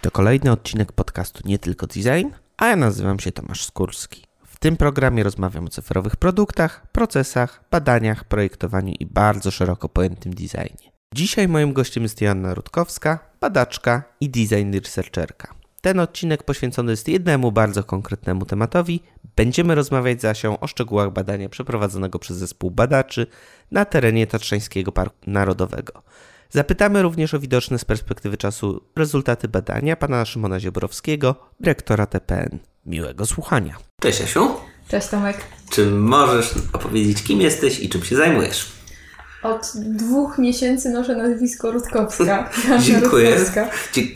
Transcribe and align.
To 0.00 0.10
kolejny 0.10 0.52
odcinek 0.52 0.92
podcastu 0.92 1.40
Nie 1.44 1.58
Tylko 1.58 1.86
Design, 1.86 2.28
a 2.56 2.66
ja 2.66 2.76
nazywam 2.76 3.20
się 3.20 3.32
Tomasz 3.32 3.64
Skórski. 3.64 4.24
W 4.46 4.58
tym 4.58 4.76
programie 4.76 5.22
rozmawiam 5.22 5.64
o 5.64 5.68
cyfrowych 5.68 6.16
produktach, 6.16 6.86
procesach, 6.92 7.64
badaniach, 7.70 8.24
projektowaniu 8.24 8.94
i 9.00 9.06
bardzo 9.06 9.50
szeroko 9.50 9.88
pojętym 9.88 10.34
designie. 10.34 10.92
Dzisiaj 11.14 11.48
moim 11.48 11.72
gościem 11.72 12.02
jest 12.02 12.20
Joanna 12.20 12.54
Rutkowska, 12.54 13.18
badaczka 13.40 14.02
i 14.20 14.30
design 14.30 14.74
researcherka. 14.74 15.54
Ten 15.80 16.00
odcinek 16.00 16.42
poświęcony 16.42 16.90
jest 16.90 17.08
jednemu 17.08 17.52
bardzo 17.52 17.84
konkretnemu 17.84 18.44
tematowi. 18.44 19.02
Będziemy 19.36 19.74
rozmawiać 19.74 20.20
z 20.20 20.24
Asią 20.24 20.60
o 20.60 20.66
szczegółach 20.66 21.12
badania 21.12 21.48
przeprowadzonego 21.48 22.18
przez 22.18 22.36
zespół 22.36 22.70
badaczy 22.70 23.26
na 23.70 23.84
terenie 23.84 24.26
Tatrzańskiego 24.26 24.92
Parku 24.92 25.16
Narodowego. 25.26 26.02
Zapytamy 26.50 27.02
również 27.02 27.34
o 27.34 27.40
widoczne 27.40 27.78
z 27.78 27.84
perspektywy 27.84 28.36
czasu 28.36 28.80
rezultaty 28.96 29.48
badania 29.48 29.96
pana 29.96 30.24
Szymona 30.24 30.60
Ziobrowskiego, 30.60 31.34
dyrektora 31.60 32.06
TPN. 32.06 32.58
Miłego 32.86 33.26
słuchania. 33.26 33.76
Cześć 34.00 34.20
Asiu. 34.20 34.48
Cześć 34.88 35.08
Tomek. 35.08 35.36
Czy 35.70 35.86
możesz 35.90 36.54
opowiedzieć, 36.72 37.22
kim 37.22 37.40
jesteś 37.40 37.80
i 37.80 37.88
czym 37.88 38.02
się 38.04 38.16
zajmujesz? 38.16 38.72
Od 39.42 39.72
dwóch 39.76 40.38
miesięcy 40.38 40.90
noszę 40.90 41.16
nazwisko 41.16 41.70
Rutkowska. 41.70 42.50
Dziękuję. 42.86 43.30
Rutkowska. 43.30 43.70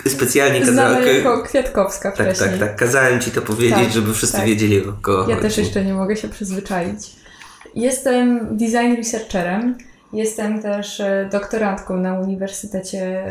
Specjalnie 0.06 0.60
kazałem... 0.60 1.16
jako 1.16 1.42
Kwiatkowska 1.42 2.12
tak, 2.12 2.26
wcześniej. 2.26 2.50
Tak, 2.50 2.58
tak, 2.58 2.68
tak. 2.68 2.78
Kazałem 2.78 3.20
Ci 3.20 3.30
to 3.30 3.42
powiedzieć, 3.42 3.78
tak, 3.78 3.92
żeby 3.92 4.14
wszyscy 4.14 4.36
tak. 4.36 4.46
wiedzieli, 4.46 4.86
o 4.88 4.92
kogo 4.92 5.20
Ja 5.28 5.36
chodzi. 5.36 5.48
też 5.48 5.58
jeszcze 5.58 5.84
nie 5.84 5.94
mogę 5.94 6.16
się 6.16 6.28
przyzwyczaić. 6.28 7.10
Jestem 7.74 8.56
design 8.56 8.96
researcherem. 8.96 9.78
Jestem 10.12 10.62
też 10.62 11.00
e, 11.00 11.28
doktorantką 11.32 11.96
na 11.96 12.20
Uniwersytecie 12.20 13.24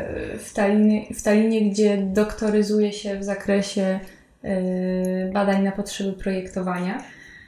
w 0.43 0.53
Tallinie, 0.53 1.13
w 1.13 1.21
Tallinie 1.21 1.71
gdzie 1.71 1.97
doktoryzuję 1.97 2.93
się 2.93 3.19
w 3.19 3.23
zakresie 3.23 3.99
e, 4.43 5.31
badań 5.31 5.63
na 5.63 5.71
potrzeby 5.71 6.13
projektowania. 6.13 7.03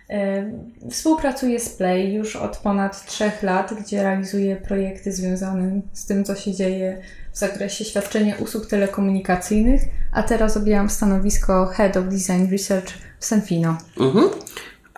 E, 0.09 0.51
współpracuję 0.89 1.59
z 1.59 1.69
Play 1.69 2.13
już 2.13 2.35
od 2.35 2.57
ponad 2.57 3.05
trzech 3.05 3.43
lat, 3.43 3.73
gdzie 3.73 4.03
realizuję 4.03 4.55
projekty 4.55 5.11
związane 5.11 5.81
z 5.93 6.05
tym, 6.05 6.23
co 6.23 6.35
się 6.35 6.53
dzieje 6.53 7.01
w 7.33 7.37
zakresie 7.37 7.85
świadczenia 7.85 8.35
usług 8.35 8.65
telekomunikacyjnych, 8.65 9.81
a 10.11 10.23
teraz 10.23 10.57
objęłam 10.57 10.89
stanowisko 10.89 11.65
Head 11.65 11.97
of 11.97 12.05
Design 12.05 12.51
Research 12.51 12.93
w 13.19 13.25
Senfino. 13.25 13.77
Mhm. 13.99 14.29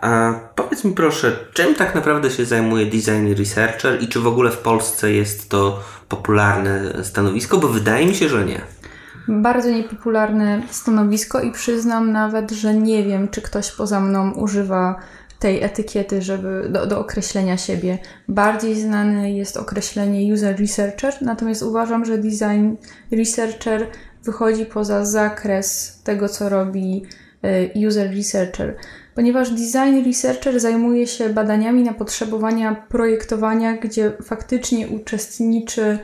A 0.04 0.34
powiedz 0.54 0.84
mi 0.84 0.92
proszę, 0.92 1.36
czym 1.52 1.74
tak 1.74 1.94
naprawdę 1.94 2.30
się 2.30 2.44
zajmuje 2.44 2.86
design 2.86 3.34
researcher 3.38 4.02
i 4.02 4.08
czy 4.08 4.20
w 4.20 4.26
ogóle 4.26 4.50
w 4.50 4.58
Polsce 4.58 5.12
jest 5.12 5.48
to 5.48 5.80
popularne 6.08 7.04
stanowisko? 7.04 7.58
Bo 7.58 7.68
wydaje 7.68 8.06
mi 8.06 8.14
się, 8.14 8.28
że 8.28 8.44
nie. 8.44 8.60
Bardzo 9.28 9.70
niepopularne 9.70 10.62
stanowisko 10.70 11.40
i 11.40 11.52
przyznam 11.52 12.12
nawet, 12.12 12.50
że 12.50 12.74
nie 12.74 13.02
wiem, 13.02 13.28
czy 13.28 13.42
ktoś 13.42 13.72
poza 13.72 14.00
mną 14.00 14.32
używa 14.32 15.00
tej 15.38 15.62
etykiety, 15.62 16.22
żeby 16.22 16.68
do, 16.68 16.86
do 16.86 16.98
określenia 16.98 17.56
siebie. 17.56 17.98
Bardziej 18.28 18.80
znane 18.80 19.32
jest 19.32 19.56
określenie 19.56 20.34
user 20.34 20.60
researcher, 20.60 21.14
natomiast 21.20 21.62
uważam, 21.62 22.04
że 22.04 22.18
design 22.18 22.74
researcher 23.12 23.86
wychodzi 24.24 24.66
poza 24.66 25.04
zakres 25.04 25.98
tego, 26.04 26.28
co 26.28 26.48
robi 26.48 27.04
e, 27.42 27.86
user 27.88 28.10
researcher 28.10 28.76
ponieważ 29.14 29.50
design 29.50 30.04
researcher 30.06 30.60
zajmuje 30.60 31.06
się 31.06 31.28
badaniami 31.28 31.82
na 31.82 31.94
potrzebowania 31.94 32.74
projektowania, 32.74 33.76
gdzie 33.76 34.12
faktycznie 34.22 34.88
uczestniczy 34.88 35.98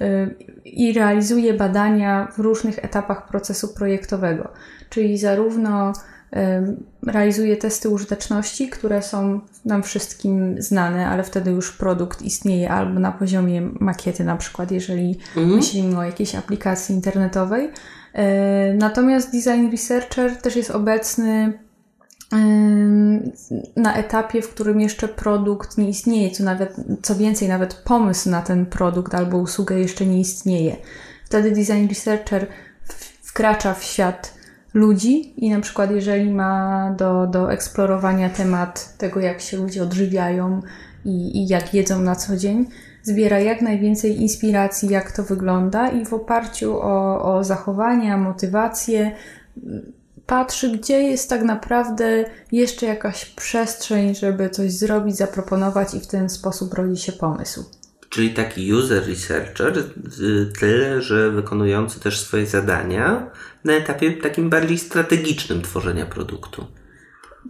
y, 0.00 0.34
i 0.64 0.92
realizuje 0.92 1.54
badania 1.54 2.28
w 2.36 2.38
różnych 2.38 2.84
etapach 2.84 3.28
procesu 3.28 3.68
projektowego, 3.68 4.48
czyli 4.90 5.18
zarówno 5.18 5.92
y, 5.92 7.12
realizuje 7.12 7.56
testy 7.56 7.88
użyteczności, 7.88 8.68
które 8.68 9.02
są 9.02 9.40
nam 9.64 9.82
wszystkim 9.82 10.62
znane, 10.62 11.08
ale 11.08 11.22
wtedy 11.22 11.50
już 11.50 11.72
produkt 11.72 12.22
istnieje 12.22 12.70
albo 12.70 13.00
na 13.00 13.12
poziomie 13.12 13.62
makiety, 13.80 14.24
na 14.24 14.36
przykład, 14.36 14.70
jeżeli 14.70 15.18
mhm. 15.36 15.56
myślimy 15.56 15.98
o 15.98 16.02
jakiejś 16.02 16.34
aplikacji 16.34 16.94
internetowej. 16.94 17.64
Y, 17.64 18.74
natomiast 18.74 19.32
design 19.32 19.70
researcher 19.70 20.36
też 20.36 20.56
jest 20.56 20.70
obecny 20.70 21.65
na 23.76 23.94
etapie, 23.94 24.42
w 24.42 24.48
którym 24.48 24.80
jeszcze 24.80 25.08
produkt 25.08 25.78
nie 25.78 25.88
istnieje, 25.88 26.30
co, 26.30 26.44
nawet, 26.44 26.76
co 27.02 27.14
więcej, 27.14 27.48
nawet 27.48 27.74
pomysł 27.74 28.30
na 28.30 28.42
ten 28.42 28.66
produkt 28.66 29.14
albo 29.14 29.38
usługę 29.38 29.78
jeszcze 29.78 30.06
nie 30.06 30.20
istnieje. 30.20 30.76
Wtedy 31.24 31.50
design 31.50 31.88
researcher 31.88 32.46
wkracza 33.22 33.74
w 33.74 33.84
świat 33.84 34.34
ludzi 34.74 35.44
i 35.44 35.50
na 35.50 35.60
przykład 35.60 35.90
jeżeli 35.90 36.30
ma 36.30 36.94
do, 36.98 37.26
do 37.26 37.52
eksplorowania 37.52 38.30
temat 38.30 38.98
tego, 38.98 39.20
jak 39.20 39.40
się 39.40 39.56
ludzie 39.56 39.82
odżywiają 39.82 40.62
i, 41.04 41.38
i 41.38 41.48
jak 41.48 41.74
jedzą 41.74 42.02
na 42.02 42.16
co 42.16 42.36
dzień, 42.36 42.66
zbiera 43.02 43.38
jak 43.40 43.62
najwięcej 43.62 44.20
inspiracji, 44.20 44.88
jak 44.88 45.12
to 45.12 45.22
wygląda 45.22 45.88
i 45.88 46.04
w 46.04 46.12
oparciu 46.12 46.78
o, 46.80 47.22
o 47.34 47.44
zachowania, 47.44 48.16
motywacje, 48.16 49.12
patrzy, 50.26 50.78
gdzie 50.78 51.02
jest 51.02 51.30
tak 51.30 51.42
naprawdę 51.42 52.24
jeszcze 52.52 52.86
jakaś 52.86 53.24
przestrzeń, 53.24 54.14
żeby 54.14 54.50
coś 54.50 54.72
zrobić, 54.72 55.16
zaproponować 55.16 55.94
i 55.94 56.00
w 56.00 56.06
ten 56.06 56.28
sposób 56.28 56.74
rodzi 56.74 57.02
się 57.02 57.12
pomysł. 57.12 57.64
Czyli 58.08 58.34
taki 58.34 58.72
user 58.72 59.06
researcher, 59.06 59.84
tyle, 60.60 61.02
że 61.02 61.30
wykonujący 61.30 62.00
też 62.00 62.20
swoje 62.20 62.46
zadania 62.46 63.30
na 63.64 63.72
etapie 63.72 64.12
takim 64.12 64.50
bardziej 64.50 64.78
strategicznym 64.78 65.62
tworzenia 65.62 66.06
produktu. 66.06 66.66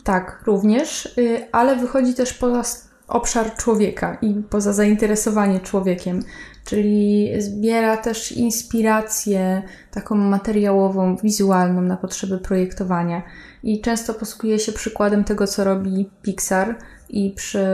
Tak, 0.04 0.42
również, 0.46 1.06
y, 1.18 1.46
ale 1.52 1.76
wychodzi 1.76 2.14
też 2.14 2.32
poza 2.34 2.62
obszar 3.08 3.56
człowieka 3.56 4.18
i 4.22 4.34
poza 4.50 4.72
zainteresowanie 4.72 5.60
człowiekiem, 5.60 6.22
czyli 6.66 7.30
zbiera 7.38 7.96
też 7.96 8.32
inspirację 8.32 9.62
taką 9.90 10.14
materiałową, 10.14 11.16
wizualną 11.16 11.82
na 11.82 11.96
potrzeby 11.96 12.38
projektowania. 12.38 13.22
I 13.62 13.80
często 13.80 14.14
posługuje 14.14 14.58
się 14.58 14.72
przykładem 14.72 15.24
tego, 15.24 15.46
co 15.46 15.64
robi 15.64 16.10
Pixar 16.22 16.78
i 17.08 17.30
przy, 17.36 17.66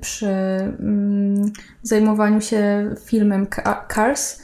przy 0.00 0.26
mm, 0.26 1.52
zajmowaniu 1.82 2.40
się 2.40 2.90
filmem 3.04 3.46
Cars 3.94 4.42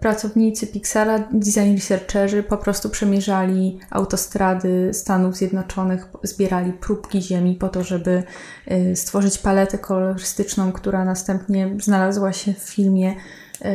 pracownicy 0.00 0.66
Pixara, 0.66 1.18
design 1.32 1.74
researcherzy 1.74 2.42
po 2.42 2.56
prostu 2.56 2.90
przemierzali 2.90 3.78
autostrady 3.90 4.90
Stanów 4.92 5.36
Zjednoczonych, 5.36 6.08
zbierali 6.22 6.72
próbki 6.72 7.22
ziemi 7.22 7.54
po 7.54 7.68
to, 7.68 7.84
żeby 7.84 8.22
e, 8.66 8.96
stworzyć 8.96 9.38
paletę 9.38 9.78
kolorystyczną, 9.78 10.72
która 10.72 11.04
następnie 11.04 11.76
znalazła 11.80 12.32
się 12.32 12.52
w 12.52 12.58
filmie. 12.58 13.14
E, 13.62 13.74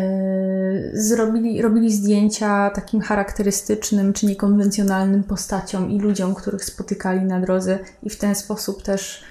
zrobili, 0.94 1.62
robili 1.62 1.92
zdjęcia 1.92 2.70
takim 2.70 3.02
charakterystycznym 3.02 4.14
czy 4.14 4.26
niekonwencjonalnym 4.26 5.24
postaciom 5.24 5.92
i 5.92 6.00
ludziom, 6.00 6.36
których 6.36 6.66
spotykali 6.66 7.22
na 7.22 7.40
drodze, 7.40 7.80
i 8.04 8.10
w 8.10 8.18
ten 8.18 8.36
sposób 8.36 8.84
też 8.84 9.24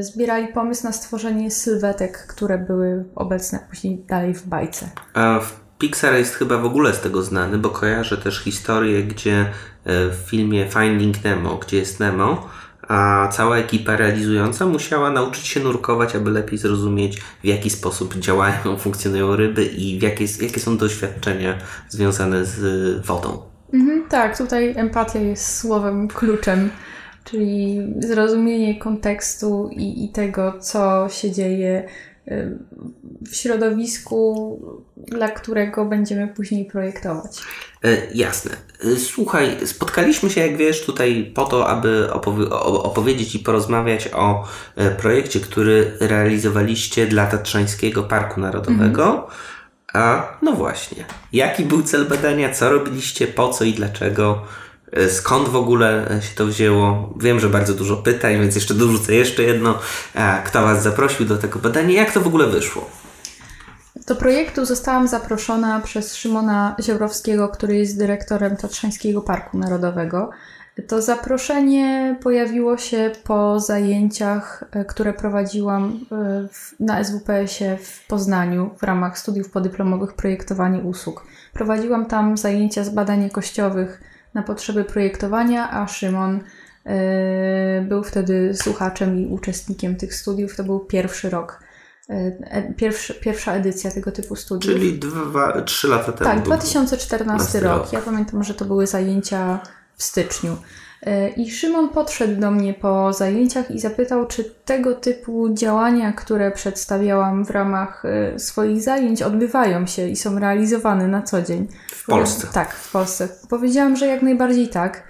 zbierali 0.00 0.48
pomysł 0.48 0.84
na 0.84 0.92
stworzenie 0.92 1.50
sylwetek, 1.50 2.26
które 2.26 2.58
były 2.58 3.04
obecne 3.14 3.58
później 3.70 4.04
dalej 4.08 4.34
w 4.34 4.46
bajce. 4.46 4.90
A 5.14 5.40
w 5.40 5.60
Pixar 5.78 6.14
jest 6.14 6.34
chyba 6.34 6.58
w 6.58 6.64
ogóle 6.64 6.94
z 6.94 7.00
tego 7.00 7.22
znany, 7.22 7.58
bo 7.58 7.70
kojarzę 7.70 8.16
też 8.16 8.38
historię, 8.38 9.02
gdzie 9.02 9.40
e, 9.40 9.46
w 10.08 10.14
filmie 10.26 10.68
Finding 10.70 11.24
Nemo, 11.24 11.56
gdzie 11.56 11.76
jest 11.76 12.00
Nemo, 12.00 12.48
a 12.88 13.28
cała 13.32 13.56
ekipa 13.56 13.96
realizująca 13.96 14.66
musiała 14.66 15.10
nauczyć 15.10 15.46
się 15.46 15.60
nurkować, 15.60 16.16
aby 16.16 16.30
lepiej 16.30 16.58
zrozumieć, 16.58 17.20
w 17.20 17.44
jaki 17.44 17.70
sposób 17.70 18.14
działają, 18.14 18.76
funkcjonują 18.78 19.36
ryby 19.36 19.64
i 19.64 19.98
jakie, 19.98 20.24
jakie 20.40 20.60
są 20.60 20.76
doświadczenia 20.76 21.58
związane 21.88 22.44
z 22.44 23.06
wodą. 23.06 23.42
Mhm, 23.74 24.04
tak, 24.08 24.38
tutaj 24.38 24.74
empatia 24.76 25.18
jest 25.18 25.58
słowem 25.58 26.08
kluczem, 26.08 26.70
czyli 27.24 27.80
zrozumienie 27.98 28.78
kontekstu 28.78 29.70
i, 29.72 30.04
i 30.04 30.08
tego, 30.08 30.52
co 30.60 31.08
się 31.08 31.30
dzieje 31.30 31.88
w 33.30 33.36
środowisku, 33.36 34.60
dla 34.96 35.28
którego 35.28 35.84
będziemy 35.84 36.28
później 36.28 36.64
projektować. 36.64 37.38
E, 37.84 37.96
jasne. 38.14 38.50
E, 38.84 38.96
słuchaj, 38.96 39.56
spotkaliśmy 39.64 40.30
się, 40.30 40.40
jak 40.40 40.56
wiesz, 40.56 40.84
tutaj 40.84 41.32
po 41.34 41.44
to, 41.44 41.68
aby 41.68 42.08
opowie- 42.12 42.50
opowiedzieć 42.82 43.34
i 43.34 43.38
porozmawiać 43.38 44.08
o 44.12 44.44
e, 44.76 44.90
projekcie, 44.90 45.40
który 45.40 45.92
realizowaliście 46.00 47.06
dla 47.06 47.26
Tatrzańskiego 47.26 48.02
Parku 48.02 48.40
Narodowego. 48.40 49.04
Mhm. 49.04 49.30
A 49.92 50.28
no 50.42 50.52
właśnie, 50.52 51.04
jaki 51.32 51.64
był 51.64 51.82
cel 51.82 52.06
badania, 52.06 52.52
co 52.52 52.70
robiliście, 52.70 53.26
po 53.26 53.48
co 53.48 53.64
i 53.64 53.72
dlaczego? 53.72 54.42
E, 54.92 55.10
skąd 55.10 55.48
w 55.48 55.56
ogóle 55.56 56.20
się 56.20 56.34
to 56.34 56.46
wzięło? 56.46 57.14
Wiem, 57.20 57.40
że 57.40 57.48
bardzo 57.48 57.74
dużo 57.74 57.96
pytań, 57.96 58.40
więc 58.40 58.54
jeszcze 58.54 58.74
dorzucę 58.74 59.14
jeszcze 59.14 59.42
jedno. 59.42 59.78
Kto 60.44 60.62
Was 60.62 60.82
zaprosił 60.82 61.26
do 61.26 61.38
tego 61.38 61.58
badania? 61.58 61.94
Jak 61.94 62.12
to 62.12 62.20
w 62.20 62.26
ogóle 62.26 62.46
wyszło? 62.46 62.90
Do 64.06 64.16
projektu 64.16 64.66
zostałam 64.66 65.08
zaproszona 65.08 65.80
przez 65.80 66.14
Szymona 66.14 66.76
Ziorowskiego, 66.80 67.48
który 67.48 67.76
jest 67.76 67.98
dyrektorem 67.98 68.56
Tatrzańskiego 68.56 69.20
Parku 69.20 69.58
Narodowego. 69.58 70.30
To 70.88 71.02
zaproszenie 71.02 72.16
pojawiło 72.22 72.78
się 72.78 73.10
po 73.24 73.60
zajęciach, 73.60 74.64
e, 74.72 74.84
które 74.84 75.12
prowadziłam 75.12 76.00
e, 76.12 76.48
na 76.80 77.04
SWPS-ie 77.04 77.76
w 77.76 78.06
Poznaniu 78.06 78.70
w 78.78 78.82
ramach 78.82 79.18
studiów 79.18 79.50
podyplomowych 79.50 80.12
projektowanie 80.14 80.78
usług. 80.80 81.26
Prowadziłam 81.52 82.06
tam 82.06 82.36
zajęcia 82.36 82.84
z 82.84 82.90
badań 82.90 83.22
jakościowych 83.22 84.00
na 84.34 84.42
potrzeby 84.42 84.84
projektowania, 84.84 85.70
a 85.70 85.86
Szymon 85.86 86.40
e, 86.84 87.84
był 87.88 88.02
wtedy 88.04 88.54
słuchaczem 88.54 89.18
i 89.18 89.26
uczestnikiem 89.26 89.96
tych 89.96 90.14
studiów. 90.14 90.56
To 90.56 90.64
był 90.64 90.80
pierwszy 90.80 91.30
rok 91.30 91.60
Pierwszy, 92.76 93.14
pierwsza 93.14 93.52
edycja 93.52 93.90
tego 93.90 94.12
typu 94.12 94.36
studiów. 94.36 94.74
Czyli 94.74 94.98
dwa, 94.98 95.62
trzy 95.62 95.88
lata 95.88 96.12
temu. 96.12 96.30
Tak, 96.30 96.42
2014 96.42 97.60
rok. 97.60 97.92
Ja 97.92 98.00
pamiętam, 98.00 98.44
że 98.44 98.54
to 98.54 98.64
były 98.64 98.86
zajęcia 98.86 99.60
w 99.96 100.02
styczniu. 100.02 100.56
E, 101.02 101.28
I 101.28 101.50
Szymon 101.50 101.88
podszedł 101.88 102.40
do 102.40 102.50
mnie 102.50 102.74
po 102.74 103.12
zajęciach 103.12 103.70
i 103.70 103.80
zapytał, 103.80 104.26
czy 104.26 104.44
tego 104.64 104.94
typu 104.94 105.54
działania, 105.54 106.12
które 106.12 106.50
przedstawiałam 106.50 107.44
w 107.44 107.50
ramach 107.50 108.04
e, 108.04 108.38
swoich 108.38 108.82
zajęć, 108.82 109.22
odbywają 109.22 109.86
się 109.86 110.08
i 110.08 110.16
są 110.16 110.38
realizowane 110.38 111.08
na 111.08 111.22
co 111.22 111.42
dzień. 111.42 111.68
W 111.88 112.06
Polsce. 112.06 112.46
Tak, 112.52 112.74
w 112.74 112.92
Polsce. 112.92 113.28
Powiedziałam, 113.48 113.96
że 113.96 114.06
jak 114.06 114.22
najbardziej 114.22 114.68
tak. 114.68 115.02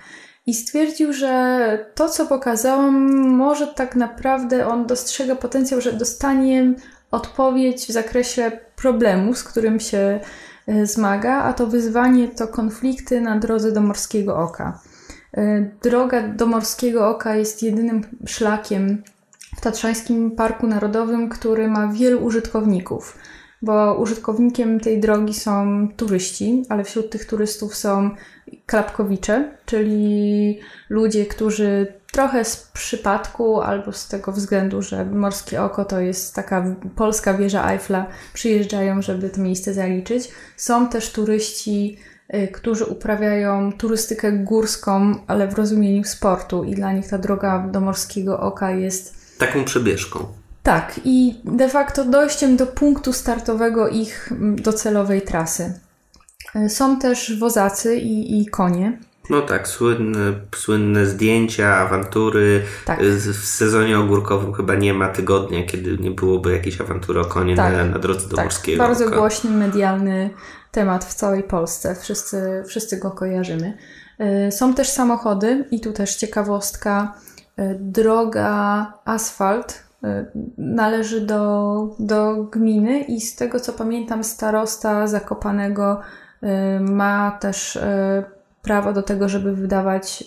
I 0.46 0.54
stwierdził, 0.54 1.12
że 1.12 1.86
to, 1.94 2.08
co 2.08 2.26
pokazałam, 2.26 2.94
może 3.36 3.66
tak 3.66 3.96
naprawdę 3.96 4.66
on 4.66 4.86
dostrzega 4.86 5.36
potencjał, 5.36 5.80
że 5.80 5.92
dostanie 5.92 6.74
odpowiedź 7.10 7.86
w 7.86 7.90
zakresie 7.90 8.52
problemu, 8.76 9.34
z 9.34 9.44
którym 9.44 9.80
się 9.80 10.20
e, 10.66 10.86
zmaga, 10.86 11.42
a 11.42 11.52
to 11.52 11.66
wyzwanie 11.66 12.28
to 12.28 12.48
konflikty 12.48 13.20
na 13.20 13.38
drodze 13.38 13.72
do 13.72 13.80
Morskiego 13.80 14.36
Oka. 14.36 14.80
E, 15.36 15.70
droga 15.82 16.28
do 16.28 16.46
Morskiego 16.46 17.08
Oka 17.08 17.36
jest 17.36 17.62
jedynym 17.62 18.02
szlakiem 18.26 19.02
w 19.56 19.60
Tatrzańskim 19.60 20.30
Parku 20.30 20.66
Narodowym, 20.66 21.28
który 21.28 21.68
ma 21.68 21.88
wielu 21.88 22.24
użytkowników, 22.24 23.18
bo 23.62 23.94
użytkownikiem 23.94 24.80
tej 24.80 25.00
drogi 25.00 25.34
są 25.34 25.88
turyści, 25.96 26.64
ale 26.68 26.84
wśród 26.84 27.10
tych 27.10 27.26
turystów 27.26 27.74
są 27.74 28.10
klapkowicze, 28.66 29.50
czyli 29.66 30.58
ludzie, 30.88 31.26
którzy 31.26 32.00
trochę 32.12 32.44
z 32.44 32.56
przypadku 32.56 33.60
albo 33.60 33.92
z 33.92 34.08
tego 34.08 34.32
względu, 34.32 34.82
że 34.82 35.04
Morskie 35.04 35.62
Oko 35.62 35.84
to 35.84 36.00
jest 36.00 36.34
taka 36.34 36.76
polska 36.96 37.34
wieża 37.34 37.70
Eiffla, 37.72 38.06
przyjeżdżają, 38.32 39.02
żeby 39.02 39.30
to 39.30 39.40
miejsce 39.40 39.74
zaliczyć. 39.74 40.28
Są 40.56 40.88
też 40.88 41.12
turyści 41.12 41.98
którzy 42.52 42.84
uprawiają 42.84 43.72
turystykę 43.72 44.32
górską, 44.32 45.14
ale 45.26 45.48
w 45.48 45.54
rozumieniu 45.54 46.04
sportu 46.04 46.64
i 46.64 46.74
dla 46.74 46.92
nich 46.92 47.08
ta 47.08 47.18
droga 47.18 47.58
do 47.58 47.80
Morskiego 47.80 48.40
Oka 48.40 48.70
jest... 48.70 49.38
Taką 49.38 49.64
przebieżką. 49.64 50.26
Tak, 50.62 51.00
i 51.04 51.40
de 51.44 51.68
facto 51.68 52.04
dojściem 52.04 52.56
do 52.56 52.66
punktu 52.66 53.12
startowego 53.12 53.88
ich 53.88 54.32
mm, 54.32 54.56
docelowej 54.56 55.22
trasy. 55.22 55.72
Y, 56.56 56.68
są 56.68 56.98
też 56.98 57.38
wozacy 57.38 57.96
i, 57.96 58.40
i 58.40 58.46
konie. 58.46 58.98
No 59.30 59.42
tak, 59.42 59.68
słynne, 59.68 60.32
słynne 60.56 61.06
zdjęcia, 61.06 61.76
awantury. 61.76 62.62
Tak. 62.84 63.00
W 63.02 63.46
sezonie 63.46 63.98
ogórkowym 63.98 64.52
chyba 64.52 64.74
nie 64.74 64.94
ma 64.94 65.08
tygodnia, 65.08 65.66
kiedy 65.66 65.98
nie 65.98 66.10
byłoby 66.10 66.52
jakiejś 66.52 66.80
awantury 66.80 67.20
o 67.20 67.24
konie 67.24 67.56
tak. 67.56 67.72
na, 67.72 67.84
na 67.84 67.98
drodze 67.98 68.28
do 68.28 68.36
tak. 68.36 68.44
Morskiego 68.44 68.78
Bardzo 68.78 69.06
Oka. 69.06 69.16
głośny, 69.16 69.50
medialny 69.50 70.30
temat 70.70 71.04
w 71.04 71.14
całej 71.14 71.42
Polsce. 71.42 71.96
Wszyscy, 72.00 72.62
wszyscy 72.66 72.96
go 72.96 73.10
kojarzymy. 73.10 73.78
Y, 74.48 74.52
są 74.52 74.74
też 74.74 74.88
samochody 74.88 75.64
i 75.70 75.80
tu 75.80 75.92
też 75.92 76.16
ciekawostka. 76.16 77.14
Y, 77.58 77.76
droga 77.80 78.92
asfalt 79.04 79.82
y, 80.04 80.06
należy 80.58 81.20
do, 81.20 81.96
do 81.98 82.34
gminy 82.34 83.00
i 83.00 83.20
z 83.20 83.36
tego 83.36 83.60
co 83.60 83.72
pamiętam 83.72 84.24
starosta 84.24 85.06
Zakopanego 85.06 86.00
ma 86.80 87.38
też 87.40 87.78
prawo 88.62 88.92
do 88.92 89.02
tego, 89.02 89.28
żeby 89.28 89.56
wydawać 89.56 90.24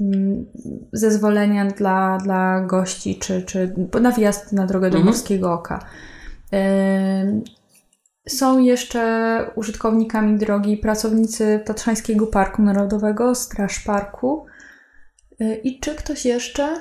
mm, 0.00 0.46
zezwolenia 0.92 1.64
dla, 1.64 2.18
dla 2.18 2.60
gości 2.60 3.18
czy, 3.18 3.42
czy 3.42 3.74
na 4.00 4.12
wjazd 4.12 4.52
na 4.52 4.66
drogę 4.66 4.90
do 4.90 4.96
mhm. 4.96 5.06
Morskiego 5.06 5.52
Oka. 5.52 5.84
Są 8.28 8.58
jeszcze 8.58 9.50
użytkownikami 9.54 10.38
drogi 10.38 10.76
pracownicy 10.76 11.60
Tatrzańskiego 11.64 12.26
Parku 12.26 12.62
Narodowego, 12.62 13.34
Straż 13.34 13.80
Parku. 13.80 14.46
Y, 15.40 15.60
I 15.64 15.80
czy 15.80 15.94
ktoś 15.94 16.24
jeszcze? 16.24 16.80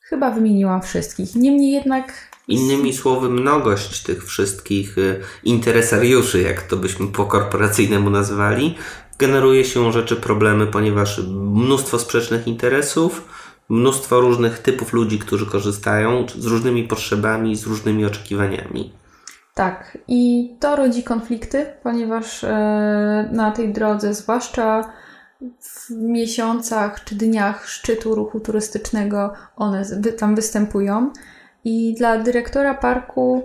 Chyba 0.00 0.30
wymieniłam 0.30 0.82
wszystkich. 0.82 1.34
Niemniej 1.34 1.72
jednak. 1.72 2.12
Innymi 2.48 2.92
słowy, 2.92 3.28
mnogość 3.28 4.02
tych 4.02 4.24
wszystkich 4.24 4.98
y, 4.98 5.20
interesariuszy, 5.44 6.42
jak 6.42 6.62
to 6.62 6.76
byśmy 6.76 7.06
po 7.06 7.26
korporacyjnemu 7.26 8.10
nazwali, 8.10 8.74
generuje 9.18 9.64
się 9.64 9.92
rzeczy 9.92 10.16
problemy, 10.16 10.66
ponieważ 10.66 11.20
mnóstwo 11.54 11.98
sprzecznych 11.98 12.46
interesów, 12.46 13.28
mnóstwo 13.68 14.20
różnych 14.20 14.58
typów 14.58 14.92
ludzi, 14.92 15.18
którzy 15.18 15.46
korzystają 15.46 16.26
z 16.28 16.46
różnymi 16.46 16.84
potrzebami, 16.84 17.56
z 17.56 17.66
różnymi 17.66 18.04
oczekiwaniami. 18.04 18.92
Tak, 19.54 19.98
i 20.08 20.50
to 20.60 20.76
rodzi 20.76 21.02
konflikty, 21.02 21.66
ponieważ 21.82 22.44
e, 22.44 23.28
na 23.32 23.50
tej 23.50 23.72
drodze, 23.72 24.14
zwłaszcza 24.14 24.92
w 25.60 25.90
miesiącach 25.90 27.04
czy 27.04 27.14
dniach 27.14 27.68
szczytu 27.68 28.14
ruchu 28.14 28.40
turystycznego, 28.40 29.32
one 29.56 29.84
tam 30.18 30.34
występują. 30.34 31.12
I 31.64 31.94
dla 31.98 32.18
dyrektora 32.18 32.74
parku 32.74 33.44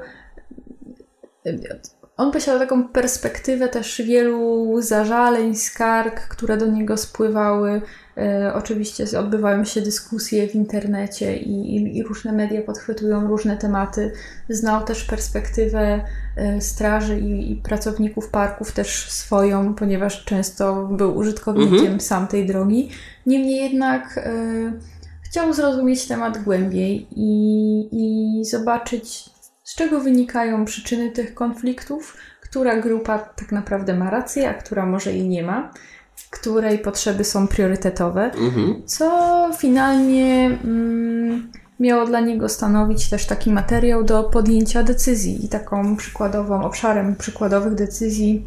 on 2.20 2.32
posiada 2.32 2.60
taką 2.60 2.88
perspektywę 2.88 3.68
też 3.68 4.02
wielu 4.02 4.82
zażaleń, 4.82 5.56
skarg, 5.56 6.20
które 6.20 6.58
do 6.58 6.66
niego 6.66 6.98
spływały. 6.98 7.82
E, 8.18 8.54
oczywiście 8.54 9.20
odbywają 9.20 9.66
się 9.66 9.82
dyskusje 9.82 10.48
w 10.48 10.56
internecie 10.56 11.38
i, 11.38 11.76
i, 11.76 11.98
i, 11.98 12.04
różne 12.04 12.32
media 12.32 12.62
podchwytują 12.62 13.28
różne 13.28 13.58
tematy. 13.58 14.12
Znał 14.50 14.84
też 14.84 15.04
perspektywę 15.04 16.02
e, 16.36 16.62
straży 16.62 17.20
i, 17.20 17.52
i, 17.52 17.56
pracowników 17.56 18.30
parków 18.30 18.72
też 18.72 19.12
swoją, 19.12 19.74
ponieważ 19.74 20.26
często 20.26 20.88
był 20.92 21.18
użytkownikiem 21.18 21.80
mhm. 21.80 22.00
sam 22.00 22.28
tej 22.28 22.46
drogi. 22.48 22.90
Niemniej 23.26 23.62
jednak 23.64 24.18
e, 24.18 24.32
chciał 25.22 25.54
zrozumieć 25.54 26.08
temat 26.08 26.44
głębiej 26.44 27.08
i, 27.12 28.42
zobaczyć 28.46 29.39
czego 29.80 30.00
wynikają 30.00 30.66
przyczyny 30.66 31.12
tych 31.12 31.34
konfliktów, 31.34 32.18
która 32.42 32.82
grupa 32.82 33.20
tak 33.20 33.52
naprawdę 33.52 33.94
ma 33.94 34.10
rację, 34.10 34.50
a 34.50 34.54
która 34.54 34.86
może 34.86 35.14
i 35.14 35.28
nie 35.28 35.44
ma, 35.44 35.72
której 36.30 36.80
potrzeby 36.80 37.24
są 37.24 37.48
priorytetowe, 37.48 38.32
mhm. 38.32 38.82
co 38.86 39.50
finalnie 39.58 40.58
mm, 40.64 41.52
miało 41.80 42.06
dla 42.06 42.20
niego 42.20 42.50
stanowić 42.50 43.10
też 43.10 43.26
taki 43.26 43.52
materiał 43.52 44.04
do 44.04 44.24
podjęcia 44.24 44.84
decyzji 44.84 45.46
i 45.46 45.50
taką 45.50 45.96
przykładową, 45.96 46.64
obszarem 46.64 47.16
przykładowych 47.16 47.76
decyzji 47.76 48.46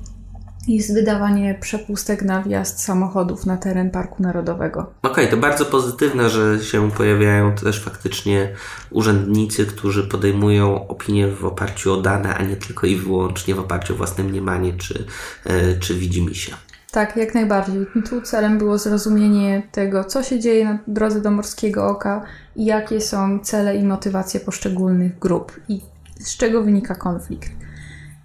jest 0.69 0.95
wydawanie 0.95 1.59
przepustek 1.61 2.23
na 2.23 2.43
wjazd 2.43 2.81
samochodów 2.81 3.47
na 3.47 3.57
teren 3.57 3.91
Parku 3.91 4.23
Narodowego. 4.23 4.81
Okej, 5.03 5.13
okay, 5.13 5.29
to 5.29 5.37
bardzo 5.37 5.65
pozytywne, 5.65 6.31
że 6.31 6.65
się 6.65 6.91
pojawiają 6.91 7.55
też 7.55 7.85
faktycznie 7.85 8.49
urzędnicy, 8.91 9.67
którzy 9.67 10.09
podejmują 10.09 10.89
opinie 10.89 11.29
w 11.29 11.45
oparciu 11.45 11.93
o 11.93 11.97
dane, 11.97 12.35
a 12.35 12.43
nie 12.43 12.57
tylko 12.57 12.87
i 12.87 12.97
wyłącznie 12.97 13.55
w 13.55 13.59
oparciu 13.59 13.95
o 13.95 13.97
własne 13.97 14.25
mniemanie 14.25 14.73
czy, 14.73 15.05
yy, 15.47 15.79
czy 15.81 15.95
widzimisię. 15.95 16.55
Tak, 16.91 17.17
jak 17.17 17.35
najbardziej. 17.35 17.87
Tu 18.09 18.21
celem 18.21 18.59
było 18.59 18.79
zrozumienie 18.79 19.63
tego, 19.73 20.05
co 20.05 20.23
się 20.23 20.41
dzieje 20.41 20.65
na 20.65 20.79
drodze 20.87 21.21
do 21.21 21.31
Morskiego 21.31 21.87
Oka 21.87 22.23
i 22.57 22.65
jakie 22.65 23.01
są 23.01 23.39
cele 23.39 23.77
i 23.77 23.85
motywacje 23.85 24.41
poszczególnych 24.41 25.19
grup 25.19 25.61
i 25.69 25.81
z 26.21 26.37
czego 26.37 26.63
wynika 26.63 26.95
konflikt. 26.95 27.51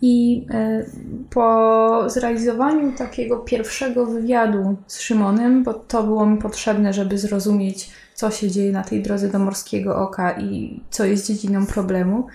I 0.02 0.46
e, 0.52 0.86
po 1.30 2.04
zrealizowaniu 2.10 2.92
takiego 2.92 3.38
pierwszego 3.38 4.06
wywiadu 4.06 4.76
z 4.88 5.00
Szymonem, 5.00 5.64
bo 5.64 5.74
to 5.74 6.04
było 6.04 6.26
mi 6.26 6.38
potrzebne, 6.38 6.94
żeby 6.94 7.18
zrozumieć, 7.18 7.90
co 8.16 8.32
się 8.32 8.52
dzieje 8.52 8.72
na 8.72 8.84
tej 8.84 9.02
drodze 9.02 9.30
do 9.30 9.40
Morskiego 9.40 9.96
Oka 9.96 10.40
i 10.40 10.80
co 10.90 11.06
jest 11.06 11.28
dziedziną 11.28 11.66
problemu, 11.66 12.28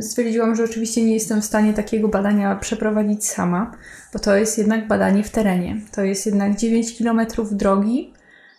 stwierdziłam, 0.00 0.56
że 0.56 0.64
oczywiście 0.64 1.04
nie 1.04 1.14
jestem 1.14 1.42
w 1.42 1.44
stanie 1.44 1.74
takiego 1.74 2.08
badania 2.08 2.56
przeprowadzić 2.56 3.26
sama, 3.26 3.72
bo 4.12 4.18
to 4.18 4.36
jest 4.36 4.58
jednak 4.58 4.88
badanie 4.88 5.24
w 5.24 5.30
terenie. 5.30 5.80
To 5.92 6.04
jest 6.04 6.26
jednak 6.26 6.56
9 6.56 6.98
km 6.98 7.20
drogi, 7.50 8.12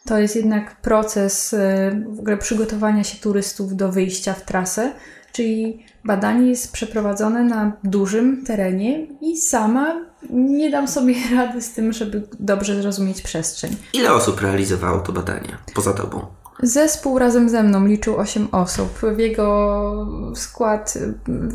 to 0.06 0.20
jest 0.20 0.36
jednak 0.36 0.76
proces 0.76 1.54
e, 1.54 1.92
w 2.08 2.20
ogóle 2.20 2.38
przygotowania 2.38 3.04
się 3.04 3.18
turystów 3.18 3.76
do 3.76 3.92
wyjścia 3.92 4.34
w 4.34 4.46
trasę 4.46 4.92
Czyli 5.38 5.86
badanie 6.08 6.50
jest 6.50 6.72
przeprowadzone 6.72 7.44
na 7.44 7.72
dużym 7.84 8.44
terenie 8.46 9.08
i 9.22 9.38
sama 9.38 10.06
nie 10.30 10.72
dam 10.72 10.88
sobie 10.88 11.16
rady 11.36 11.62
z 11.62 11.74
tym, 11.74 11.94
żeby 11.94 12.24
dobrze 12.40 12.82
zrozumieć 12.82 13.22
przestrzeń. 13.22 13.76
Ile 13.94 14.14
osób 14.14 14.42
realizowało 14.42 15.00
to 15.00 15.12
badanie 15.12 15.58
poza 15.74 15.94
tobą? 15.94 16.26
Zespół 16.64 17.20
razem 17.20 17.50
ze 17.50 17.64
mną 17.64 17.86
liczył 17.88 18.18
8 18.18 18.48
osób. 18.52 19.00
W 19.16 19.20
jego 19.20 20.08
skład 20.36 20.98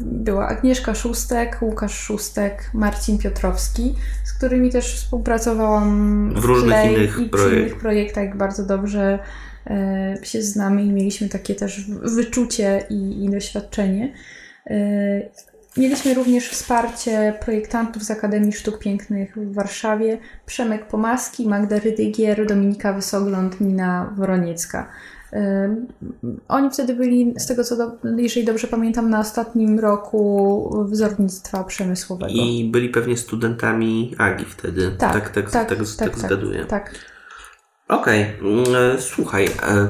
była 0.03 0.49
Agnieszka 0.49 0.95
Szóstek, 0.95 1.59
Łukasz 1.63 1.99
Szóstek, 1.99 2.71
Marcin 2.75 3.19
Piotrowski, 3.19 3.95
z 4.25 4.33
którymi 4.33 4.71
też 4.71 4.95
współpracowałam 4.95 6.33
w 6.37 6.45
różnych 6.45 6.85
innych 6.85 7.19
i 7.19 7.31
projek- 7.31 7.59
innych 7.59 7.79
projektach. 7.79 8.37
Bardzo 8.37 8.67
dobrze 8.67 9.19
e, 9.67 10.17
się 10.23 10.43
znamy 10.43 10.83
i 10.83 10.93
mieliśmy 10.93 11.29
takie 11.29 11.55
też 11.55 11.91
wyczucie 11.91 12.87
i, 12.91 13.25
i 13.25 13.31
doświadczenie. 13.31 14.13
E, 14.67 15.31
Mieliśmy 15.77 16.15
również 16.15 16.49
wsparcie 16.49 17.35
projektantów 17.45 18.03
z 18.03 18.11
Akademii 18.11 18.53
Sztuk 18.53 18.79
Pięknych 18.79 19.37
w 19.37 19.55
Warszawie, 19.55 20.19
Przemek 20.47 20.87
Pomaski, 20.87 21.49
Magda 21.49 21.79
Rydygier, 21.79 22.47
Dominika 22.47 22.93
Wysogląd, 22.93 23.61
Nina 23.61 24.15
Woroniecka. 24.17 24.89
Ym, 25.33 25.87
Oni 26.49 26.71
wtedy 26.71 26.95
byli, 26.95 27.35
z 27.39 27.47
tego 27.47 27.65
co, 27.65 27.77
do, 27.77 27.93
jeżeli 28.17 28.47
dobrze 28.47 28.67
pamiętam, 28.67 29.11
na 29.11 29.21
ostatnim 29.21 29.79
roku 29.79 30.87
wzornictwa 30.91 31.65
przemysłowego. 31.65 32.33
I 32.33 32.69
byli 32.73 32.89
pewnie 32.89 33.17
studentami 33.17 34.15
Agi 34.19 34.45
wtedy. 34.45 34.91
Tak, 34.99 35.13
tak, 35.13 35.31
tak, 35.31 35.51
tak, 35.51 35.69
tak, 35.69 35.69
tak, 35.69 35.79
tak, 35.79 36.11
tak, 36.11 36.19
zgaduję. 36.19 36.65
Tak. 36.65 36.95
Okej, 37.93 38.27
mm, 38.41 38.65
e, 38.97 39.01
słuchaj, 39.01 39.45
e, 39.45 39.89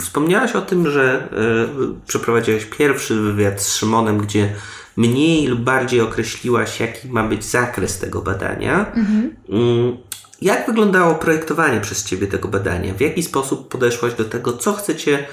wspomniałaś 0.00 0.52
o 0.52 0.60
tym, 0.60 0.90
że 0.90 1.28
e, 1.32 2.06
przeprowadziłaś 2.06 2.64
pierwszy 2.64 3.20
wywiad 3.20 3.62
z 3.62 3.76
Szymonem, 3.76 4.18
gdzie 4.18 4.54
mniej 4.96 5.46
lub 5.46 5.60
bardziej 5.60 6.00
określiłaś, 6.00 6.80
jaki 6.80 7.08
ma 7.08 7.28
być 7.28 7.44
zakres 7.44 7.98
tego 7.98 8.22
badania. 8.22 8.92
Mhm. 8.94 9.36
Mm, 9.48 9.96
Jak 10.42 10.66
wyglądało 10.66 11.14
projektowanie 11.14 11.80
przez 11.80 12.04
Ciebie 12.04 12.26
tego 12.26 12.48
badania? 12.48 12.94
W 12.94 13.00
jaki 13.00 13.22
sposób 13.22 13.68
podeszłaś 13.68 14.14
do 14.14 14.24
tego, 14.24 14.52
co 14.52 14.72
chcecie, 14.72 15.26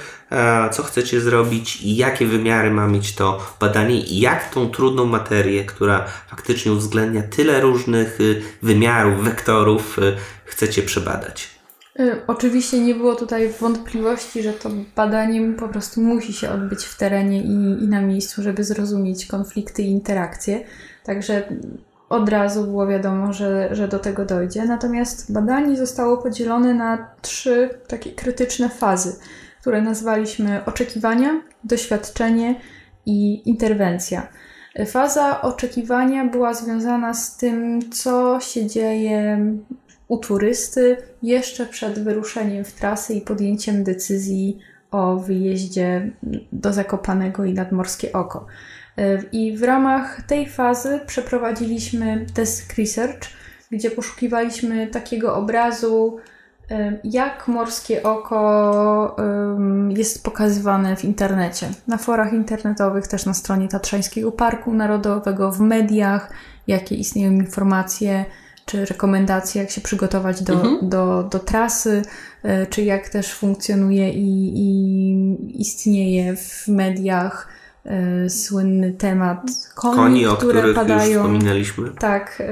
co 0.71 0.83
chcecie 0.83 1.21
zrobić 1.21 1.81
i 1.81 1.95
jakie 1.95 2.25
wymiary 2.25 2.71
ma 2.71 2.87
mieć 2.87 3.15
to 3.15 3.39
badanie 3.59 4.01
i 4.01 4.19
jak 4.19 4.53
tą 4.53 4.69
trudną 4.69 5.05
materię, 5.05 5.65
która 5.65 6.05
faktycznie 6.29 6.71
uwzględnia 6.71 7.23
tyle 7.23 7.61
różnych 7.61 8.21
y, 8.21 8.41
wymiarów, 8.61 9.23
wektorów, 9.23 9.99
y, 9.99 10.15
chcecie 10.45 10.83
przebadać? 10.83 11.56
Y, 11.99 12.21
Oczywiście 12.27 12.79
nie 12.79 12.95
było 12.95 13.15
tutaj 13.15 13.49
wątpliwości, 13.49 14.43
że 14.43 14.53
to 14.53 14.69
badanie 14.95 15.53
po 15.53 15.67
prostu 15.67 16.01
musi 16.01 16.33
się 16.33 16.49
odbyć 16.49 16.83
w 16.83 16.97
terenie 16.97 17.41
i, 17.43 17.83
i 17.83 17.87
na 17.87 18.01
miejscu, 18.01 18.43
żeby 18.43 18.63
zrozumieć 18.63 19.25
konflikty 19.25 19.81
i 19.81 19.91
interakcje. 19.91 20.63
Także 21.03 21.43
od 22.09 22.29
razu 22.29 22.63
było 22.63 22.87
wiadomo, 22.87 23.33
że, 23.33 23.75
że 23.75 23.87
do 23.87 23.99
tego 23.99 24.25
dojdzie. 24.25 24.65
Natomiast 24.65 25.33
badanie 25.33 25.77
zostało 25.77 26.17
podzielone 26.17 26.73
na 26.73 27.07
trzy 27.21 27.69
takie 27.87 28.11
krytyczne 28.11 28.69
fazy, 28.69 29.15
które 29.61 29.81
nazwaliśmy 29.81 30.65
oczekiwania, 30.65 31.41
doświadczenie 31.63 32.61
i 33.05 33.49
interwencja. 33.49 34.27
Faza 34.85 35.41
oczekiwania 35.41 36.25
była 36.25 36.53
związana 36.53 37.13
z 37.13 37.37
tym, 37.37 37.79
co 37.91 38.39
się 38.39 38.67
dzieje 38.67 39.39
u 40.07 40.17
turysty 40.17 40.97
jeszcze 41.23 41.65
przed 41.65 42.03
wyruszeniem 42.03 42.65
w 42.65 42.73
trasę 42.73 43.13
i 43.13 43.21
podjęciem 43.21 43.83
decyzji 43.83 44.59
o 44.91 45.17
wyjeździe 45.17 46.11
do 46.51 46.73
Zakopanego 46.73 47.45
i 47.45 47.53
nadmorskie 47.53 48.11
oko. 48.13 48.45
I 49.31 49.57
w 49.57 49.63
ramach 49.63 50.21
tej 50.21 50.49
fazy 50.49 50.99
przeprowadziliśmy 51.07 52.25
desk 52.35 52.77
research, 52.77 53.29
gdzie 53.71 53.91
poszukiwaliśmy 53.91 54.87
takiego 54.87 55.35
obrazu, 55.35 56.17
em, 56.69 56.97
jak 57.03 57.47
morskie 57.47 58.03
oko 58.03 59.15
em, 59.17 59.91
jest 59.91 60.23
pokazywane 60.23 60.95
w 60.95 61.05
internecie. 61.05 61.69
Na 61.87 61.97
forach 61.97 62.33
internetowych, 62.33 63.07
też 63.07 63.25
na 63.25 63.33
stronie 63.33 63.67
Tatrzańskiego 63.67 64.31
Parku 64.31 64.73
Narodowego, 64.73 65.51
w 65.51 65.59
mediach, 65.59 66.31
jakie 66.67 66.95
istnieją 66.95 67.31
informacje 67.31 68.25
czy 68.67 68.86
rekomendacje, 68.86 69.62
jak 69.62 69.71
się 69.71 69.81
przygotować 69.81 70.43
do, 70.43 70.53
Mhm. 70.53 70.89
do, 70.89 71.24
do 71.31 71.39
trasy, 71.39 72.01
e, 72.43 72.67
czy 72.67 72.81
jak 72.81 73.09
też 73.09 73.33
funkcjonuje 73.33 74.09
i, 74.13 74.53
i 74.55 75.62
istnieje 75.62 76.36
w 76.36 76.67
mediach 76.67 77.47
e, 77.86 78.29
słynny 78.29 78.91
temat 78.93 79.41
koni, 79.75 79.95
Koni, 79.97 80.25
o 80.25 80.36
które 80.36 80.51
których 80.59 80.65
już 80.65 80.75
padają. 80.75 81.19
wspominaliśmy. 81.19 81.89
Tak. 82.00 82.43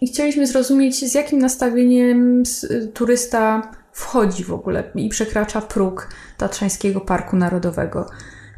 I 0.00 0.06
chcieliśmy 0.08 0.46
zrozumieć, 0.46 1.10
z 1.10 1.14
jakim 1.14 1.38
nastawieniem 1.38 2.40
s- 2.40 2.66
turysta 2.94 3.70
wchodzi 3.92 4.44
w 4.44 4.52
ogóle 4.52 4.84
i 4.94 5.08
przekracza 5.08 5.60
próg 5.60 6.08
Tatrzańskiego 6.36 7.00
Parku 7.00 7.36
Narodowego. 7.36 8.06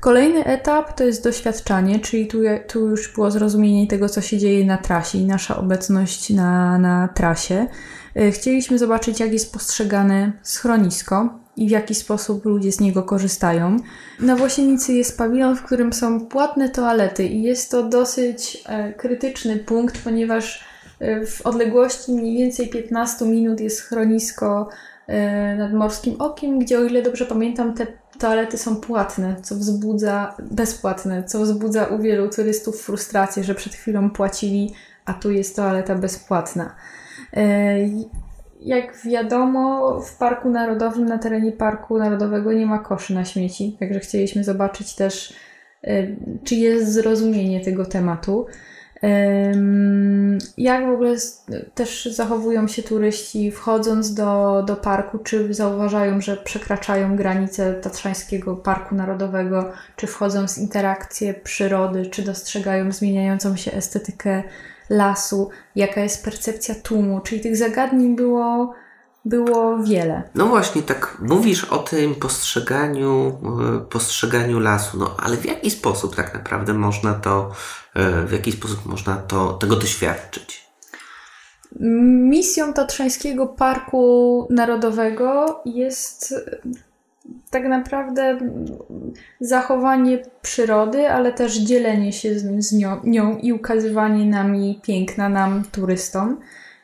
Kolejny 0.01 0.45
etap 0.45 0.93
to 0.93 1.05
jest 1.05 1.25
doświadczanie, 1.25 1.99
czyli 1.99 2.27
tu, 2.27 2.39
tu 2.69 2.89
już 2.89 3.15
było 3.15 3.31
zrozumienie 3.31 3.87
tego, 3.87 4.09
co 4.09 4.21
się 4.21 4.39
dzieje 4.39 4.65
na 4.65 4.79
trasie 4.79 5.19
i 5.19 5.25
nasza 5.25 5.57
obecność 5.57 6.31
na, 6.31 6.79
na 6.79 7.09
trasie. 7.09 7.67
Y, 8.17 8.33
Chcieliśmy 8.33 8.79
zobaczyć, 8.79 9.21
jak 9.21 9.33
jest 9.33 9.53
postrzegane 9.53 10.33
schronisko 10.43 11.39
i 11.57 11.69
w 11.69 11.71
jaki 11.71 11.95
sposób 11.95 12.45
ludzie 12.45 12.73
z 12.73 12.81
niego 12.81 13.03
korzystają. 13.03 13.77
Na 14.21 14.37
Włosienicy 14.37 14.93
jest 14.93 15.19
pawilon, 15.19 15.57
w 15.57 15.63
którym 15.63 15.93
są 15.93 16.27
płatne 16.27 16.69
toalety 16.69 17.25
i 17.25 17.43
jest 17.43 17.71
to 17.71 17.83
dosyć 17.83 18.63
e, 18.67 18.93
krytyczny 18.93 19.57
punkt, 19.57 20.05
ponieważ 20.05 20.65
e, 21.01 21.27
w 21.27 21.47
odległości 21.47 22.13
mniej 22.13 22.39
więcej 22.39 22.69
15 22.69 23.25
minut 23.25 23.61
jest 23.61 23.77
schronisko 23.77 24.69
e, 25.07 25.57
nad 25.57 25.73
Morskim 25.73 26.21
Okiem, 26.21 26.59
gdzie 26.59 26.79
o 26.79 26.85
ile 26.85 27.03
dobrze 27.03 27.27
pamiętam 27.27 27.75
te 27.75 27.87
toalety 28.21 28.59
są 28.59 28.77
płatne, 28.77 29.37
co 29.43 29.55
wzbudza, 29.55 30.35
bezpłatne, 30.51 31.25
co 31.25 31.41
wzbudza 31.41 31.85
u 31.85 31.99
wielu 31.99 32.29
turystów 32.29 32.81
frustrację, 32.83 33.45
że 33.45 33.55
przed 33.55 33.75
chwilą 33.75 34.11
płacili, 34.11 34.75
a 35.05 35.15
tu 35.15 35.31
jest 35.31 35.57
toaleta 35.57 35.95
bezpłatna. 35.95 36.75
E, 37.37 37.79
Jak 38.61 39.03
wiadomo, 39.05 40.01
w 40.01 40.17
Parku 40.19 40.51
Narodowym, 40.51 41.07
na 41.07 41.19
terenie 41.19 41.53
Parku 41.53 41.99
Narodowego 41.99 42.53
nie 42.53 42.67
ma 42.67 42.79
koszy 42.79 43.15
na 43.15 43.25
śmieci, 43.25 43.77
także 43.81 44.01
chcieliśmy 44.01 44.45
zobaczyć 44.45 44.95
też, 44.95 45.35
e, 45.85 46.07
czy 46.45 46.55
jest 46.55 46.93
zrozumienie 46.93 47.61
tego 47.61 47.87
tematu. 47.87 48.47
Jak 50.59 50.87
w 50.87 50.91
ogóle 50.91 51.17
też 51.75 52.05
zachowują 52.05 52.69
się 52.69 52.83
turyści 52.83 53.51
wchodząc 53.51 54.15
do, 54.15 54.63
do 54.67 54.77
parku? 54.77 55.19
Czy 55.19 55.55
zauważają, 55.55 56.21
że 56.21 56.37
przekraczają 56.37 57.17
granice 57.17 57.75
Tatrzańskiego 57.75 58.57
Parku 58.57 58.95
Narodowego? 58.95 59.73
Czy 59.97 60.07
wchodzą 60.07 60.49
z 60.49 60.59
interakcje 60.59 61.35
przyrody? 61.35 62.07
Czy 62.07 62.23
dostrzegają 62.23 62.93
zmieniającą 62.93 63.57
się 63.57 63.73
estetykę 63.73 64.43
lasu? 64.91 65.51
Jaka 65.77 66.01
jest 66.01 66.25
percepcja 66.25 66.75
tłumu? 66.75 67.21
Czyli 67.21 67.41
tych 67.41 67.57
zagadnień 67.57 68.17
było, 68.17 68.75
było 69.25 69.79
wiele. 69.79 70.23
No 70.35 70.47
właśnie, 70.47 70.83
tak 70.83 71.19
mówisz 71.21 71.65
o 71.65 71.79
tym 71.79 72.15
postrzeganiu, 72.15 73.39
e, 73.77 73.81
postrzeganiu 73.81 74.61
lasu, 74.61 74.99
no 74.99 75.17
ale 75.19 75.37
w 75.37 75.45
jaki 75.45 75.71
sposób 75.71 76.17
tak 76.17 76.35
naprawdę 76.35 76.75
można 76.75 77.15
to, 77.15 77.51
e, 77.95 78.27
w 78.27 78.33
jaki 78.33 78.53
sposób 78.53 78.87
można 78.87 79.17
to, 79.17 79.53
tego 79.53 79.77
doświadczyć? 79.77 80.71
Misją 82.31 82.73
Tatrzańskiego 82.73 83.47
Parku 83.47 84.47
Narodowego 84.51 85.61
jest 85.65 86.33
e, 86.33 86.59
tak 87.51 87.65
naprawdę 87.65 88.39
zachowanie 89.41 90.23
przyrody, 90.43 91.11
ale 91.11 91.33
też 91.33 91.57
dzielenie 91.57 92.13
się 92.13 92.39
z, 92.39 92.73
nią, 92.73 93.01
nią 93.05 93.39
i 93.39 93.53
ukazywanie 93.53 94.27
nam 94.27 94.55
jej 94.55 94.81
piękna, 94.81 95.29
nam 95.29 95.65
turystom. 95.73 96.41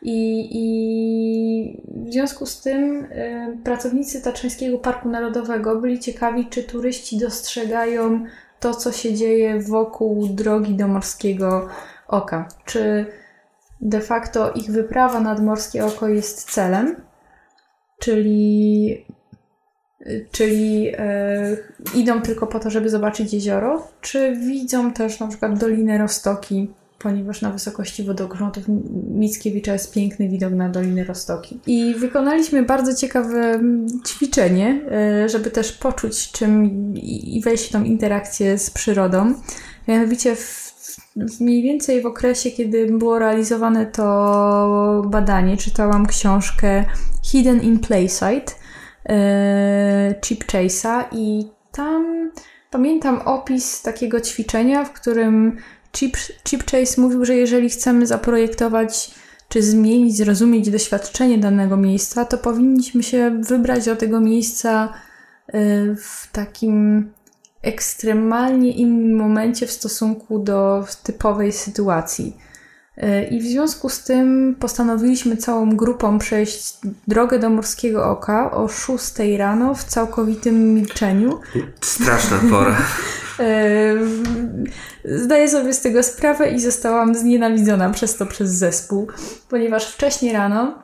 I, 0.08 0.48
I 0.52 1.82
w 2.08 2.12
związku 2.12 2.46
z 2.46 2.60
tym 2.60 3.04
y, 3.04 3.58
pracownicy 3.64 4.22
Tatrzańskiego 4.22 4.78
Parku 4.78 5.08
Narodowego 5.08 5.80
byli 5.80 6.00
ciekawi, 6.00 6.46
czy 6.46 6.62
turyści 6.62 7.18
dostrzegają 7.18 8.24
to, 8.60 8.74
co 8.74 8.92
się 8.92 9.14
dzieje 9.14 9.60
wokół 9.60 10.28
drogi 10.28 10.74
do 10.74 10.88
Morskiego 10.88 11.68
Oka. 12.08 12.48
Czy 12.64 13.06
de 13.80 14.00
facto 14.00 14.52
ich 14.52 14.70
wyprawa 14.70 15.20
nad 15.20 15.42
Morskie 15.42 15.86
Oko 15.86 16.08
jest 16.08 16.50
celem, 16.50 16.96
czyli, 17.98 19.06
czyli 20.30 20.92
e, 20.98 21.56
idą 21.94 22.22
tylko 22.22 22.46
po 22.46 22.60
to, 22.60 22.70
żeby 22.70 22.90
zobaczyć 22.90 23.32
jezioro, 23.32 23.88
czy 24.00 24.36
widzą 24.36 24.92
też 24.92 25.20
na 25.20 25.28
przykład 25.28 25.58
Dolinę 25.58 25.98
Rostoki 25.98 26.70
ponieważ 27.06 27.42
na 27.42 27.50
wysokości 27.50 28.04
wodogrzotów 28.04 28.64
Mickiewicza 29.08 29.72
jest 29.72 29.94
piękny 29.94 30.28
widok 30.28 30.52
na 30.52 30.68
Doliny 30.68 31.04
Rostoki. 31.04 31.60
I 31.66 31.94
wykonaliśmy 31.94 32.62
bardzo 32.62 32.94
ciekawe 32.94 33.38
mm, 33.38 33.86
ćwiczenie, 34.06 34.80
e, 34.90 35.28
żeby 35.28 35.50
też 35.50 35.72
poczuć 35.72 36.32
czym 36.32 36.64
i 36.96 37.40
wejść 37.44 37.68
w 37.68 37.72
tą 37.72 37.84
interakcję 37.84 38.58
z 38.58 38.70
przyrodą. 38.70 39.34
Mianowicie 39.88 40.36
w, 40.36 40.74
mniej 41.40 41.62
więcej 41.62 42.02
w 42.02 42.06
okresie, 42.06 42.50
kiedy 42.50 42.86
było 42.86 43.18
realizowane 43.18 43.86
to 43.86 45.02
badanie, 45.06 45.56
czytałam 45.56 46.06
książkę 46.06 46.84
Hidden 47.22 47.62
in 47.62 47.78
Playside 47.78 48.52
e, 49.08 50.14
Chip 50.20 50.44
Chase'a 50.44 51.04
i 51.12 51.46
tam 51.72 52.30
pamiętam 52.70 53.20
opis 53.24 53.82
takiego 53.82 54.20
ćwiczenia, 54.20 54.84
w 54.84 54.92
którym 54.92 55.56
Chip, 55.96 56.16
Chip 56.44 56.70
Chase 56.70 57.00
mówił, 57.00 57.24
że 57.24 57.34
jeżeli 57.34 57.70
chcemy 57.70 58.06
zaprojektować 58.06 59.10
czy 59.48 59.62
zmienić, 59.62 60.16
zrozumieć 60.16 60.70
doświadczenie 60.70 61.38
danego 61.38 61.76
miejsca, 61.76 62.24
to 62.24 62.38
powinniśmy 62.38 63.02
się 63.02 63.40
wybrać 63.42 63.84
do 63.84 63.96
tego 63.96 64.20
miejsca 64.20 64.92
y, 65.48 65.96
w 66.00 66.28
takim 66.32 67.06
ekstremalnie 67.62 68.70
innym 68.70 69.16
momencie 69.16 69.66
w 69.66 69.70
stosunku 69.70 70.38
do 70.38 70.84
typowej 71.02 71.52
sytuacji. 71.52 72.36
Y, 72.98 73.24
I 73.30 73.40
w 73.40 73.44
związku 73.44 73.88
z 73.88 74.04
tym 74.04 74.56
postanowiliśmy 74.60 75.36
całą 75.36 75.76
grupą 75.76 76.18
przejść 76.18 76.76
drogę 77.08 77.38
do 77.38 77.50
Morskiego 77.50 78.10
Oka 78.10 78.50
o 78.50 78.68
6 78.68 79.14
rano 79.38 79.74
w 79.74 79.84
całkowitym 79.84 80.74
milczeniu. 80.74 81.40
Straszna 81.80 82.38
pora. 82.50 82.76
Y, 83.40 85.18
zdaję 85.18 85.48
sobie 85.48 85.72
z 85.72 85.80
tego 85.80 86.02
sprawę 86.02 86.50
i 86.50 86.60
zostałam 86.60 87.14
znienawidzona 87.14 87.90
przez 87.90 88.16
to 88.16 88.26
przez 88.26 88.50
zespół, 88.50 89.08
ponieważ 89.50 89.92
wcześniej 89.92 90.32
rano 90.32 90.82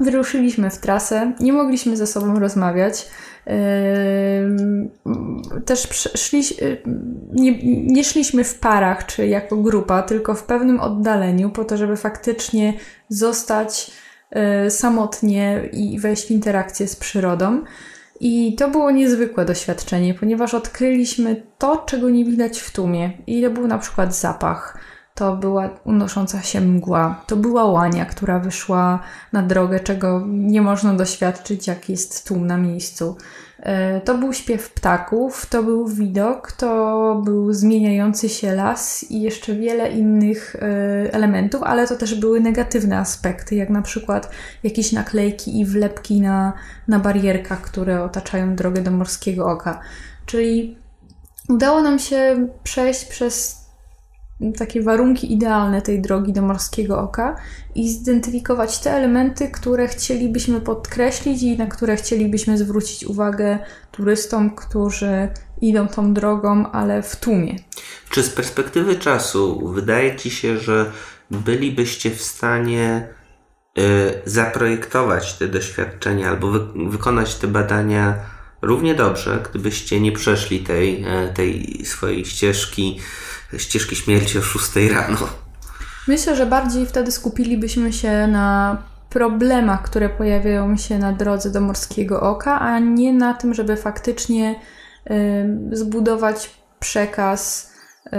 wyruszyliśmy 0.00 0.70
w 0.70 0.78
trasę, 0.78 1.32
nie 1.40 1.52
mogliśmy 1.52 1.96
ze 1.96 2.06
sobą 2.06 2.38
rozmawiać 2.38 3.08
też 5.64 5.88
szli, 6.14 6.42
nie, 7.32 7.58
nie 7.86 8.04
szliśmy 8.04 8.44
w 8.44 8.58
parach 8.58 9.06
czy 9.06 9.26
jako 9.26 9.56
grupa, 9.56 10.02
tylko 10.02 10.34
w 10.34 10.42
pewnym 10.42 10.80
oddaleniu, 10.80 11.50
po 11.50 11.64
to, 11.64 11.76
żeby 11.76 11.96
faktycznie 11.96 12.74
zostać 13.08 13.90
e, 14.30 14.70
samotnie 14.70 15.68
i 15.72 16.00
wejść 16.00 16.26
w 16.26 16.30
interakcję 16.30 16.88
z 16.88 16.96
przyrodą. 16.96 17.62
I 18.20 18.54
to 18.54 18.70
było 18.70 18.90
niezwykłe 18.90 19.44
doświadczenie, 19.44 20.14
ponieważ 20.14 20.54
odkryliśmy 20.54 21.42
to, 21.58 21.76
czego 21.76 22.10
nie 22.10 22.24
widać 22.24 22.60
w 22.60 22.72
tłumie. 22.72 23.10
I 23.26 23.42
to 23.42 23.50
był 23.50 23.66
na 23.66 23.78
przykład 23.78 24.14
zapach, 24.14 24.77
to 25.18 25.36
była 25.36 25.70
unosząca 25.84 26.42
się 26.42 26.60
mgła, 26.60 27.22
to 27.26 27.36
była 27.36 27.64
łania, 27.64 28.04
która 28.04 28.38
wyszła 28.38 29.02
na 29.32 29.42
drogę, 29.42 29.80
czego 29.80 30.24
nie 30.28 30.62
można 30.62 30.94
doświadczyć, 30.94 31.66
jak 31.66 31.88
jest 31.88 32.28
tłum 32.28 32.46
na 32.46 32.56
miejscu. 32.56 33.16
E, 33.58 34.00
to 34.00 34.18
był 34.18 34.32
śpiew 34.32 34.70
ptaków, 34.70 35.46
to 35.46 35.62
był 35.62 35.88
widok, 35.88 36.52
to 36.52 37.22
był 37.24 37.52
zmieniający 37.52 38.28
się 38.28 38.54
las 38.54 39.10
i 39.10 39.20
jeszcze 39.20 39.54
wiele 39.54 39.90
innych 39.90 40.56
e, 40.56 40.60
elementów, 41.12 41.62
ale 41.62 41.88
to 41.88 41.96
też 41.96 42.14
były 42.14 42.40
negatywne 42.40 42.98
aspekty, 42.98 43.54
jak 43.54 43.70
na 43.70 43.82
przykład 43.82 44.30
jakieś 44.62 44.92
naklejki 44.92 45.60
i 45.60 45.64
wlepki 45.64 46.20
na, 46.20 46.52
na 46.88 46.98
barierkach, 46.98 47.60
które 47.60 48.04
otaczają 48.04 48.56
drogę 48.56 48.82
do 48.82 48.90
Morskiego 48.90 49.46
Oka. 49.46 49.80
Czyli 50.26 50.78
udało 51.48 51.82
nam 51.82 51.98
się 51.98 52.48
przejść 52.62 53.04
przez 53.04 53.57
takie 54.58 54.82
warunki 54.82 55.32
idealne 55.32 55.82
tej 55.82 56.02
drogi 56.02 56.32
do 56.32 56.42
Morskiego 56.42 57.00
Oka 57.00 57.36
i 57.74 57.92
zidentyfikować 57.92 58.78
te 58.78 58.90
elementy, 58.90 59.48
które 59.48 59.88
chcielibyśmy 59.88 60.60
podkreślić 60.60 61.42
i 61.42 61.58
na 61.58 61.66
które 61.66 61.96
chcielibyśmy 61.96 62.58
zwrócić 62.58 63.04
uwagę 63.04 63.58
turystom, 63.92 64.50
którzy 64.50 65.28
idą 65.60 65.88
tą 65.88 66.14
drogą, 66.14 66.70
ale 66.70 67.02
w 67.02 67.16
tłumie. 67.16 67.56
Czy 68.10 68.22
z 68.22 68.30
perspektywy 68.30 68.96
czasu 68.96 69.68
wydaje 69.68 70.16
Ci 70.16 70.30
się, 70.30 70.58
że 70.58 70.92
bylibyście 71.30 72.10
w 72.10 72.22
stanie 72.22 73.08
y, 73.78 73.82
zaprojektować 74.24 75.34
te 75.34 75.48
doświadczenia 75.48 76.28
albo 76.28 76.50
wy 76.50 76.60
wykonać 76.90 77.34
te 77.34 77.46
badania 77.46 78.14
równie 78.62 78.94
dobrze, 78.94 79.42
gdybyście 79.50 80.00
nie 80.00 80.12
przeszli 80.12 80.60
tej, 80.60 81.04
e, 81.06 81.28
tej 81.28 81.80
swojej 81.84 82.24
ścieżki 82.24 83.00
ścieżki 83.56 83.96
śmierci 83.96 84.38
o 84.38 84.42
6 84.42 84.76
rano. 84.92 85.18
Myślę, 86.08 86.36
że 86.36 86.46
bardziej 86.46 86.86
wtedy 86.86 87.12
skupilibyśmy 87.12 87.92
się 87.92 88.26
na 88.26 88.82
problemach, 89.10 89.82
które 89.82 90.08
pojawiają 90.08 90.76
się 90.76 90.98
na 90.98 91.12
drodze 91.12 91.50
do 91.50 91.60
Morskiego 91.60 92.20
Oka, 92.20 92.60
a 92.60 92.78
nie 92.78 93.12
na 93.12 93.34
tym, 93.34 93.54
żeby 93.54 93.76
faktycznie 93.76 94.54
y, 95.10 95.76
zbudować 95.76 96.50
przekaz 96.80 97.72
y, 98.06 98.10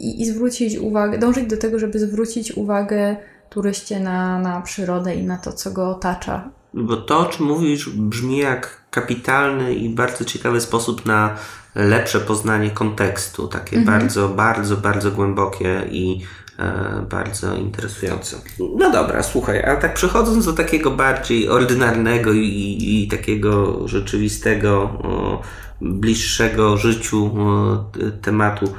i 0.00 0.26
zwrócić 0.26 0.78
uwagę, 0.78 1.18
dążyć 1.18 1.46
do 1.46 1.56
tego, 1.56 1.78
żeby 1.78 1.98
zwrócić 1.98 2.52
uwagę 2.52 3.16
turyście 3.50 4.00
na, 4.00 4.38
na 4.38 4.60
przyrodę 4.60 5.14
i 5.14 5.24
na 5.24 5.38
to, 5.38 5.52
co 5.52 5.70
go 5.70 5.90
otacza. 5.90 6.50
Bo 6.74 6.96
to, 6.96 7.18
o 7.18 7.24
czym 7.24 7.46
mówisz, 7.46 7.88
brzmi 7.88 8.36
jak 8.36 8.82
kapitalny 8.90 9.74
i 9.74 9.88
bardzo 9.88 10.24
ciekawy 10.24 10.60
sposób 10.60 11.06
na 11.06 11.36
lepsze 11.74 12.20
poznanie 12.20 12.70
kontekstu, 12.70 13.48
takie 13.48 13.76
mhm. 13.76 13.98
bardzo, 13.98 14.28
bardzo, 14.28 14.76
bardzo 14.76 15.10
głębokie 15.10 15.82
i 15.90 16.20
e, 16.58 17.06
bardzo 17.10 17.56
interesujące. 17.56 18.36
No 18.76 18.90
dobra, 18.90 19.22
słuchaj, 19.22 19.64
a 19.64 19.76
tak 19.76 19.94
przechodząc 19.94 20.46
do 20.46 20.52
takiego 20.52 20.90
bardziej 20.90 21.48
ordynarnego 21.48 22.32
i, 22.32 22.78
i 22.80 23.08
takiego 23.08 23.80
rzeczywistego, 23.88 24.82
o, 24.82 25.42
bliższego 25.80 26.76
życiu 26.76 27.30
o, 27.38 27.84
tematu, 28.22 28.74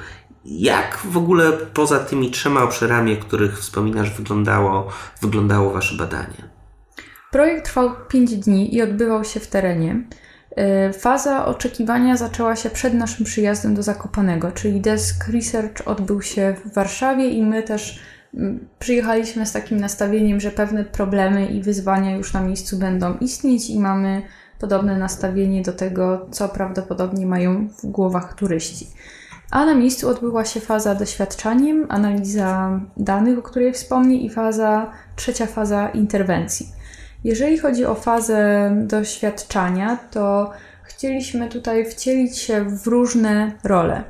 jak 0.45 0.97
w 0.97 1.17
ogóle 1.17 1.51
poza 1.51 1.99
tymi 1.99 2.32
trzema 2.32 2.63
obszarami, 2.63 3.13
o 3.13 3.21
których 3.21 3.60
wspominasz, 3.60 4.13
wyglądało, 4.13 4.88
wyglądało 5.21 5.73
Wasze 5.73 5.95
badanie? 5.95 6.52
Projekt 7.34 7.65
trwał 7.65 7.89
5 8.10 8.36
dni 8.36 8.76
i 8.76 8.82
odbywał 8.82 9.24
się 9.24 9.39
w 9.39 9.48
terenie. 9.48 10.04
Y, 10.89 10.93
faza 10.93 11.46
oczekiwania 11.46 12.17
zaczęła 12.17 12.56
się 12.56 12.69
przed 12.69 12.93
naszym 12.93 13.26
przyjazdem 13.26 13.76
do 13.76 13.84
Zakopanego, 13.84 14.52
czyli 14.52 14.82
Desk 14.82 15.28
Research 15.28 15.88
odbył 15.88 16.22
się 16.22 16.56
w 16.65 16.74
Warszawie 16.74 17.30
i 17.30 17.43
my 17.43 17.63
też 17.63 18.00
mm, 18.34 18.67
przyjechaliśmy 18.80 19.46
z 19.46 19.52
takim 19.52 19.80
nastawieniem, 19.80 20.39
że 20.39 20.52
pewne 20.52 20.84
problemy 20.84 21.46
i 21.46 21.62
wyzwania 21.62 22.15
już 22.15 22.34
na 22.34 22.41
miejscu 22.41 22.78
będą 22.78 23.17
istnieć 23.17 23.69
i 23.69 23.80
mamy 23.80 24.22
podobne 24.60 24.98
nastawienie 24.98 25.62
do 25.62 25.74
tego, 25.74 26.28
co 26.32 26.50
prawdopodobnie 26.50 27.26
mają 27.26 27.67
w 27.67 27.86
głowach 27.86 28.34
turyści. 28.34 28.88
A 29.52 29.65
na 29.65 29.76
miejscu 29.76 30.10
odbyła 30.10 30.46
się 30.46 30.60
faza 30.60 30.96
doświadczaniem, 30.96 31.86
analiza 31.89 32.80
danych, 32.98 33.39
o 33.39 33.41
której 33.41 33.74
wspomnę, 33.74 34.13
i 34.13 34.30
faza, 34.30 34.91
trzecia 35.15 35.46
faza 35.46 35.89
interwencji. 35.89 36.83
Jeżeli 37.23 37.57
chodzi 37.57 37.86
o 37.86 37.95
fazę 37.95 38.71
doświadczania, 38.88 39.97
to 40.12 40.51
chcieliśmy 40.83 41.49
tutaj 41.49 41.86
wcielić 41.86 42.38
się 42.38 42.63
w 42.63 42.88
różne 42.88 43.51
role. 43.63 44.03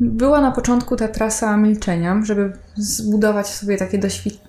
Była 0.00 0.40
na 0.40 0.52
początku 0.52 0.96
ta 0.96 1.08
trasa 1.08 1.56
milczenia, 1.56 2.20
żeby 2.24 2.52
zbudować 2.74 3.46
sobie 3.48 3.76
takie 3.76 4.00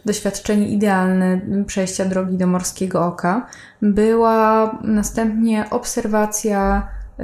doświadczenie 0.05 0.69
idealne 0.69 1.41
przejścia 1.65 2.05
drogi 2.05 2.38
do 2.38 2.47
Morskiego 2.47 3.05
Oka. 3.05 3.47
Była 3.81 4.77
następnie 4.83 5.69
obserwacja 5.69 6.88
y, 7.19 7.23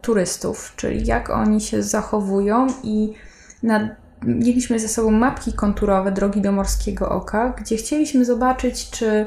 turystów, 0.00 0.72
czyli 0.76 1.06
jak 1.06 1.30
oni 1.30 1.60
się 1.60 1.82
zachowują 1.82 2.66
i 2.82 3.14
mieliśmy 4.22 4.78
ze 4.78 4.88
sobą 4.88 5.10
mapki 5.10 5.52
konturowe 5.52 6.12
drogi 6.12 6.40
do 6.40 6.52
Morskiego 6.52 7.08
Oka, 7.08 7.54
gdzie 7.58 7.76
chcieliśmy 7.76 8.24
zobaczyć, 8.24 8.90
czy 8.90 9.26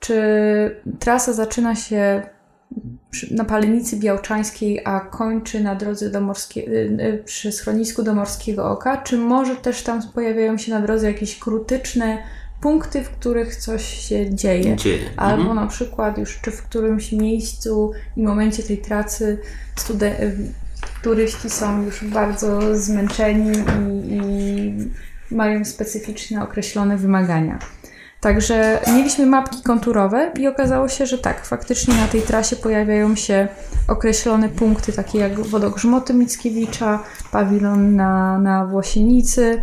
czy 0.00 0.20
trasa 0.98 1.32
zaczyna 1.32 1.74
się 1.74 2.22
na 3.30 3.44
Palenicy 3.44 3.96
Białczańskiej, 3.96 4.80
a 4.84 5.00
kończy 5.00 5.60
na 5.60 5.74
drodze 5.74 6.10
do 6.10 6.20
Morskie, 6.20 6.60
y, 6.60 6.98
y, 7.00 7.22
przy 7.24 7.52
schronisku 7.52 8.02
do 8.02 8.14
Morskiego 8.14 8.70
Oka? 8.70 8.96
Czy 8.96 9.16
może 9.16 9.56
też 9.56 9.82
tam 9.82 10.02
pojawiają 10.14 10.58
się 10.58 10.72
na 10.72 10.80
drodze 10.80 11.06
jakieś 11.06 11.38
krutyczne 11.38 12.18
punkty, 12.60 13.04
w 13.04 13.10
których 13.10 13.56
coś 13.56 13.84
się 13.84 14.34
dzieje? 14.34 14.76
dzieje. 14.76 15.10
Albo 15.16 15.40
mhm. 15.40 15.56
na 15.56 15.66
przykład 15.66 16.18
już 16.18 16.40
czy 16.40 16.50
w 16.50 16.62
którymś 16.62 17.12
miejscu 17.12 17.92
i 18.16 18.22
momencie 18.22 18.62
tej 18.62 18.78
trasy 18.78 19.38
studen- 19.76 20.52
turyści 21.02 21.50
są 21.50 21.84
już 21.84 22.04
bardzo 22.04 22.76
zmęczeni 22.76 23.58
i, 23.58 24.16
i 24.16 25.34
mają 25.34 25.64
specyficzne 25.64 26.42
określone 26.42 26.96
wymagania. 26.96 27.58
Także 28.20 28.80
mieliśmy 28.86 29.26
mapki 29.26 29.62
konturowe 29.62 30.32
i 30.38 30.46
okazało 30.46 30.88
się, 30.88 31.06
że 31.06 31.18
tak, 31.18 31.46
faktycznie 31.46 31.94
na 31.94 32.08
tej 32.08 32.22
trasie 32.22 32.56
pojawiają 32.56 33.16
się 33.16 33.48
określone 33.88 34.48
punkty, 34.48 34.92
takie 34.92 35.18
jak 35.18 35.40
wodogrzmoty 35.40 36.14
Mickiewicza, 36.14 37.02
pawilon 37.32 37.96
na, 37.96 38.38
na 38.38 38.66
Włosienicy, 38.66 39.62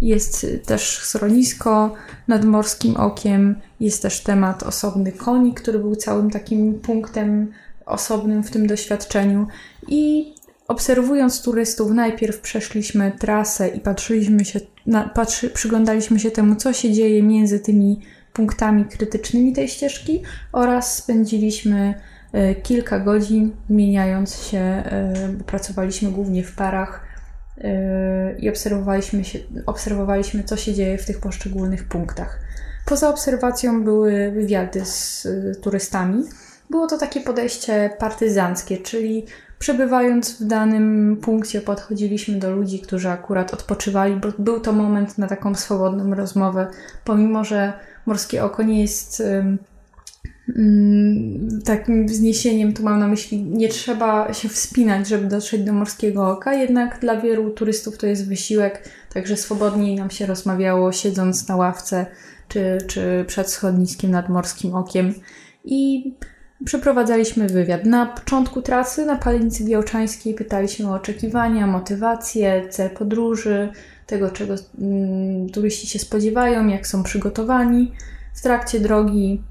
jest 0.00 0.46
też 0.66 0.98
schronisko 0.98 1.94
nad 2.28 2.44
Morskim 2.44 2.96
Okiem, 2.96 3.60
jest 3.80 4.02
też 4.02 4.20
temat 4.20 4.62
osobny 4.62 5.12
koni, 5.12 5.54
który 5.54 5.78
był 5.78 5.96
całym 5.96 6.30
takim 6.30 6.80
punktem 6.80 7.52
osobnym 7.86 8.42
w 8.42 8.50
tym 8.50 8.66
doświadczeniu. 8.66 9.46
I 9.88 10.34
obserwując 10.68 11.42
turystów, 11.42 11.90
najpierw 11.90 12.40
przeszliśmy 12.40 13.12
trasę 13.18 13.68
i 13.68 13.80
patrzyliśmy 13.80 14.44
się, 14.44 14.60
na, 14.86 15.08
patrzy, 15.08 15.50
przyglądaliśmy 15.50 16.18
się 16.18 16.30
temu, 16.30 16.56
co 16.56 16.72
się 16.72 16.92
dzieje 16.92 17.22
między 17.22 17.60
tymi 17.60 18.00
punktami 18.32 18.84
krytycznymi 18.84 19.52
tej 19.52 19.68
ścieżki 19.68 20.22
oraz 20.52 20.96
spędziliśmy 20.96 21.94
y, 22.34 22.54
kilka 22.62 22.98
godzin 22.98 23.52
zmieniając 23.70 24.42
się, 24.42 24.82
y, 25.40 25.44
pracowaliśmy 25.44 26.10
głównie 26.10 26.44
w 26.44 26.54
parach 26.54 27.04
y, 27.58 27.62
i 28.38 28.48
obserwowaliśmy, 28.48 29.24
się, 29.24 29.38
obserwowaliśmy, 29.66 30.44
co 30.44 30.56
się 30.56 30.74
dzieje 30.74 30.98
w 30.98 31.06
tych 31.06 31.20
poszczególnych 31.20 31.84
punktach. 31.84 32.38
Poza 32.86 33.08
obserwacją 33.08 33.84
były 33.84 34.30
wywiady 34.30 34.84
z 34.84 35.28
turystami. 35.62 36.24
Było 36.70 36.86
to 36.86 36.98
takie 36.98 37.20
podejście 37.20 37.90
partyzanckie, 37.98 38.78
czyli 38.78 39.26
przebywając 39.62 40.40
w 40.40 40.46
danym 40.46 41.16
punkcie, 41.16 41.60
podchodziliśmy 41.60 42.38
do 42.38 42.50
ludzi, 42.56 42.80
którzy 42.80 43.08
akurat 43.08 43.54
odpoczywali, 43.54 44.16
bo 44.16 44.28
był 44.38 44.60
to 44.60 44.72
moment 44.72 45.18
na 45.18 45.28
taką 45.28 45.54
swobodną 45.54 46.14
rozmowę, 46.14 46.66
pomimo 47.04 47.44
że 47.44 47.72
Morskie 48.06 48.44
Oko 48.44 48.62
nie 48.62 48.80
jest 48.80 49.22
um, 50.56 51.58
takim 51.64 52.06
wzniesieniem, 52.06 52.72
tu 52.72 52.82
mam 52.82 53.00
na 53.00 53.08
myśli, 53.08 53.42
nie 53.42 53.68
trzeba 53.68 54.32
się 54.32 54.48
wspinać, 54.48 55.08
żeby 55.08 55.26
dotrzeć 55.26 55.64
do 55.64 55.72
Morskiego 55.72 56.30
Oka, 56.30 56.54
jednak 56.54 57.00
dla 57.00 57.20
wielu 57.20 57.50
turystów 57.50 57.98
to 57.98 58.06
jest 58.06 58.28
wysiłek, 58.28 58.88
także 59.14 59.36
swobodniej 59.36 59.96
nam 59.96 60.10
się 60.10 60.26
rozmawiało 60.26 60.92
siedząc 60.92 61.48
na 61.48 61.56
ławce 61.56 62.06
czy, 62.48 62.78
czy 62.86 63.24
przed 63.28 63.50
schodniskiem 63.50 64.10
nad 64.10 64.28
Morskim 64.28 64.74
Okiem. 64.74 65.14
I 65.64 66.12
Przeprowadzaliśmy 66.64 67.48
wywiad. 67.48 67.84
Na 67.84 68.06
początku 68.06 68.62
trasy 68.62 69.06
na 69.06 69.16
Palenicy 69.16 69.64
Białczańskiej 69.64 70.34
pytaliśmy 70.34 70.90
o 70.90 70.94
oczekiwania, 70.94 71.66
motywacje, 71.66 72.68
cel 72.70 72.90
podróży, 72.90 73.68
tego 74.06 74.30
czego 74.30 74.54
mm, 74.80 75.48
turyści 75.50 75.86
się 75.86 75.98
spodziewają, 75.98 76.68
jak 76.68 76.86
są 76.86 77.02
przygotowani. 77.02 77.92
W 78.34 78.42
trakcie 78.42 78.80
drogi 78.80 79.42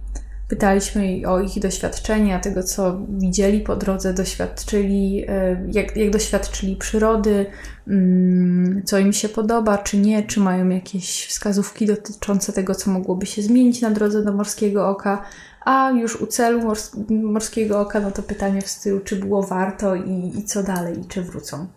pytaliśmy 0.51 1.21
o 1.27 1.39
ich 1.39 1.59
doświadczenia, 1.59 2.39
tego 2.39 2.63
co 2.63 3.01
widzieli 3.09 3.59
po 3.59 3.75
drodze, 3.75 4.13
doświadczyli, 4.13 5.25
e, 5.27 5.65
jak, 5.71 5.97
jak 5.97 6.09
doświadczyli 6.09 6.75
przyrody, 6.75 7.45
mm, 7.87 8.81
co 8.85 8.99
im 8.99 9.13
się 9.13 9.29
podoba, 9.29 9.77
czy 9.77 9.97
nie, 9.97 10.23
czy 10.23 10.39
mają 10.39 10.69
jakieś 10.69 11.27
wskazówki 11.27 11.85
dotyczące 11.85 12.53
tego, 12.53 12.75
co 12.75 12.91
mogłoby 12.91 13.25
się 13.25 13.41
zmienić 13.41 13.81
na 13.81 13.91
drodze 13.91 14.23
do 14.23 14.33
Morskiego 14.33 14.89
Oka. 14.89 15.21
A 15.65 15.91
już 15.91 16.21
u 16.21 16.27
celu 16.27 16.61
mors 16.61 16.91
Morskiego 17.09 17.79
Oka, 17.79 17.99
no 17.99 18.11
to 18.11 18.23
pytanie 18.23 18.61
w 18.61 18.67
stylu, 18.67 18.99
czy 18.99 19.15
było 19.15 19.43
warto 19.43 19.95
i, 19.95 20.31
i 20.39 20.43
co 20.43 20.63
dalej, 20.63 20.99
i 20.99 21.05
czy 21.05 21.21
wrócą. 21.21 21.67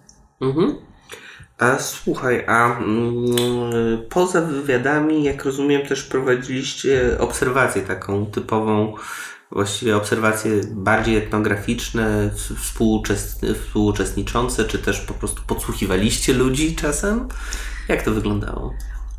Mhm. 0.41 0.77
A 1.59 1.79
słuchaj, 1.79 2.45
a 2.47 2.79
mm, 2.79 4.03
poza 4.09 4.41
wywiadami, 4.41 5.25
jak 5.25 5.45
rozumiem, 5.45 5.87
też 5.87 6.03
prowadziliście 6.03 7.17
obserwację 7.19 7.83
taką 7.83 8.27
typową, 8.27 8.95
właściwie 9.51 9.97
obserwacje 9.97 10.51
bardziej 10.71 11.17
etnograficzne, 11.17 12.31
współuczestniczące, 13.47 14.65
czy 14.65 14.79
też 14.79 15.01
po 15.01 15.15
prostu 15.15 15.43
podsłuchiwaliście 15.47 16.33
ludzi 16.33 16.77
czasem? 16.77 17.29
Jak 17.89 18.03
to 18.03 18.11
wyglądało? 18.11 18.75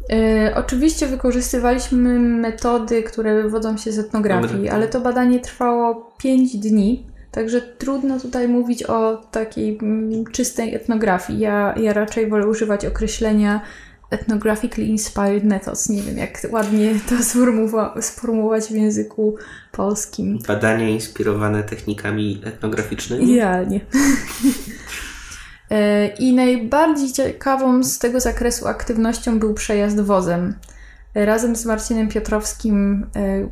E, 0.10 0.54
oczywiście 0.56 1.08
wykorzystywaliśmy 1.08 2.20
metody, 2.20 3.04
które 3.04 3.44
wywodzą 3.44 3.78
się 3.78 3.92
z 3.92 4.00
etnografii, 4.00 4.70
ale 4.70 4.88
to 4.88 5.02
badanie 5.02 5.40
trwało 5.40 6.14
5 6.18 6.58
dni, 6.58 7.08
także 7.36 7.62
trudno 7.62 8.20
tutaj 8.20 8.48
mówić 8.48 8.84
o 8.84 9.18
takiej 9.32 9.78
mm, 9.82 10.26
czystej 10.26 10.76
etnografii. 10.76 11.40
Ja, 11.40 11.76
ja 11.78 11.94
raczej 11.94 12.30
wolę 12.30 12.48
używać 12.48 12.86
określenia 12.86 13.62
ethnographically 14.12 14.88
inspired 14.88 15.44
methods. 15.44 15.90
Nie 15.90 16.02
wiem, 16.02 16.18
jak 16.18 16.42
ładnie 16.52 16.96
to 17.10 17.16
sformułować 18.02 18.66
w 18.66 18.72
języku 18.72 19.36
polskim. 19.72 20.40
Badania 20.48 20.90
inspirowane 20.90 21.64
technikami 21.64 22.42
etnograficznymi? 22.46 23.32
Idealnie. 23.32 23.80
E, 25.72 26.08
I 26.08 26.34
najbardziej 26.34 27.12
ciekawą 27.12 27.84
z 27.84 28.00
tego 28.00 28.20
zakresu 28.20 28.68
aktywnością 28.68 29.40
był 29.40 29.54
przejazd 29.54 30.02
wozem. 30.02 30.54
Razem 31.16 31.56
z 31.56 31.66
Marcinem 31.66 32.08
Piotrowskim 32.08 33.06
e, 33.16 33.50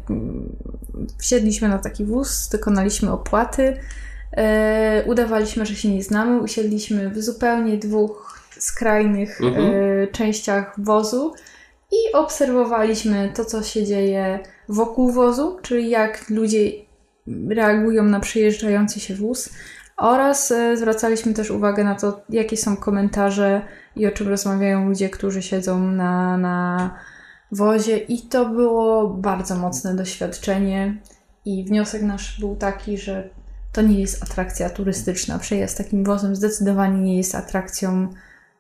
wsiedliśmy 1.17 1.69
na 1.69 1.78
taki 1.78 2.06
wóz, 2.06 2.49
dokonaliśmy 2.49 3.12
opłaty, 3.12 3.78
e, 4.32 5.04
udawaliśmy, 5.06 5.65
że 5.65 5.76
się 5.76 5.89
nie 5.89 6.04
znamy, 6.04 6.41
usiedliśmy 6.41 7.10
w 7.10 7.23
zupełnie 7.23 7.78
dwóch 7.78 8.43
skrajnych 8.60 9.41
mhm. 9.41 10.08
częściach 10.12 10.76
wozu 10.78 11.34
i 11.91 12.13
obserwowaliśmy 12.13 13.32
to, 13.36 13.45
co 13.45 13.63
się 13.63 13.84
dzieje 13.84 14.39
wokół 14.69 15.12
wozu, 15.12 15.58
czyli 15.62 15.89
jak 15.89 16.30
ludzie 16.30 16.71
reagują 17.49 18.04
na 18.04 18.19
przejeżdżający 18.19 18.99
się 18.99 19.15
wóz, 19.15 19.49
oraz 19.97 20.52
e, 20.52 20.78
zwracaliśmy 20.78 21.34
też 21.34 21.52
uwagę 21.52 21.84
na 21.84 21.95
to, 21.95 22.21
jakie 22.30 22.58
są 22.58 22.78
komentarze 22.78 23.62
i 23.95 24.08
o 24.08 24.12
czym 24.12 24.28
rozmawiają 24.28 24.89
ludzie, 24.89 25.10
którzy 25.10 25.41
siedzą 25.41 25.80
na, 25.80 26.38
na 26.38 26.95
wozie. 27.56 27.98
I 27.98 28.22
to 28.22 28.46
było 28.46 29.08
bardzo 29.08 29.56
mocne 29.56 29.96
doświadczenie. 29.96 30.98
I 31.46 31.66
wniosek 31.66 32.02
nasz 32.02 32.39
był 32.39 32.56
taki, 32.56 32.98
że 32.98 33.30
to 33.74 33.82
nie 33.82 34.02
jest 34.02 34.24
atrakcja 34.24 34.70
turystyczna. 34.70 35.39
Przejazd 35.39 35.78
takim 35.78 36.04
wozem 36.04 36.36
zdecydowanie 36.36 37.02
nie 37.02 37.18
jest 37.18 37.36
atrakcją 37.36 38.08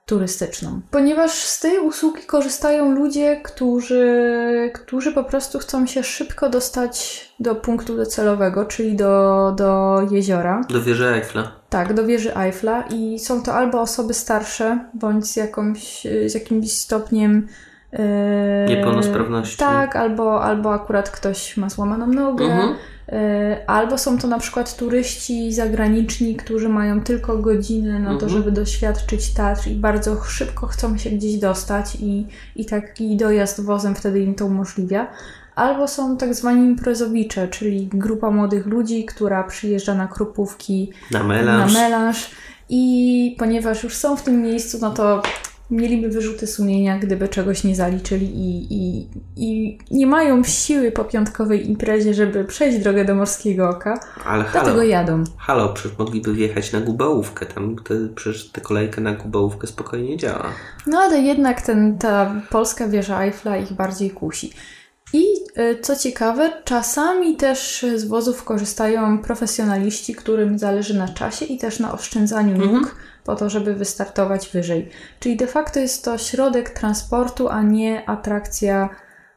turystyczną. 0.05 0.81
Ponieważ 0.91 1.31
z 1.31 1.59
tej 1.59 1.79
usługi 1.79 2.21
korzystają 2.21 2.91
ludzie, 2.91 3.41
którzy, 3.43 4.71
którzy 4.73 5.11
po 5.11 5.23
prostu 5.23 5.59
chcą 5.59 5.85
się 5.87 6.03
szybko 6.03 6.49
dostać 6.49 7.29
do 7.39 7.55
punktu 7.55 7.97
docelowego, 7.97 8.65
czyli 8.65 8.95
do, 8.95 9.53
do 9.57 10.01
jeziora. 10.11 10.61
Do 10.69 10.81
wieży 10.81 11.07
Eiffla. 11.07 11.51
Tak, 11.69 11.93
do 11.93 12.05
wieży 12.05 12.35
Eiffla 12.35 12.81
i 12.81 13.19
są 13.19 13.43
to 13.43 13.53
albo 13.53 13.81
osoby 13.81 14.13
starsze, 14.13 14.89
bądź 14.93 15.25
z, 15.25 15.35
jakąś, 15.35 16.07
z 16.25 16.33
jakimś 16.33 16.71
stopniem 16.71 17.47
Niepełnosprawności. 18.67 19.57
Tak, 19.57 19.95
albo, 19.95 20.43
albo 20.43 20.73
akurat 20.73 21.09
ktoś 21.09 21.57
ma 21.57 21.69
złamaną 21.69 22.07
nogę, 22.07 22.45
mhm. 22.45 22.75
E, 23.11 23.63
albo 23.67 23.97
są 23.97 24.17
to 24.17 24.27
na 24.27 24.39
przykład 24.39 24.75
turyści 24.75 25.53
zagraniczni, 25.53 26.35
którzy 26.35 26.69
mają 26.69 27.01
tylko 27.01 27.37
godzinę 27.37 27.99
na 27.99 28.09
to, 28.09 28.25
mhm. 28.25 28.31
żeby 28.31 28.51
doświadczyć 28.51 29.33
teatr 29.33 29.67
i 29.67 29.75
bardzo 29.75 30.23
szybko 30.23 30.67
chcą 30.67 30.97
się 30.97 31.09
gdzieś 31.09 31.35
dostać 31.35 31.97
i, 31.99 32.27
i 32.55 32.65
taki 32.65 33.17
dojazd 33.17 33.61
wozem 33.61 33.95
wtedy 33.95 34.19
im 34.19 34.35
to 34.35 34.45
umożliwia. 34.45 35.07
Albo 35.55 35.87
są 35.87 36.17
tak 36.17 36.33
zwani 36.33 36.65
imprezowicze, 36.65 37.47
czyli 37.47 37.87
grupa 37.93 38.31
młodych 38.31 38.65
ludzi, 38.65 39.05
która 39.05 39.43
przyjeżdża 39.43 39.95
na 39.95 40.07
krupówki, 40.07 40.91
na 41.11 41.23
melanż. 41.23 41.73
na 41.73 41.79
melanż 41.79 42.31
i 42.69 43.35
ponieważ 43.39 43.83
już 43.83 43.95
są 43.95 44.17
w 44.17 44.23
tym 44.23 44.41
miejscu, 44.41 44.77
no 44.81 44.91
to 44.91 45.21
mieliby 45.73 46.09
wyrzuty 46.09 46.47
sumienia, 46.47 46.99
gdyby 46.99 47.27
czegoś 47.27 47.63
nie 47.63 47.75
zaliczyli 47.75 48.25
i, 48.25 48.73
i, 48.73 49.07
i 49.35 49.77
nie 49.91 50.07
mają 50.07 50.43
siły 50.43 50.91
po 50.91 51.05
piątkowej 51.05 51.69
imprezie, 51.69 52.13
żeby 52.13 52.45
przejść 52.45 52.77
drogę 52.77 53.05
do 53.05 53.15
Morskiego 53.15 53.69
Oka, 53.69 53.99
Ale 54.25 54.43
halo, 54.43 54.63
dlatego 54.63 54.83
jadą. 54.83 55.23
Halo, 55.37 55.69
przecież 55.69 55.97
mogliby 55.97 56.33
wjechać 56.33 56.71
na 56.71 56.81
Gubałówkę, 56.81 57.45
tam 57.45 57.75
te, 57.75 57.95
przecież 58.15 58.49
ta 58.49 58.61
kolejka 58.61 59.01
na 59.01 59.13
Gubałówkę 59.13 59.67
spokojnie 59.67 60.17
działa. 60.17 60.45
No 60.87 60.99
ale 60.99 61.19
jednak 61.19 61.61
ten, 61.61 61.97
ta 61.97 62.41
polska 62.49 62.87
wieża 62.87 63.23
Eiffla 63.23 63.57
ich 63.57 63.73
bardziej 63.73 64.11
kusi. 64.11 64.51
I 65.13 65.23
y, 65.59 65.79
co 65.81 65.95
ciekawe, 65.95 66.51
czasami 66.63 67.35
też 67.35 67.85
z 67.95 68.05
wozów 68.05 68.43
korzystają 68.43 69.17
profesjonaliści, 69.17 70.15
którym 70.15 70.59
zależy 70.59 70.97
na 70.97 71.07
czasie 71.07 71.45
i 71.45 71.57
też 71.57 71.79
na 71.79 71.93
oszczędzaniu 71.93 72.57
nóg. 72.57 72.73
Mhm 72.73 72.95
po 73.23 73.35
to, 73.35 73.49
żeby 73.49 73.73
wystartować 73.73 74.49
wyżej. 74.49 74.89
Czyli 75.19 75.37
de 75.37 75.47
facto 75.47 75.79
jest 75.79 76.05
to 76.05 76.17
środek 76.17 76.69
transportu, 76.69 77.49
a 77.49 77.61
nie 77.61 78.09
atrakcja 78.09 78.89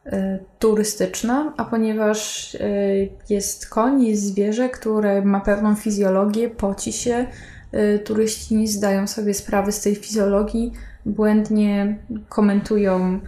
y, 0.05 0.11
turystyczna, 0.59 1.53
a 1.57 1.65
ponieważ 1.65 2.53
y, 2.55 3.09
jest 3.29 3.69
koń, 3.69 4.03
jest 4.03 4.23
zwierzę, 4.23 4.69
które 4.69 5.21
ma 5.21 5.39
pewną 5.39 5.75
fizjologię, 5.75 6.49
poci 6.49 6.93
się, 6.93 7.25
y, 7.73 7.99
turyści 7.99 8.55
nie 8.55 8.67
zdają 8.67 9.07
sobie 9.07 9.33
sprawy 9.33 9.71
z 9.71 9.81
tej 9.81 9.95
fizjologii, 9.95 10.73
błędnie 11.05 11.97
komentują 12.29 13.19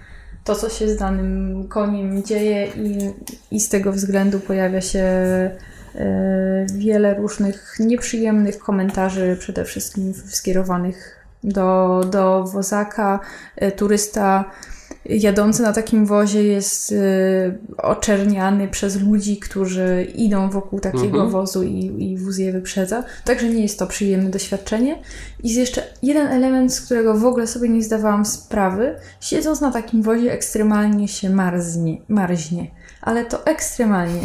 to, 0.44 0.56
co 0.56 0.70
się 0.70 0.90
z 0.90 0.98
danym 0.98 1.68
koniem 1.68 2.24
dzieje, 2.24 2.68
i, 2.68 3.14
i 3.52 3.60
z 3.60 3.70
tego 3.70 3.92
względu 3.92 4.40
pojawia 4.40 4.82
się 4.82 5.06
wiele 6.74 7.16
różnych 7.16 7.76
nieprzyjemnych 7.80 8.60
komentarzy, 8.60 9.38
przede 9.40 9.66
wszystkim 9.66 10.14
skierowanych 10.14 11.26
do, 11.44 12.02
do 12.12 12.44
wozaka. 12.44 13.20
E, 13.56 13.72
turysta 13.72 14.46
jadący 15.06 15.62
na 15.62 15.74
takim 15.74 16.06
wozie 16.06 16.44
jest 16.44 16.92
y, 16.92 16.96
oczerniany 17.78 18.68
przez 18.68 19.02
ludzi, 19.02 19.38
którzy 19.38 20.08
idą 20.16 20.50
wokół 20.50 20.80
takiego 20.80 21.06
mhm. 21.06 21.30
wozu 21.30 21.64
i, 21.64 22.04
i 22.12 22.18
wóz 22.18 22.38
je 22.38 22.52
wyprzedza. 22.52 23.04
Także 23.26 23.50
nie 23.50 23.62
jest 23.62 23.80
to 23.80 23.88
przyjemne 23.88 24.30
doświadczenie. 24.30 25.00
I 25.44 25.48
jest 25.48 25.60
jeszcze 25.60 25.84
jeden 26.04 26.28
element, 26.28 26.74
z 26.74 26.82
którego 26.82 27.18
w 27.18 27.26
ogóle 27.26 27.48
sobie 27.48 27.70
nie 27.70 27.84
zdawałam 27.84 28.26
sprawy. 28.26 28.96
Siedząc 29.20 29.62
na 29.62 29.72
takim 29.72 30.04
wozie 30.04 30.32
ekstremalnie 30.32 31.08
się 31.08 31.30
marznie. 31.30 32.02
marznie. 32.08 32.68
Ale 33.02 33.26
to 33.26 33.46
ekstremalnie. 33.46 34.22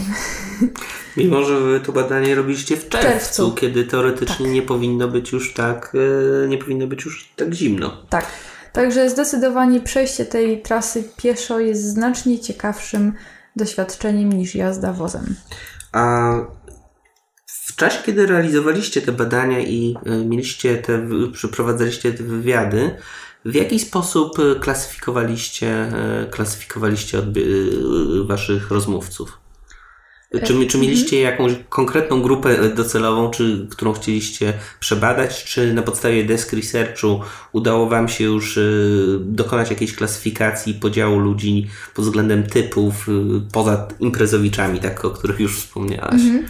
Mimo, 1.17 1.45
że 1.45 1.61
wy 1.61 1.81
to 1.81 1.93
badanie 1.93 2.35
robiliście 2.35 2.77
w 2.77 2.89
czerwcu, 2.89 3.09
czerwcu. 3.09 3.53
kiedy 3.53 3.85
teoretycznie 3.85 4.47
tak. 4.47 4.55
nie 4.55 4.63
powinno 4.63 5.09
być 5.09 5.33
już 5.33 5.55
tak, 5.55 5.95
y, 5.95 6.49
nie 6.49 6.59
powinno 6.59 6.87
być 6.87 7.05
już 7.05 7.29
tak 7.37 7.55
zimno. 7.55 7.97
Tak. 8.09 8.27
Także 8.73 9.11
zdecydowanie 9.11 9.81
przejście 9.81 10.25
tej 10.25 10.63
trasy 10.63 11.05
pieszo 11.17 11.61
jest 11.61 11.83
znacznie 11.83 12.39
ciekawszym 12.39 13.13
doświadczeniem 13.57 14.33
niż 14.33 14.55
jazda 14.55 14.93
wozem. 14.93 15.35
A 15.93 16.33
w 17.47 17.77
czasie, 17.77 17.99
kiedy 18.07 18.27
realizowaliście 18.27 19.03
te 19.03 19.13
badania 19.13 19.61
i 19.61 19.97
e, 20.07 20.11
mieliście 20.17 20.77
te, 20.77 21.09
przeprowadzaliście 21.33 22.13
te 22.13 22.23
wywiady, 22.23 22.97
w 23.45 23.55
jaki 23.55 23.79
sposób 23.79 24.39
klasyfikowaliście, 24.61 25.69
e, 25.69 26.27
klasyfikowaliście 26.31 27.23
waszych 28.27 28.71
rozmówców? 28.71 29.45
Czy, 30.45 30.67
czy 30.67 30.79
mieliście 30.79 31.17
mhm. 31.17 31.33
jakąś 31.33 31.65
konkretną 31.69 32.23
grupę 32.23 32.69
docelową, 32.69 33.31
czy, 33.31 33.67
którą 33.71 33.93
chcieliście 33.93 34.53
przebadać, 34.81 35.45
czy 35.45 35.75
na 35.75 35.83
podstawie 35.83 36.25
desk 36.25 36.53
researchu 36.53 37.21
udało 37.53 37.89
Wam 37.89 38.09
się 38.09 38.25
już 38.25 38.57
y, 38.57 39.19
dokonać 39.21 39.71
jakiejś 39.71 39.95
klasyfikacji 39.95 40.75
podziału 40.75 41.19
ludzi 41.19 41.67
pod 41.95 42.05
względem 42.05 42.43
typów, 42.43 43.09
y, 43.09 43.13
poza 43.53 43.89
imprezowiczami, 44.01 44.81
tak, 44.81 45.05
o 45.05 45.11
których 45.11 45.41
już 45.41 45.57
wspomniałaś? 45.57 46.15
Mhm. 46.15 46.45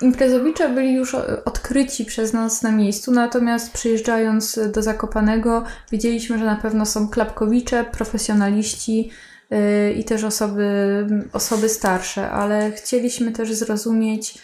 Imprezowicze 0.00 0.68
byli 0.68 0.94
już 0.94 1.14
odkryci 1.44 2.04
przez 2.04 2.32
nas 2.32 2.62
na 2.62 2.72
miejscu, 2.72 3.12
natomiast 3.12 3.72
przyjeżdżając 3.72 4.60
do 4.74 4.82
Zakopanego 4.82 5.64
wiedzieliśmy, 5.92 6.38
że 6.38 6.44
na 6.44 6.56
pewno 6.56 6.86
są 6.86 7.08
klapkowicze, 7.08 7.84
profesjonaliści, 7.84 9.10
Y, 9.52 9.92
i 9.92 10.04
też 10.04 10.24
osoby, 10.24 11.06
osoby 11.32 11.68
starsze, 11.68 12.30
ale 12.30 12.72
chcieliśmy 12.72 13.32
też 13.32 13.52
zrozumieć, 13.52 14.38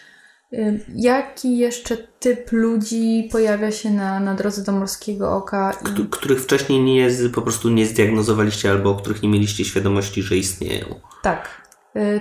y, 0.52 0.80
jaki 0.94 1.58
jeszcze 1.58 1.96
typ 1.96 2.52
ludzi 2.52 3.28
pojawia 3.32 3.72
się 3.72 3.90
na, 3.90 4.20
na 4.20 4.34
drodze 4.34 4.62
do 4.62 4.72
Morskiego 4.72 5.36
Oka. 5.36 5.72
I... 5.72 6.06
Których 6.10 6.42
wcześniej 6.42 6.80
nie, 6.80 7.10
po 7.34 7.42
prostu 7.42 7.70
nie 7.70 7.86
zdiagnozowaliście 7.86 8.70
albo 8.70 8.90
o 8.90 8.94
których 8.94 9.22
nie 9.22 9.28
mieliście 9.28 9.64
świadomości, 9.64 10.22
że 10.22 10.36
istnieją. 10.36 11.00
Tak, 11.22 11.65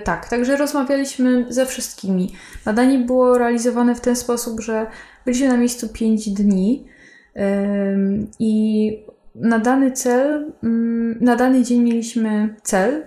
tak, 0.03 0.29
także 0.29 0.57
rozmawialiśmy 0.57 1.45
ze 1.49 1.65
wszystkimi. 1.65 2.35
Badanie 2.65 2.99
było 2.99 3.37
realizowane 3.37 3.95
w 3.95 4.01
ten 4.01 4.15
sposób, 4.15 4.61
że 4.61 4.87
byliśmy 5.25 5.47
na 5.47 5.57
miejscu 5.57 5.89
5 5.89 6.29
dni 6.29 6.85
i 8.39 9.05
na 9.35 9.59
dany 9.59 9.91
cel, 9.91 10.53
mm, 10.63 11.17
na 11.21 11.35
dany 11.35 11.63
dzień 11.63 11.81
mieliśmy 11.81 12.55
cel. 12.63 13.05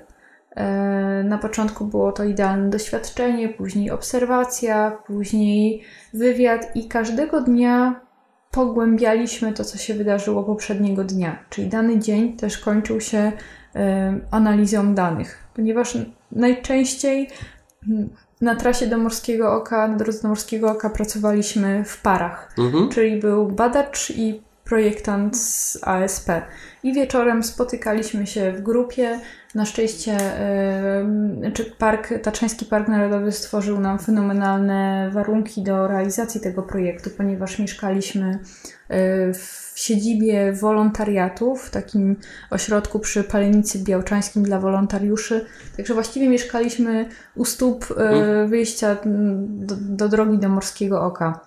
E, 0.56 1.24
na 1.24 1.38
początku 1.38 1.84
było 1.84 2.12
to 2.12 2.24
idealne 2.24 2.70
doświadczenie, 2.70 3.48
później 3.48 3.90
obserwacja, 3.90 4.98
później 5.06 5.82
wywiad, 6.14 6.76
i 6.76 6.88
każdego 6.88 7.40
dnia 7.40 8.00
pogłębialiśmy 8.50 9.52
to, 9.52 9.64
co 9.64 9.78
się 9.78 9.94
wydarzyło 9.94 10.44
poprzedniego 10.44 11.04
dnia. 11.04 11.38
Czyli 11.50 11.68
dany 11.68 11.98
dzień 11.98 12.36
też 12.36 12.58
kończył 12.58 13.00
się 13.00 13.32
e, 13.76 14.20
analizą 14.30 14.94
danych, 14.94 15.47
ponieważ 15.58 15.98
najczęściej 16.32 17.28
na 18.40 18.56
trasie 18.56 18.86
do 18.86 18.98
Morskiego 18.98 19.52
Oka, 19.52 19.88
na 19.88 19.96
drodze 19.96 20.22
do 20.22 20.28
Morskiego 20.28 20.70
Oka 20.70 20.90
pracowaliśmy 20.90 21.84
w 21.84 22.02
parach, 22.02 22.54
mhm. 22.58 22.88
czyli 22.88 23.20
był 23.20 23.48
badacz 23.48 24.10
i 24.10 24.42
projektant 24.64 25.36
z 25.36 25.78
ASP. 25.82 26.30
I 26.82 26.92
wieczorem 26.92 27.42
spotykaliśmy 27.42 28.26
się 28.26 28.52
w 28.52 28.60
grupie. 28.62 29.20
Na 29.54 29.64
szczęście 29.64 30.16
czy 31.54 31.64
park, 31.64 32.08
Tatrzański 32.22 32.64
Park 32.64 32.88
Narodowy 32.88 33.32
stworzył 33.32 33.80
nam 33.80 33.98
fenomenalne 33.98 35.10
warunki 35.12 35.62
do 35.62 35.88
realizacji 35.88 36.40
tego 36.40 36.62
projektu, 36.62 37.10
ponieważ 37.16 37.58
mieszkaliśmy 37.58 38.38
yy, 38.90 38.96
w 39.78 39.80
siedzibie 39.80 40.52
wolontariatu, 40.52 41.56
w 41.56 41.70
takim 41.70 42.16
ośrodku 42.50 42.98
przy 42.98 43.24
Palenicy 43.24 43.78
Białczańskim 43.78 44.42
dla 44.42 44.58
wolontariuszy. 44.60 45.44
Także 45.76 45.94
właściwie 45.94 46.28
mieszkaliśmy 46.28 47.08
u 47.36 47.44
stóp 47.44 47.86
yy, 47.90 48.48
wyjścia 48.48 48.96
do, 49.46 49.76
do 49.80 50.08
drogi 50.08 50.38
do 50.38 50.48
Morskiego 50.48 51.02
Oka. 51.02 51.40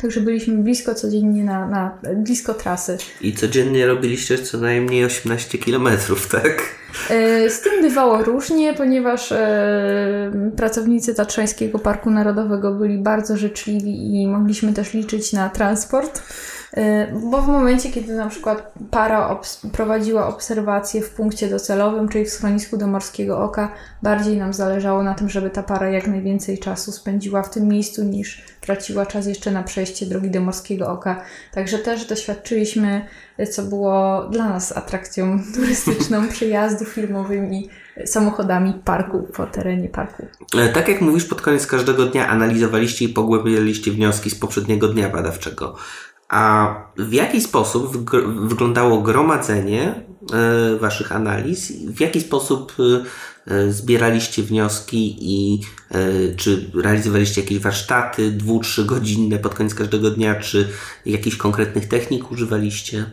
Także 0.00 0.20
byliśmy 0.20 0.62
blisko 0.62 0.94
codziennie 0.94 1.44
na, 1.44 1.68
na 1.68 1.98
blisko 2.16 2.54
trasy. 2.54 2.98
I 3.20 3.32
codziennie 3.32 3.86
robiliście 3.86 4.38
co 4.38 4.58
najmniej 4.58 5.04
18 5.04 5.58
kilometrów, 5.58 6.28
tak? 6.28 6.62
E, 7.10 7.50
z 7.50 7.60
tym 7.60 7.82
bywało 7.82 8.24
różnie, 8.24 8.74
ponieważ 8.74 9.32
e, 9.32 10.50
pracownicy 10.56 11.14
Tatrzańskiego 11.14 11.78
Parku 11.78 12.10
Narodowego 12.10 12.72
byli 12.72 12.98
bardzo 12.98 13.36
życzliwi 13.36 14.22
i 14.22 14.26
mogliśmy 14.26 14.72
też 14.72 14.94
liczyć 14.94 15.32
na 15.32 15.48
transport. 15.48 16.22
E, 16.76 17.12
bo 17.30 17.42
w 17.42 17.48
momencie, 17.48 17.90
kiedy 17.90 18.14
na 18.14 18.28
przykład 18.28 18.72
para 18.90 19.28
obs 19.28 19.60
prowadziła 19.72 20.28
obserwację 20.28 21.02
w 21.02 21.10
punkcie 21.10 21.48
docelowym, 21.48 22.08
czyli 22.08 22.24
w 22.24 22.30
schronisku 22.30 22.76
do 22.76 22.86
Morskiego 22.86 23.44
Oka, 23.44 23.72
bardziej 24.02 24.38
nam 24.38 24.52
zależało 24.52 25.02
na 25.02 25.14
tym, 25.14 25.28
żeby 25.28 25.50
ta 25.50 25.62
para 25.62 25.90
jak 25.90 26.06
najwięcej 26.06 26.58
czasu 26.58 26.92
spędziła 26.92 27.42
w 27.42 27.50
tym 27.50 27.68
miejscu, 27.68 28.04
niż 28.04 28.44
traciła 28.60 29.06
czas 29.06 29.26
jeszcze 29.26 29.50
na 29.50 29.62
przejście 29.62 30.06
drogi 30.06 30.30
do 30.30 30.40
Morskiego 30.40 30.88
Oka. 30.88 31.22
Także 31.52 31.78
też 31.78 32.06
doświadczyliśmy, 32.06 33.06
co 33.50 33.62
było 33.62 34.24
dla 34.30 34.48
nas 34.48 34.76
atrakcją 34.76 35.38
turystyczną, 35.54 36.28
przyjazdu 36.28 36.84
firmowymi 36.84 37.68
samochodami 38.06 38.74
parku, 38.84 39.22
po 39.22 39.46
terenie 39.46 39.88
parku. 39.88 40.26
E, 40.58 40.68
tak 40.68 40.88
jak 40.88 41.00
mówisz, 41.00 41.24
pod 41.24 41.42
koniec 41.42 41.66
każdego 41.66 42.06
dnia 42.06 42.28
analizowaliście 42.28 43.04
i 43.04 43.08
pogłębialiście 43.08 43.90
wnioski 43.92 44.30
z 44.30 44.34
poprzedniego 44.34 44.88
dnia 44.88 45.08
badawczego. 45.08 45.76
A 46.30 46.74
w 46.96 47.12
jaki 47.12 47.40
sposób 47.40 48.10
wyglądało 48.48 49.02
gromadzenie 49.02 49.94
e, 50.32 50.76
Waszych 50.76 51.12
analiz? 51.12 51.72
W 51.72 52.00
jaki 52.00 52.20
sposób 52.20 52.76
e, 53.48 53.54
e, 53.54 53.72
zbieraliście 53.72 54.42
wnioski 54.42 55.16
i 55.20 55.60
czy 56.36 56.70
realizowaliście 56.74 57.40
jakieś 57.40 57.58
warsztaty 57.58 58.30
dwu, 58.30 58.60
trzy 58.60 58.84
godzinne 58.84 59.38
pod 59.38 59.54
koniec 59.54 59.74
każdego 59.74 60.10
dnia, 60.10 60.34
czy 60.34 60.68
jakichś 61.06 61.36
konkretnych 61.36 61.88
technik 61.88 62.32
używaliście? 62.32 63.04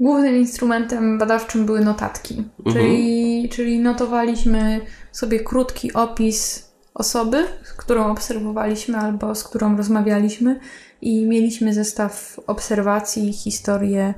Głównym 0.00 0.36
instrumentem 0.36 1.18
badawczym 1.18 1.66
były 1.66 1.80
notatki, 1.80 2.44
mhm. 2.66 2.76
czyli, 2.76 3.48
czyli 3.48 3.78
notowaliśmy 3.78 4.80
sobie 5.12 5.40
krótki 5.40 5.92
opis 5.92 6.69
osoby, 6.94 7.44
którą 7.76 8.10
obserwowaliśmy 8.10 8.98
albo 8.98 9.34
z 9.34 9.44
którą 9.44 9.76
rozmawialiśmy 9.76 10.60
i 11.00 11.26
mieliśmy 11.26 11.74
zestaw 11.74 12.40
obserwacji, 12.46 13.32
historię, 13.32 14.14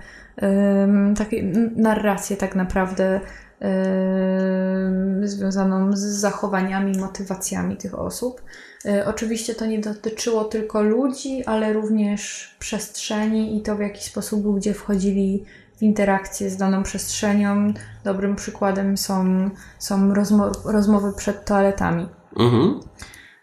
takie 1.16 1.42
narrację 1.76 2.36
tak 2.36 2.54
naprawdę 2.54 3.20
związaną 5.22 5.96
z 5.96 6.00
zachowaniami, 6.00 6.98
motywacjami 6.98 7.76
tych 7.76 7.98
osób. 7.98 8.42
Um, 8.84 8.94
oczywiście 9.06 9.54
to 9.54 9.66
nie 9.66 9.78
dotyczyło 9.78 10.44
tylko 10.44 10.82
ludzi, 10.82 11.44
ale 11.44 11.72
również 11.72 12.54
przestrzeni 12.58 13.56
i 13.56 13.62
to 13.62 13.76
w 13.76 13.80
jaki 13.80 14.04
sposób 14.04 14.44
ludzie 14.44 14.74
wchodzili 14.74 15.44
w 15.76 15.82
interakcję 15.82 16.50
z 16.50 16.56
daną 16.56 16.82
przestrzenią. 16.82 17.72
Dobrym 18.04 18.36
przykładem 18.36 18.96
są, 18.96 19.50
są 19.78 20.14
rozmo 20.14 20.52
rozmowy 20.64 21.12
przed 21.12 21.44
toaletami. 21.44 22.08
Mhm. 22.36 22.80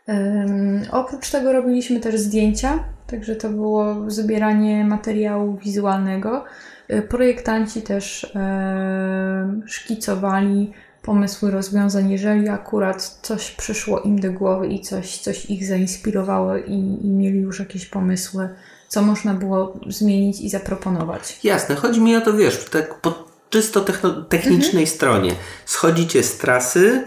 Um, 0.08 0.82
oprócz 0.91 1.32
tego 1.32 1.54
robiliśmy 1.54 1.99
też 1.99 2.19
zdjęcia, 2.19 2.84
także 3.08 3.36
to 3.36 3.49
było 3.49 3.95
zbieranie 4.08 4.86
materiału 4.86 5.58
wizualnego. 5.58 6.45
E, 6.88 7.02
projektanci 7.02 7.82
też 7.82 8.23
e, 8.36 9.62
szkicowali 9.65 10.73
pomysły 11.02 11.52
rozwiązań, 11.52 12.12
jeżeli 12.12 12.49
akurat 12.49 13.19
coś 13.21 13.52
przyszło 13.52 13.99
im 13.99 14.19
do 14.19 14.32
głowy 14.32 14.67
i 14.67 14.82
coś, 14.82 15.17
coś 15.17 15.45
ich 15.45 15.65
zainspirowało 15.65 16.58
i, 16.58 16.97
i 17.04 17.08
mieli 17.08 17.39
już 17.39 17.60
jakieś 17.60 17.86
pomysły, 17.86 18.49
co 18.88 19.02
można 19.02 19.34
było 19.34 19.80
zmienić 19.88 20.41
i 20.41 20.49
zaproponować. 20.49 21.39
Jasne, 21.43 21.75
chodzi 21.75 22.02
mi 22.02 22.15
o 22.15 22.21
to, 22.21 22.34
wiesz, 22.34 22.65
tak 22.69 23.02
pod 23.02 23.30
czysto 23.49 23.86
technicznej 24.30 24.88
stronie. 24.88 25.36
Schodzicie 25.65 26.23
z 26.23 26.38
trasy, 26.38 27.04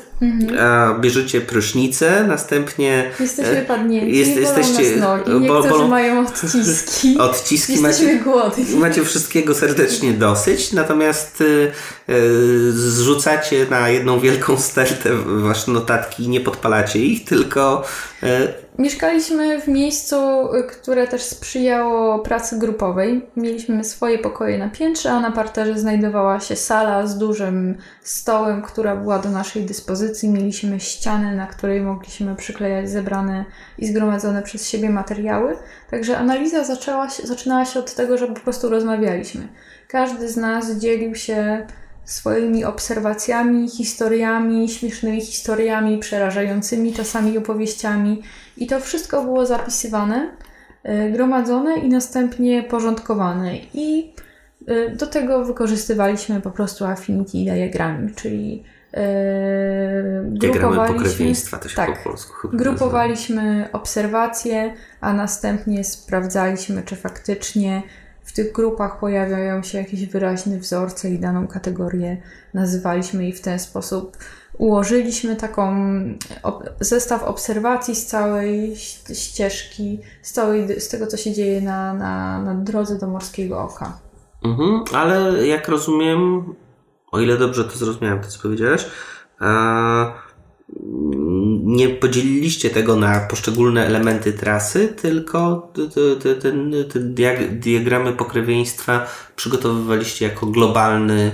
a 0.61 0.95
bierzecie 1.01 1.41
prysznicę, 1.41 2.25
następnie... 2.25 3.11
Jesteśmy 3.21 3.59
e, 3.59 3.65
padnięci, 3.65 4.19
jest, 4.19 4.37
jesteście, 4.37 4.97
nas 4.97 5.01
nogi, 5.01 5.49
bo- 5.49 5.61
niektórzy 5.63 5.89
mają 5.89 6.27
odciski. 6.27 7.19
Odciski 7.29 7.73
Jesteśmy 7.73 8.07
macie, 8.07 8.25
głodni. 8.25 8.77
macie 8.77 9.05
wszystkiego 9.05 9.55
serdecznie 9.55 10.13
dosyć, 10.13 10.73
natomiast 10.73 11.41
y, 11.41 11.73
y, 12.09 12.73
zrzucacie 12.73 13.67
na 13.71 13.89
jedną 13.89 14.21
wielką 14.21 14.57
stertę 14.57 15.11
wasze 15.27 15.71
notatki 15.71 16.25
i 16.25 16.29
nie 16.29 16.41
podpalacie 16.41 16.99
ich, 16.99 17.25
tylko 17.25 17.85
y, 18.23 18.27
Mieszkaliśmy 18.79 19.61
w 19.61 19.69
miejscu, 19.69 20.17
y, 20.57 20.63
które 20.63 21.07
też 21.07 21.23
sprzyjało 21.23 22.19
pracy 22.19 22.59
grupowej. 22.59 23.27
Mieliśmy 23.37 23.85
swoje 23.85 24.19
pokoje 24.19 24.59
na 24.59 24.69
piętrze, 24.69 25.11
a 25.11 25.21
na 25.21 25.33
parterze 25.33 25.79
znajdowała 25.79 26.41
się 26.41 26.57
sala 26.57 27.07
z 27.07 27.19
dużym 27.19 27.79
stołem, 28.03 28.63
która 28.63 28.97
była 28.97 29.19
do 29.19 29.31
naszej 29.31 29.63
dyspozycji. 29.63 30.29
Mieliśmy 30.29 30.81
ścianę, 30.81 31.35
na 31.35 31.47
której 31.47 31.81
mogliśmy 31.81 32.37
przyklejać 32.37 32.91
zebrane 32.91 33.45
i 33.79 33.87
zgromadzone 33.87 34.43
przez 34.43 34.69
siebie 34.69 34.91
materiały. 34.91 35.57
Także 35.91 36.19
analiza 36.19 36.65
zaczęła 36.65 37.11
się, 37.11 37.27
zaczynała 37.27 37.65
się 37.65 37.81
od 37.81 37.95
tego, 37.95 38.19
że 38.19 38.27
po 38.29 38.41
prostu 38.41 38.69
rozmawialiśmy. 38.69 39.49
Każdy 39.89 40.29
z 40.29 40.37
nas 40.37 40.71
dzielił 40.71 41.15
się 41.15 41.67
swoimi 42.05 42.65
obserwacjami, 42.65 43.69
historiami, 43.69 44.69
śmiesznymi 44.69 45.21
historiami, 45.21 45.99
przerażającymi 45.99 46.93
czasami 46.93 47.39
opowieściami. 47.39 48.23
I 48.57 48.67
to 48.67 48.81
wszystko 48.81 49.25
było 49.25 49.47
zapisywane, 49.47 50.31
y, 50.89 51.11
gromadzone 51.11 51.77
i 51.77 51.89
następnie 51.89 52.63
porządkowane. 52.63 53.57
I 53.75 54.15
do 54.97 55.07
tego 55.07 55.45
wykorzystywaliśmy 55.45 56.41
po 56.41 56.51
prostu 56.51 56.85
Affinity 56.85 57.39
Diagramy, 57.45 58.11
czyli 58.17 58.65
y, 58.95 58.99
grupowaliśmy- 60.39 61.35
się 61.35 61.77
tak, 61.77 61.99
po 61.99 62.09
polsku 62.11 62.33
chyba. 62.43 62.57
Grupowaliśmy 62.57 63.69
obserwacje, 63.73 64.75
a 65.01 65.13
następnie 65.13 65.85
sprawdzaliśmy, 65.85 66.83
czy 66.83 66.97
faktycznie 66.97 67.83
w 68.25 68.33
tych 68.33 68.53
grupach 68.53 68.99
pojawiają 68.99 69.63
się 69.63 69.79
jakieś 69.79 70.07
wyraźne 70.07 70.59
wzorce 70.59 71.11
i 71.11 71.19
daną 71.19 71.47
kategorię 71.47 72.17
nazywaliśmy 72.55 73.29
i 73.29 73.33
w 73.33 73.41
ten 73.41 73.59
sposób 73.59 74.17
ułożyliśmy 74.59 75.37
taką 75.37 75.75
ob- 76.43 76.71
zestaw 76.81 77.23
obserwacji 77.25 77.95
z 77.95 78.07
całej 78.07 78.77
ścieżki, 79.13 80.01
z, 80.23 80.33
całej, 80.33 80.81
z 80.81 80.89
tego, 80.89 81.07
co 81.07 81.17
się 81.17 81.33
dzieje 81.33 81.61
na, 81.61 81.95
na, 81.95 82.43
na 82.43 82.55
drodze 82.55 82.99
do 82.99 83.07
Morskiego 83.07 83.63
Oka. 83.63 83.99
Mhm, 84.45 84.85
ale 84.93 85.47
jak 85.47 85.69
rozumiem, 85.69 86.45
o 87.13 87.21
ile 87.21 87.39
dobrze 87.39 87.65
to 87.65 87.77
zrozumiałem, 87.77 88.21
to 88.21 88.29
co 88.29 88.43
powiedziałeś, 88.43 88.87
a, 89.39 90.13
nie 91.65 91.89
podzieliliście 91.89 92.71
tego 92.71 92.97
na 92.97 93.21
poszczególne 93.21 93.87
elementy 93.87 94.33
trasy, 94.33 94.89
tylko 94.89 95.69
te, 95.75 96.17
te, 96.17 96.35
te, 96.35 97.01
diagramy 97.51 98.13
pokrewieństwa 98.13 99.07
przygotowywaliście 99.37 100.29
jako 100.29 100.47
globalny. 100.47 101.31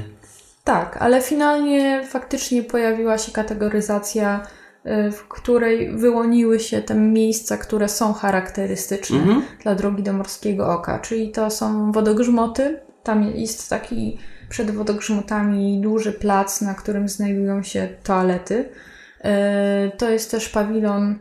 Tak, 0.64 0.96
ale 1.00 1.20
finalnie 1.22 2.06
faktycznie 2.10 2.62
pojawiła 2.62 3.18
się 3.18 3.32
kategoryzacja, 3.32 4.46
y, 4.86 5.12
w 5.12 5.28
której 5.28 5.96
wyłoniły 5.96 6.60
się 6.60 6.82
te 6.82 6.94
miejsca, 6.94 7.56
które 7.56 7.88
są 7.88 8.12
charakterystyczne 8.12 9.18
Mhm. 9.18 9.42
dla 9.62 9.74
drogi 9.74 10.02
do 10.02 10.12
Morskiego 10.12 10.72
Oka, 10.72 10.98
czyli 10.98 11.30
to 11.30 11.50
są 11.50 11.92
wodogrzmoty. 11.92 12.80
Tam 13.02 13.22
jest 13.22 13.70
taki 13.70 14.18
przed 14.48 14.70
wodogrzmotami 14.70 15.80
duży 15.80 16.12
plac, 16.12 16.60
na 16.60 16.74
którym 16.74 17.08
znajdują 17.08 17.62
się 17.62 17.88
toalety. 18.02 18.54
Y, 18.54 19.96
To 19.98 20.10
jest 20.10 20.30
też 20.30 20.48
pawilon 20.48 21.12
y, 21.12 21.18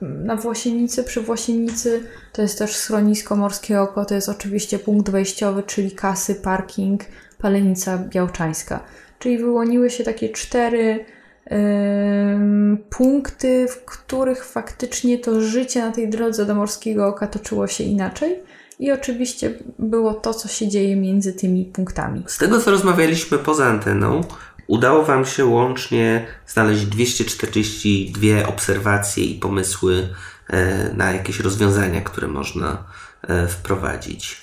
na 0.00 0.36
Włosienicy, 0.36 1.04
przy 1.04 1.20
Włosienicy. 1.20 2.02
To 2.32 2.42
jest 2.42 2.58
też 2.58 2.76
schronisko 2.76 3.36
Morskie 3.36 3.80
Oko. 3.80 4.04
To 4.04 4.14
jest 4.14 4.28
oczywiście 4.28 4.78
punkt 4.78 5.10
wejściowy, 5.10 5.62
czyli 5.62 5.92
kasy, 5.92 6.34
parking, 6.34 7.00
Palenica 7.38 7.98
Białczańska. 7.98 8.80
Czyli 9.18 9.38
wyłoniły 9.38 9.90
się 9.90 10.04
takie 10.04 10.28
cztery 10.28 11.04
ym, 11.52 12.84
punkty, 12.90 13.66
w 13.68 13.84
których 13.84 14.44
faktycznie 14.44 15.18
to 15.18 15.40
życie 15.40 15.80
na 15.80 15.92
tej 15.92 16.08
drodze 16.08 16.46
do 16.46 16.54
Morskiego 16.54 17.06
Oka 17.06 17.26
toczyło 17.26 17.66
się 17.66 17.84
inaczej. 17.84 18.42
I 18.78 18.92
oczywiście 18.92 19.58
było 19.78 20.14
to, 20.14 20.34
co 20.34 20.48
się 20.48 20.68
dzieje 20.68 20.96
między 20.96 21.32
tymi 21.32 21.64
punktami. 21.64 22.24
Z 22.26 22.38
tego 22.38 22.60
co 22.60 22.70
rozmawialiśmy 22.70 23.38
poza 23.38 23.66
anteną, 23.66 24.20
udało 24.66 25.04
Wam 25.04 25.24
się 25.24 25.44
łącznie 25.44 26.26
znaleźć 26.46 26.86
242 26.86 28.48
obserwacje 28.48 29.24
i 29.24 29.34
pomysły 29.34 30.08
e, 30.50 30.92
na 30.94 31.12
jakieś 31.12 31.40
rozwiązania, 31.40 32.00
które 32.00 32.28
można 32.28 32.84
e, 33.22 33.46
wprowadzić. 33.46 34.40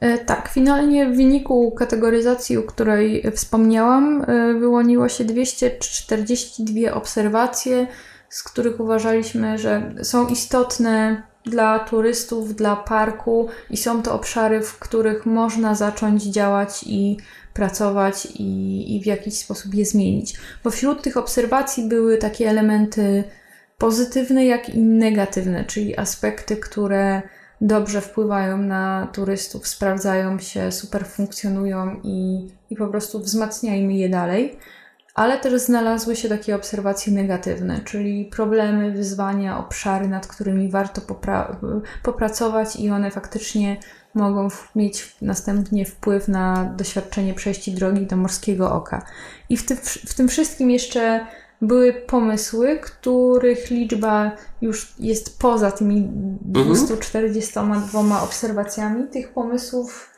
E, 0.00 0.18
Tak, 0.18 0.50
finalnie 0.54 1.10
w 1.10 1.16
wyniku 1.16 1.72
kategoryzacji, 1.72 2.56
o 2.56 2.62
której 2.62 3.22
wspomniałam, 3.34 4.26
wyłoniło 4.60 5.08
się 5.08 5.24
242 5.24 6.92
obserwacje, 6.92 7.86
z 8.28 8.42
których 8.42 8.80
uważaliśmy, 8.80 9.58
że 9.58 9.94
są 10.02 10.28
istotne 10.28 11.29
dla 11.44 11.78
turystów, 11.78 12.54
dla 12.54 12.76
parku 12.76 13.48
i 13.70 13.76
są 13.76 14.02
to 14.02 14.14
obszary, 14.14 14.60
w 14.62 14.78
których 14.78 15.26
można 15.26 15.74
zacząć 15.74 16.22
działać 16.22 16.84
i 16.86 17.16
pracować 17.54 18.26
i, 18.26 18.96
i 18.96 19.02
w 19.02 19.06
jakiś 19.06 19.38
sposób 19.38 19.74
je 19.74 19.84
zmienić. 19.84 20.34
Bo 20.64 20.70
wśród 20.70 21.02
tych 21.02 21.16
obserwacji 21.16 21.88
były 21.88 22.18
takie 22.18 22.48
elementy 22.48 23.24
pozytywne, 23.78 24.46
jak 24.46 24.68
i 24.68 24.78
negatywne, 24.78 25.64
czyli 25.64 25.98
aspekty, 25.98 26.56
które 26.56 27.22
dobrze 27.60 28.00
wpływają 28.00 28.58
na 28.58 29.08
turystów, 29.12 29.68
sprawdzają 29.68 30.38
się, 30.38 30.72
super 30.72 31.06
funkcjonują 31.06 32.00
i, 32.04 32.48
i 32.70 32.76
po 32.76 32.86
prostu 32.86 33.18
wzmacniajmy 33.18 33.94
je 33.94 34.08
dalej. 34.08 34.58
Ale 35.14 35.38
też 35.38 35.60
znalazły 35.60 36.16
się 36.16 36.28
takie 36.28 36.56
obserwacje 36.56 37.12
negatywne, 37.12 37.80
czyli 37.84 38.24
problemy, 38.24 38.92
wyzwania, 38.92 39.58
obszary, 39.58 40.08
nad 40.08 40.26
którymi 40.26 40.70
warto 40.70 41.00
popra- 41.00 41.56
popracować 42.02 42.76
i 42.76 42.90
one 42.90 43.10
faktycznie 43.10 43.76
mogą 44.14 44.48
mieć 44.76 45.16
następnie 45.22 45.86
wpływ 45.86 46.28
na 46.28 46.74
doświadczenie 46.76 47.34
przejści 47.34 47.72
drogi 47.72 48.06
do 48.06 48.16
Morskiego 48.16 48.72
Oka. 48.72 49.06
I 49.48 49.56
w 49.56 49.66
tym, 49.66 49.76
w 50.06 50.14
tym 50.14 50.28
wszystkim 50.28 50.70
jeszcze 50.70 51.26
były 51.62 51.92
pomysły, 51.92 52.78
których 52.82 53.70
liczba 53.70 54.32
już 54.60 54.94
jest 54.98 55.38
poza 55.38 55.70
tymi 55.70 56.08
242 56.40 58.22
obserwacjami. 58.22 59.08
Tych 59.08 59.32
pomysłów. 59.32 60.09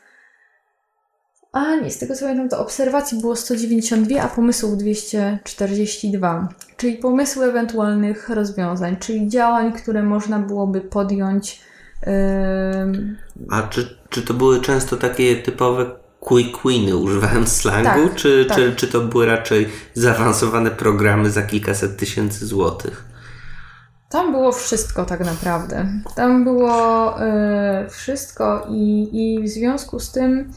A 1.53 1.75
nie, 1.75 1.91
z 1.91 1.97
tego 1.97 2.15
co 2.15 2.21
pamiętam, 2.21 2.49
to 2.49 2.59
obserwacji 2.59 3.21
było 3.21 3.35
192, 3.35 4.21
a 4.21 4.27
pomysłów 4.27 4.77
242. 4.77 6.49
Czyli 6.77 6.97
pomysły 6.97 7.45
ewentualnych 7.45 8.29
rozwiązań, 8.29 8.97
czyli 8.97 9.29
działań, 9.29 9.73
które 9.73 10.03
można 10.03 10.39
byłoby 10.39 10.81
podjąć. 10.81 11.61
ym, 12.07 13.17
A 13.51 13.61
czy, 13.61 13.97
czy 14.09 14.21
to 14.21 14.33
były 14.33 14.61
często 14.61 14.97
takie 14.97 15.35
typowe 15.35 15.85
quick 16.19 16.59
winy, 16.65 16.95
używając 16.95 17.51
slangu, 17.51 18.07
Tak, 18.07 18.15
czy, 18.15 18.45
tak. 18.45 18.57
Czy, 18.57 18.75
czy 18.75 18.87
to 18.87 19.01
były 19.01 19.25
raczej 19.25 19.69
zaawansowane 19.93 20.71
programy 20.71 21.31
za 21.31 21.41
kilkaset 21.41 21.97
tysięcy 21.97 22.45
złotych? 22.45 23.05
Tam 24.09 24.31
było 24.31 24.51
wszystko 24.51 25.05
tak 25.05 25.25
naprawdę. 25.25 25.87
Tam 26.15 26.43
było 26.43 27.21
e, 27.21 27.87
wszystko 27.89 28.67
i, 28.69 29.09
i 29.13 29.43
w 29.43 29.49
związku 29.49 29.99
z 29.99 30.11
tym 30.11 30.53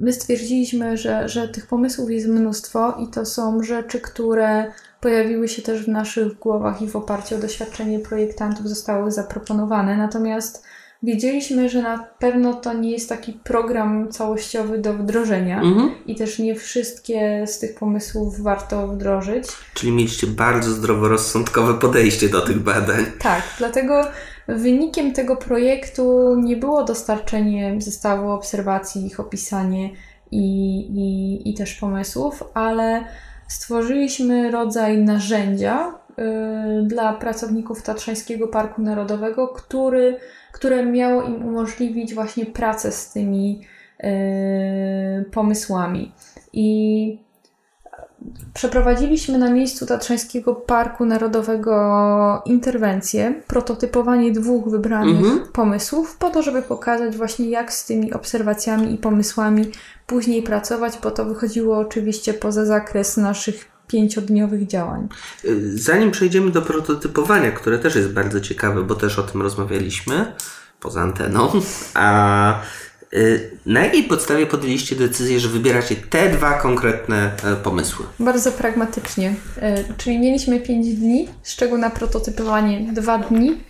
my 0.00 0.12
stwierdziliśmy, 0.12 0.96
że, 0.96 1.28
że 1.28 1.48
tych 1.48 1.66
pomysłów 1.66 2.10
jest 2.10 2.28
mnóstwo 2.28 2.92
i 2.92 3.08
to 3.08 3.26
są 3.26 3.62
rzeczy, 3.62 4.00
które 4.00 4.72
pojawiły 5.00 5.48
się 5.48 5.62
też 5.62 5.84
w 5.84 5.88
naszych 5.88 6.38
głowach 6.38 6.82
i 6.82 6.88
w 6.88 6.96
oparciu 6.96 7.34
o 7.34 7.38
doświadczenie 7.38 7.98
projektantów 7.98 8.68
zostały 8.68 9.10
zaproponowane. 9.10 9.96
Natomiast 9.96 10.64
wiedzieliśmy, 11.02 11.68
że 11.68 11.82
na 11.82 11.98
pewno 12.18 12.54
to 12.54 12.72
nie 12.72 12.90
jest 12.90 13.08
taki 13.08 13.32
program 13.32 14.08
całościowy 14.08 14.78
do 14.78 14.94
wdrożenia 14.94 15.60
Mhm. 15.62 15.90
i 16.06 16.16
też 16.16 16.38
nie 16.38 16.54
wszystkie 16.54 17.44
z 17.46 17.58
tych 17.58 17.74
pomysłów 17.74 18.40
warto 18.40 18.88
wdrożyć. 18.88 19.48
Czyli 19.74 19.92
mieliście 19.92 20.26
bardzo 20.26 20.70
zdroworozsądkowe 20.70 21.74
podejście 21.74 22.28
do 22.28 22.40
tych 22.40 22.58
badań. 22.58 23.04
Tak, 23.18 23.42
dlatego 23.58 24.04
wynikiem 24.48 25.12
tego 25.12 25.36
projektu 25.36 26.34
nie 26.40 26.56
było 26.56 26.84
dostarczenie 26.84 27.80
zestawu 27.80 28.30
obserwacji, 28.30 29.06
ich 29.06 29.20
opisanie 29.20 29.90
i, 30.30 30.78
i, 30.80 31.50
i 31.50 31.54
też 31.54 31.74
pomysłów, 31.74 32.44
ale 32.54 33.04
stworzyliśmy 33.48 34.50
rodzaj 34.50 34.98
narzędzia 34.98 35.88
y, 35.88 36.82
dla 36.82 37.12
pracowników 37.12 37.82
Tatrzańskiego 37.82 38.48
Parku 38.48 38.82
Narodowego, 38.82 39.48
który, 39.48 40.16
które 40.52 40.86
miało 40.86 41.22
im 41.22 41.46
umożliwić 41.46 42.14
właśnie 42.14 42.46
pracę 42.46 42.92
z 42.92 43.12
tymi 43.12 43.60
pomysłami. 45.32 46.12
I 46.52 47.27
Przeprowadziliśmy 48.54 49.38
na 49.38 49.50
miejscu 49.50 49.86
Tatrzańskiego 49.86 50.54
Parku 50.54 51.04
Narodowego 51.04 52.42
interwencję, 52.46 53.42
prototypowanie 53.46 54.32
dwóch 54.32 54.70
wybranych 54.70 55.16
mhm. 55.16 55.40
pomysłów, 55.52 56.16
po 56.16 56.30
to, 56.30 56.42
żeby 56.42 56.62
pokazać 56.62 57.16
właśnie 57.16 57.50
jak 57.50 57.72
z 57.72 57.84
tymi 57.84 58.12
obserwacjami 58.12 58.94
i 58.94 58.98
pomysłami 58.98 59.70
później 60.06 60.42
pracować, 60.42 60.98
bo 61.02 61.10
to 61.10 61.24
wychodziło 61.24 61.78
oczywiście 61.78 62.34
poza 62.34 62.64
zakres 62.64 63.16
naszych 63.16 63.68
pięciodniowych 63.86 64.66
działań. 64.66 65.08
Zanim 65.74 66.10
przejdziemy 66.10 66.50
do 66.50 66.62
prototypowania, 66.62 67.50
które 67.50 67.78
też 67.78 67.96
jest 67.96 68.12
bardzo 68.12 68.40
ciekawe, 68.40 68.82
bo 68.82 68.94
też 68.94 69.18
o 69.18 69.22
tym 69.22 69.42
rozmawialiśmy 69.42 70.32
poza 70.80 71.00
anteną, 71.00 71.50
a 71.94 72.60
na 73.66 73.84
jakiej 73.84 74.02
podstawie 74.02 74.46
podjęliście 74.46 74.96
decyzję, 74.96 75.40
że 75.40 75.48
wybieracie 75.48 75.96
te 75.96 76.28
dwa 76.30 76.54
konkretne 76.54 77.30
e, 77.44 77.56
pomysły? 77.56 78.06
Bardzo 78.20 78.52
pragmatycznie. 78.52 79.34
E, 79.60 79.84
czyli 79.96 80.18
mieliśmy 80.18 80.60
5 80.60 80.94
dni, 80.94 81.28
z 81.42 81.56
czego 81.56 81.78
na 81.78 81.90
prototypowanie 81.90 82.80
2 82.92 83.18
dni 83.18 83.60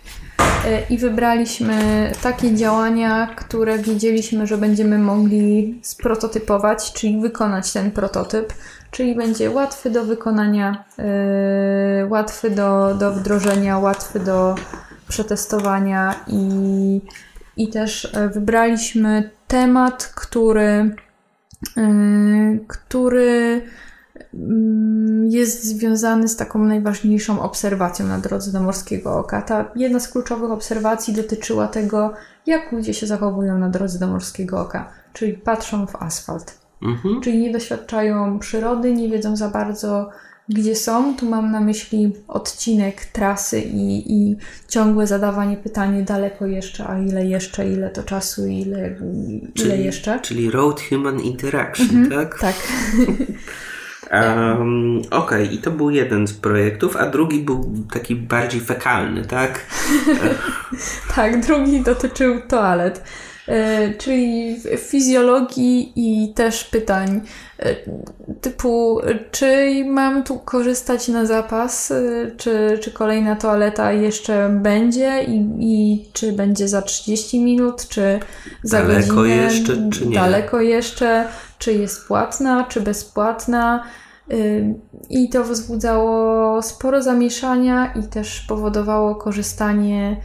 e, 0.65 0.81
i 0.89 0.97
wybraliśmy 0.97 2.11
takie 2.23 2.55
działania, 2.55 3.35
które 3.35 3.77
wiedzieliśmy, 3.77 4.47
że 4.47 4.57
będziemy 4.57 4.99
mogli 4.99 5.79
sprototypować, 5.81 6.93
czyli 6.93 7.21
wykonać 7.21 7.73
ten 7.73 7.91
prototyp, 7.91 8.53
czyli 8.91 9.15
będzie 9.15 9.51
łatwy 9.51 9.89
do 9.89 10.05
wykonania, 10.05 10.83
łatwy 12.09 12.49
do, 12.49 12.95
do 12.95 13.11
wdrożenia, 13.11 13.79
łatwy 13.79 14.19
do 14.19 14.55
przetestowania 15.07 16.15
i 16.27 17.01
i 17.59 17.67
też 17.67 18.15
e, 18.15 18.29
wybraliśmy 18.29 19.31
temat, 19.47 20.11
który, 20.15 20.95
e, 21.77 21.89
który 22.67 23.61
mm, 24.33 25.27
jest 25.27 25.63
związany 25.63 26.27
z 26.27 26.35
taką 26.35 26.59
najważniejszą 26.59 27.41
obserwacją 27.41 28.07
na 28.07 28.19
drodze 28.19 28.51
do 28.51 28.63
Morskiego 28.63 29.17
Oka. 29.17 29.41
Ta 29.41 29.71
jedna 29.75 29.99
z 29.99 30.07
kluczowych 30.07 30.51
obserwacji 30.51 31.13
dotyczyła 31.13 31.67
tego, 31.67 32.13
jak 32.45 32.71
ludzie 32.71 32.93
się 32.93 33.07
zachowują 33.07 33.57
na 33.57 33.69
drodze 33.69 33.99
do 33.99 34.07
Morskiego 34.07 34.61
Oka, 34.61 34.89
czyli 35.13 35.33
patrzą 35.33 35.87
w 35.87 35.95
asfalt. 35.95 36.59
Mhm. 36.81 37.21
Czyli 37.21 37.39
nie 37.39 37.51
doświadczają 37.51 38.39
przyrody, 38.39 38.93
nie 38.93 39.09
wiedzą 39.09 39.35
za 39.35 39.49
bardzo, 39.49 40.09
gdzie 40.49 40.75
są. 40.75 41.15
Tu 41.15 41.29
mam 41.29 41.51
na 41.51 41.59
myśli 41.59 42.11
odcinek 42.27 43.05
trasy 43.05 43.61
i, 43.61 44.13
i 44.13 44.35
ciągłe 44.67 45.07
zadawanie 45.07 45.57
pytania 45.57 46.01
daleko 46.01 46.45
jeszcze, 46.45 46.87
a 46.87 46.99
ile 46.99 47.25
jeszcze, 47.25 47.69
ile 47.69 47.89
to 47.89 48.03
czasu, 48.03 48.47
ile, 48.47 48.87
ile 48.89 49.53
czyli, 49.53 49.83
jeszcze. 49.85 50.19
Czyli 50.19 50.51
road 50.51 50.81
human 50.89 51.19
interaction, 51.19 51.89
mhm, 51.89 52.09
tak? 52.09 52.39
Tak. 52.39 52.55
Um, 54.11 55.01
Okej, 55.11 55.43
okay. 55.43 55.45
i 55.45 55.57
to 55.57 55.71
był 55.71 55.89
jeden 55.89 56.27
z 56.27 56.33
projektów, 56.33 56.95
a 56.95 57.05
drugi 57.05 57.39
był 57.39 57.73
taki 57.93 58.15
bardziej 58.15 58.61
fekalny, 58.61 59.25
tak? 59.25 59.65
tak, 61.15 61.45
drugi 61.45 61.81
dotyczył 61.81 62.41
toalet. 62.47 63.03
E, 63.49 63.93
czyli 63.93 64.55
fizjologii 64.77 65.93
i 65.95 66.33
też 66.33 66.63
pytań 66.63 67.21
e, 67.59 67.75
typu, 68.41 69.01
czy 69.31 69.83
mam 69.85 70.23
tu 70.23 70.39
korzystać 70.39 71.07
na 71.07 71.25
zapas, 71.25 71.91
e, 71.91 72.31
czy, 72.37 72.79
czy 72.81 72.91
kolejna 72.91 73.35
toaleta 73.35 73.91
jeszcze 73.91 74.49
będzie 74.49 75.23
i, 75.23 75.45
i 75.59 76.05
czy 76.13 76.31
będzie 76.31 76.67
za 76.67 76.81
30 76.81 77.43
minut, 77.43 77.87
czy 77.87 78.19
za 78.63 78.81
daleko 78.81 79.15
godzinę. 79.15 79.35
jeszcze, 79.35 79.89
czy 79.91 80.07
nie? 80.07 80.15
Daleko 80.15 80.61
jeszcze, 80.61 81.27
czy 81.59 81.73
jest 81.73 82.07
płatna, 82.07 82.65
czy 82.69 82.81
bezpłatna. 82.81 83.83
I 85.09 85.29
to 85.29 85.43
wzbudzało 85.43 86.61
sporo 86.61 87.03
zamieszania 87.03 87.93
i 87.93 88.03
też 88.03 88.45
powodowało 88.47 89.15
korzystanie 89.15 90.17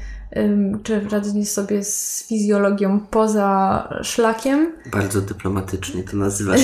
czy 0.82 1.08
radzenie 1.10 1.46
sobie 1.46 1.84
z 1.84 2.24
fizjologią 2.28 3.00
poza 3.00 3.88
szlakiem. 4.02 4.72
Bardzo 4.92 5.20
dyplomatycznie 5.20 6.02
to 6.02 6.16
nazywasz. 6.16 6.60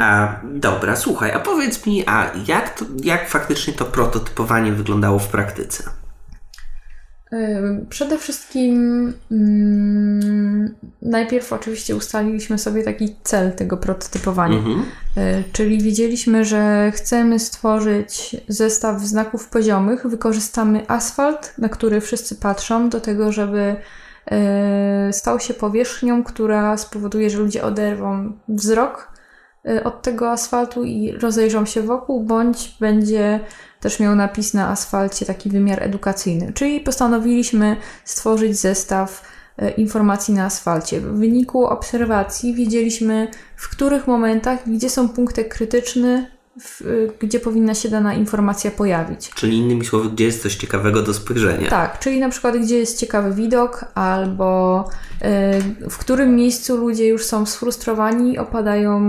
A, 0.00 0.40
dobra, 0.54 0.96
słuchaj, 0.96 1.32
a 1.32 1.40
powiedz 1.40 1.86
mi, 1.86 2.04
a 2.06 2.30
jak, 2.46 2.78
to, 2.78 2.84
jak 3.02 3.28
faktycznie 3.28 3.72
to 3.72 3.84
prototypowanie 3.84 4.72
wyglądało 4.72 5.18
w 5.18 5.28
praktyce? 5.28 6.01
Przede 7.88 8.18
wszystkim 8.18 9.12
mm, 9.30 10.74
najpierw 11.02 11.52
oczywiście 11.52 11.96
ustaliliśmy 11.96 12.58
sobie 12.58 12.82
taki 12.82 13.16
cel 13.22 13.52
tego 13.52 13.76
prototypowania, 13.76 14.58
mhm. 14.58 14.82
Y, 15.18 15.44
czyli 15.52 15.82
wiedzieliśmy, 15.82 16.44
że 16.44 16.92
chcemy 16.94 17.38
stworzyć 17.38 18.36
zestaw 18.48 19.00
znaków 19.00 19.48
poziomych, 19.48 20.06
wykorzystamy 20.06 20.88
asfalt, 20.88 21.54
na 21.58 21.68
który 21.68 22.00
wszyscy 22.00 22.36
patrzą, 22.36 22.88
do 22.88 23.00
tego, 23.00 23.32
żeby 23.32 23.76
y, 25.08 25.12
stał 25.12 25.40
się 25.40 25.54
powierzchnią, 25.54 26.24
która 26.24 26.76
spowoduje, 26.76 27.30
że 27.30 27.38
ludzie 27.38 27.64
oderwą 27.64 28.32
wzrok 28.48 29.12
y, 29.68 29.84
od 29.84 30.02
tego 30.02 30.30
asfaltu 30.30 30.84
i 30.84 31.12
rozejrzą 31.12 31.66
się 31.66 31.82
wokół, 31.82 32.24
bądź 32.24 32.76
będzie 32.80 33.40
też 33.82 34.00
miał 34.00 34.14
napis 34.16 34.54
na 34.54 34.68
asfalcie 34.68 35.26
taki 35.26 35.50
wymiar 35.50 35.82
edukacyjny. 35.82 36.52
Czyli 36.52 36.80
postanowiliśmy 36.80 37.76
stworzyć 38.04 38.56
zestaw 38.56 39.22
e, 39.58 39.70
informacji 39.70 40.34
na 40.34 40.44
asfalcie. 40.44 41.00
W 41.00 41.18
wyniku 41.18 41.66
obserwacji 41.66 42.54
wiedzieliśmy, 42.54 43.28
w 43.56 43.68
których 43.68 44.06
momentach, 44.06 44.58
gdzie 44.66 44.90
są 44.90 45.08
punkty 45.08 45.44
krytyczne, 45.44 46.30
w, 46.60 46.82
gdzie 47.18 47.40
powinna 47.40 47.74
się 47.74 47.88
dana 47.88 48.14
informacja 48.14 48.70
pojawić. 48.70 49.30
Czyli 49.30 49.58
innymi 49.58 49.84
słowy, 49.84 50.10
gdzie 50.10 50.24
jest 50.24 50.42
coś 50.42 50.56
ciekawego 50.56 51.02
do 51.02 51.14
spojrzenia. 51.14 51.70
Tak, 51.70 51.98
czyli 51.98 52.20
na 52.20 52.28
przykład 52.28 52.56
gdzie 52.56 52.78
jest 52.78 53.00
ciekawy 53.00 53.34
widok, 53.34 53.84
albo 53.94 54.84
y, 55.84 55.88
w 55.90 55.98
którym 55.98 56.36
miejscu 56.36 56.76
ludzie 56.76 57.06
już 57.06 57.24
są 57.24 57.46
sfrustrowani, 57.46 58.38
opadają 58.38 59.00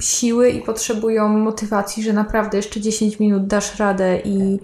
siły 0.00 0.50
i 0.50 0.62
potrzebują 0.62 1.28
motywacji, 1.28 2.02
że 2.02 2.12
naprawdę 2.12 2.56
jeszcze 2.56 2.80
10 2.80 3.20
minut 3.20 3.46
dasz 3.46 3.78
radę 3.78 4.20
i, 4.24 4.58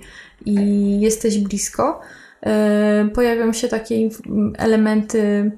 i 0.47 1.01
jesteś 1.01 1.39
blisko. 1.39 2.01
Y, 3.07 3.09
pojawią 3.09 3.53
się 3.53 3.69
takie 3.69 4.09
elementy 4.59 5.53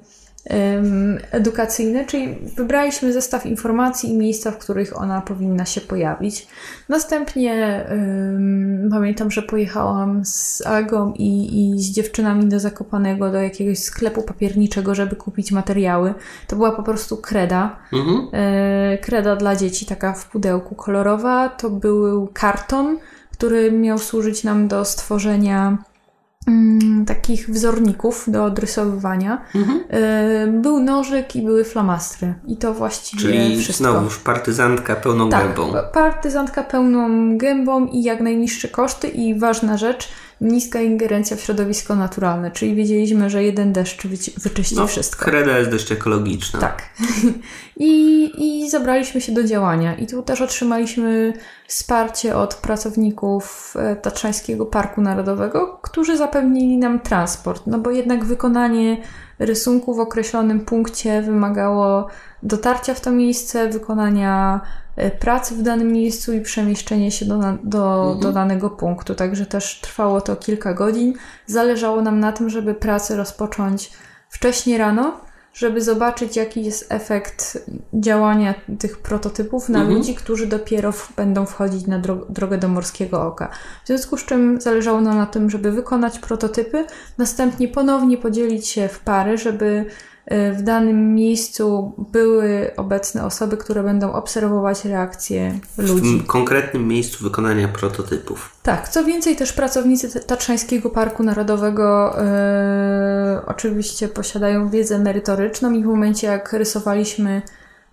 edukacyjne, 1.30 2.04
czyli 2.04 2.34
wybraliśmy 2.56 3.12
zestaw 3.12 3.46
informacji 3.46 4.10
i 4.10 4.16
miejsca, 4.16 4.50
w 4.50 4.58
których 4.58 5.00
ona 5.00 5.20
powinna 5.20 5.64
się 5.64 5.80
pojawić. 5.80 6.48
Następnie 6.88 7.84
um, 7.90 8.88
pamiętam, 8.90 9.30
że 9.30 9.42
pojechałam 9.42 10.24
z 10.24 10.62
Agą 10.66 11.12
i, 11.12 11.60
i 11.60 11.82
z 11.82 11.90
dziewczynami 11.90 12.46
do 12.46 12.60
Zakopanego, 12.60 13.30
do 13.30 13.42
jakiegoś 13.42 13.78
sklepu 13.78 14.22
papierniczego, 14.22 14.94
żeby 14.94 15.16
kupić 15.16 15.52
materiały. 15.52 16.14
To 16.46 16.56
była 16.56 16.72
po 16.72 16.82
prostu 16.82 17.16
kreda. 17.16 17.76
Mhm. 17.92 18.28
E, 18.32 18.98
kreda 18.98 19.36
dla 19.36 19.56
dzieci, 19.56 19.86
taka 19.86 20.12
w 20.12 20.30
pudełku 20.30 20.74
kolorowa. 20.74 21.48
To 21.48 21.70
był 21.70 22.28
karton, 22.32 22.98
który 23.32 23.72
miał 23.72 23.98
służyć 23.98 24.44
nam 24.44 24.68
do 24.68 24.84
stworzenia 24.84 25.78
takich 27.06 27.50
wzorników 27.50 28.24
do 28.28 28.44
odrysowywania. 28.44 29.42
Mhm. 29.54 29.82
Był 30.62 30.80
nożyk 30.80 31.36
i 31.36 31.42
były 31.42 31.64
flamastry. 31.64 32.34
I 32.46 32.56
to 32.56 32.74
właściwie 32.74 33.22
Czyli 33.22 33.62
wszystko. 33.62 33.90
znowuż 33.92 34.18
partyzantka 34.18 34.96
pełną 34.96 35.28
tak, 35.28 35.46
gębą. 35.46 35.72
partyzantka 35.92 36.62
pełną 36.62 37.08
gębą 37.38 37.86
i 37.86 38.02
jak 38.02 38.20
najniższe 38.20 38.68
koszty 38.68 39.08
i 39.08 39.38
ważna 39.38 39.76
rzecz, 39.76 40.08
niska 40.40 40.80
ingerencja 40.80 41.36
w 41.36 41.40
środowisko 41.40 41.96
naturalne, 41.96 42.50
czyli 42.50 42.74
wiedzieliśmy, 42.74 43.30
że 43.30 43.44
jeden 43.44 43.72
deszcz 43.72 44.06
wyczyści 44.36 44.76
no, 44.76 44.86
wszystko. 44.86 45.24
Kreda 45.24 45.58
jest 45.58 45.70
dość 45.70 45.92
ekologiczna. 45.92 46.60
Tak. 46.60 46.82
I, 47.76 48.32
I 48.38 48.70
zabraliśmy 48.70 49.20
się 49.20 49.32
do 49.32 49.44
działania. 49.44 49.94
I 49.94 50.06
tu 50.06 50.22
też 50.22 50.40
otrzymaliśmy 50.40 51.32
wsparcie 51.68 52.36
od 52.36 52.54
pracowników 52.54 53.74
e, 53.78 53.96
Tatrzańskiego 53.96 54.66
Parku 54.66 55.00
Narodowego, 55.00 55.78
którzy 55.82 56.16
zapewnili 56.16 56.78
nam 56.78 57.00
transport, 57.00 57.62
no 57.66 57.78
bo 57.78 57.90
jednak 57.90 58.24
wykonanie 58.24 58.96
rysunku 59.38 59.94
w 59.94 60.00
określonym 60.00 60.60
punkcie 60.60 61.22
wymagało 61.22 62.06
dotarcia 62.42 62.94
w 62.94 63.00
to 63.00 63.10
miejsce, 63.10 63.68
wykonania 63.68 64.60
pracy 65.18 65.54
w 65.54 65.62
danym 65.62 65.92
miejscu 65.92 66.32
i 66.32 66.40
przemieszczenie 66.40 67.10
się 67.10 67.26
do, 67.26 67.38
do, 67.62 68.02
mhm. 68.02 68.20
do 68.20 68.32
danego 68.32 68.70
punktu. 68.70 69.14
Także 69.14 69.46
też 69.46 69.80
trwało 69.80 70.20
to 70.20 70.36
kilka 70.36 70.74
godzin. 70.74 71.14
Zależało 71.46 72.02
nam 72.02 72.20
na 72.20 72.32
tym, 72.32 72.50
żeby 72.50 72.74
pracę 72.74 73.16
rozpocząć 73.16 73.90
wcześniej 74.28 74.78
rano, 74.78 75.20
żeby 75.54 75.80
zobaczyć, 75.80 76.36
jaki 76.36 76.64
jest 76.64 76.92
efekt 76.92 77.58
działania 77.94 78.54
tych 78.78 78.98
prototypów 78.98 79.68
na 79.68 79.78
mhm. 79.78 79.96
ludzi, 79.96 80.14
którzy 80.14 80.46
dopiero 80.46 80.92
w, 80.92 81.12
będą 81.16 81.46
wchodzić 81.46 81.86
na 81.86 81.98
dro 81.98 82.26
drogę 82.28 82.58
do 82.58 82.68
Morskiego 82.68 83.22
Oka. 83.22 83.48
W 83.84 83.86
związku 83.86 84.16
z 84.16 84.24
czym 84.24 84.60
zależało 84.60 85.00
nam 85.00 85.16
na 85.16 85.26
tym, 85.26 85.50
żeby 85.50 85.72
wykonać 85.72 86.18
prototypy, 86.18 86.84
następnie 87.18 87.68
ponownie 87.68 88.18
podzielić 88.18 88.68
się 88.68 88.88
w 88.88 89.00
pary, 89.00 89.38
żeby 89.38 89.84
w 90.30 90.62
danym 90.62 91.14
miejscu 91.14 91.92
były 92.12 92.70
obecne 92.76 93.24
osoby, 93.24 93.56
które 93.56 93.82
będą 93.82 94.12
obserwować 94.12 94.84
reakcje 94.84 95.58
ludzi. 95.78 96.18
W 96.18 96.26
konkretnym 96.26 96.88
miejscu 96.88 97.24
wykonania 97.24 97.68
prototypów. 97.68 98.52
Tak, 98.62 98.88
co 98.88 99.04
więcej, 99.04 99.36
też 99.36 99.52
pracownicy 99.52 100.20
Tatrzańskiego 100.20 100.90
Parku 100.90 101.22
Narodowego 101.22 102.16
yy, 103.34 103.46
oczywiście 103.46 104.08
posiadają 104.08 104.68
wiedzę 104.68 104.98
merytoryczną 104.98 105.72
i 105.72 105.82
w 105.82 105.86
momencie, 105.86 106.26
jak 106.26 106.52
rysowaliśmy 106.52 107.42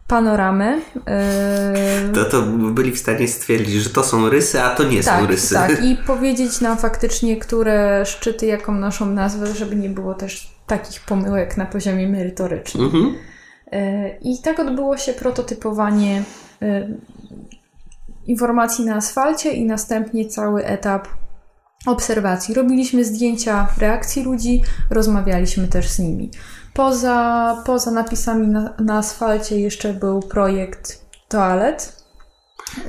panoramę. 0.07 0.77
Yy... 0.95 2.13
To, 2.13 2.25
to 2.25 2.41
byli 2.41 2.91
w 2.91 2.99
stanie 2.99 3.27
stwierdzić, 3.27 3.75
że 3.75 3.89
to 3.89 4.03
są 4.03 4.29
rysy, 4.29 4.61
a 4.61 4.75
to 4.75 4.84
nie 4.84 5.03
tak, 5.03 5.19
są 5.19 5.27
rysy. 5.27 5.55
Tak, 5.55 5.84
i 5.84 5.97
powiedzieć 6.07 6.61
nam 6.61 6.77
faktycznie, 6.77 7.38
które 7.38 8.05
szczyty 8.05 8.45
jaką 8.45 8.73
noszą 8.73 9.05
nazwę, 9.05 9.47
żeby 9.47 9.75
nie 9.75 9.89
było 9.89 10.13
też 10.13 10.53
takich 10.78 11.01
pomyłek 11.01 11.57
na 11.57 11.65
poziomie 11.65 12.07
merytorycznym. 12.07 12.86
Mhm. 12.86 13.15
Yy, 13.71 14.17
I 14.21 14.41
tak 14.41 14.59
odbyło 14.59 14.97
się 14.97 15.13
prototypowanie 15.13 16.24
yy, 16.61 16.97
informacji 18.26 18.86
na 18.86 18.95
asfalcie 18.95 19.51
i 19.51 19.65
następnie 19.65 20.26
cały 20.26 20.65
etap 20.65 21.07
obserwacji. 21.86 22.55
Robiliśmy 22.55 23.05
zdjęcia 23.05 23.67
reakcji 23.78 24.24
ludzi, 24.24 24.61
rozmawialiśmy 24.89 25.67
też 25.67 25.89
z 25.89 25.99
nimi. 25.99 26.32
Poza, 26.74 27.57
poza 27.65 27.91
napisami 27.91 28.47
na, 28.47 28.74
na 28.80 28.97
asfalcie 28.97 29.59
jeszcze 29.59 29.93
był 29.93 30.19
projekt 30.19 31.05
toalet. 31.28 32.03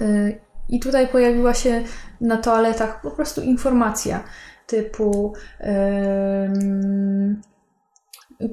Y, 0.01 0.41
I 0.69 0.81
tutaj 0.81 1.09
pojawiła 1.09 1.55
się 1.55 1.83
na 2.21 2.37
toaletach 2.37 3.01
po 3.01 3.11
prostu 3.11 3.41
informacja 3.41 4.25
typu 4.67 5.33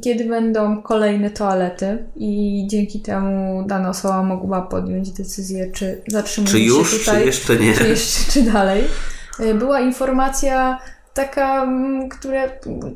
kiedy 0.02 0.26
będą 0.26 0.82
kolejne 0.82 1.30
toalety 1.30 2.06
i 2.16 2.64
dzięki 2.70 3.02
temu 3.02 3.64
dana 3.68 3.90
osoba 3.90 4.24
mogła 4.24 4.62
podjąć 4.62 5.12
decyzję, 5.12 5.72
czy 5.72 6.02
zatrzymuje 6.08 6.52
czy 6.52 6.60
już, 6.60 6.92
się 6.92 7.00
tutaj, 7.00 7.20
czy 7.20 7.26
jeszcze 7.26 7.56
nie. 7.56 7.74
Czy, 7.74 7.88
jeszcze, 7.88 8.32
czy 8.32 8.42
dalej. 8.42 8.84
Y, 9.40 9.54
była 9.54 9.80
informacja 9.80 10.80
taka, 11.14 11.68
która 12.12 12.50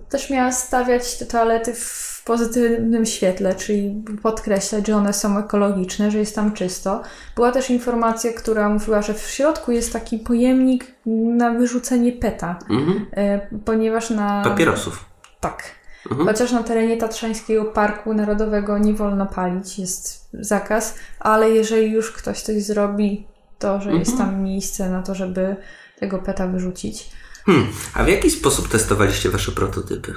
też 0.09 0.29
miała 0.29 0.51
stawiać 0.51 1.17
te 1.17 1.25
toalety 1.25 1.73
w 1.73 2.15
pozytywnym 2.25 3.05
świetle, 3.05 3.55
czyli 3.55 4.03
podkreślać, 4.23 4.87
że 4.87 4.95
one 4.95 5.13
są 5.13 5.37
ekologiczne, 5.37 6.11
że 6.11 6.19
jest 6.19 6.35
tam 6.35 6.53
czysto. 6.53 7.01
Była 7.35 7.51
też 7.51 7.69
informacja, 7.69 8.33
która 8.33 8.69
mówiła, 8.69 9.01
że 9.01 9.13
w 9.13 9.21
środku 9.21 9.71
jest 9.71 9.93
taki 9.93 10.19
pojemnik 10.19 10.95
na 11.37 11.51
wyrzucenie 11.51 12.11
peta, 12.11 12.59
mhm. 12.69 13.05
E, 13.17 13.47
ponieważ 13.65 14.09
na... 14.09 14.43
Papierosów. 14.43 15.05
Tak. 15.39 15.84
Mhm. 16.11 16.27
Chociaż 16.27 16.51
na 16.51 16.63
terenie 16.63 16.97
Tatrzańskiego 16.97 17.65
Parku 17.65 18.13
Narodowego 18.13 18.77
nie 18.77 18.93
wolno 18.93 19.25
palić, 19.25 19.79
jest 19.79 20.29
zakaz, 20.33 20.95
ale 21.19 21.49
jeżeli 21.49 21.91
już 21.91 22.11
ktoś 22.11 22.41
coś 22.41 22.63
zrobi, 22.63 23.27
to 23.59 23.81
że 23.81 23.89
mhm. 23.89 23.99
jest 23.99 24.17
tam 24.17 24.43
miejsce 24.43 24.89
na 24.89 25.03
to, 25.03 25.15
żeby 25.15 25.55
tego 25.99 26.19
peta 26.19 26.47
wyrzucić. 26.47 27.09
Hmm. 27.45 27.67
A 27.93 28.03
w 28.03 28.07
jaki 28.07 28.31
sposób 28.31 28.69
testowaliście 28.69 29.29
wasze 29.29 29.51
prototypy? 29.51 30.13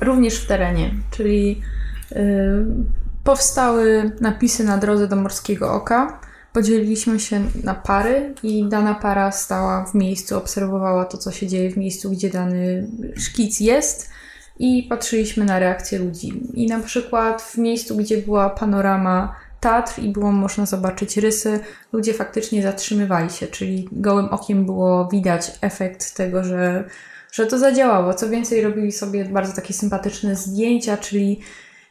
Również 0.00 0.34
w 0.34 0.46
terenie, 0.46 0.94
czyli 1.10 1.62
yy, 2.10 2.66
powstały 3.24 4.10
napisy 4.20 4.64
na 4.64 4.78
drodze 4.78 5.08
do 5.08 5.16
Morskiego 5.16 5.72
Oka. 5.72 6.20
Podzieliliśmy 6.52 7.20
się 7.20 7.40
na 7.64 7.74
pary 7.74 8.34
i 8.42 8.68
dana 8.68 8.94
para 8.94 9.32
stała 9.32 9.86
w 9.86 9.94
miejscu, 9.94 10.38
obserwowała 10.38 11.04
to, 11.04 11.18
co 11.18 11.32
się 11.32 11.46
dzieje 11.46 11.70
w 11.70 11.76
miejscu, 11.76 12.10
gdzie 12.10 12.30
dany 12.30 12.88
szkic 13.16 13.60
jest 13.60 14.10
i 14.58 14.82
patrzyliśmy 14.82 15.44
na 15.44 15.58
reakcję 15.58 15.98
ludzi. 15.98 16.42
I 16.54 16.66
na 16.66 16.80
przykład 16.80 17.42
w 17.42 17.58
miejscu, 17.58 17.96
gdzie 17.96 18.18
była 18.18 18.50
panorama 18.50 19.36
Tatr 19.60 19.98
i 19.98 20.08
było 20.08 20.32
można 20.32 20.66
zobaczyć 20.66 21.16
rysy, 21.16 21.60
ludzie 21.92 22.14
faktycznie 22.14 22.62
zatrzymywali 22.62 23.30
się, 23.30 23.46
czyli 23.46 23.88
gołym 23.92 24.28
okiem 24.28 24.66
było 24.66 25.08
widać 25.08 25.52
efekt 25.60 26.14
tego, 26.14 26.44
że 26.44 26.84
że 27.32 27.46
to 27.46 27.58
zadziałało. 27.58 28.14
Co 28.14 28.28
więcej, 28.28 28.62
robili 28.62 28.92
sobie 28.92 29.24
bardzo 29.24 29.52
takie 29.52 29.74
sympatyczne 29.74 30.36
zdjęcia, 30.36 30.96
czyli 30.96 31.40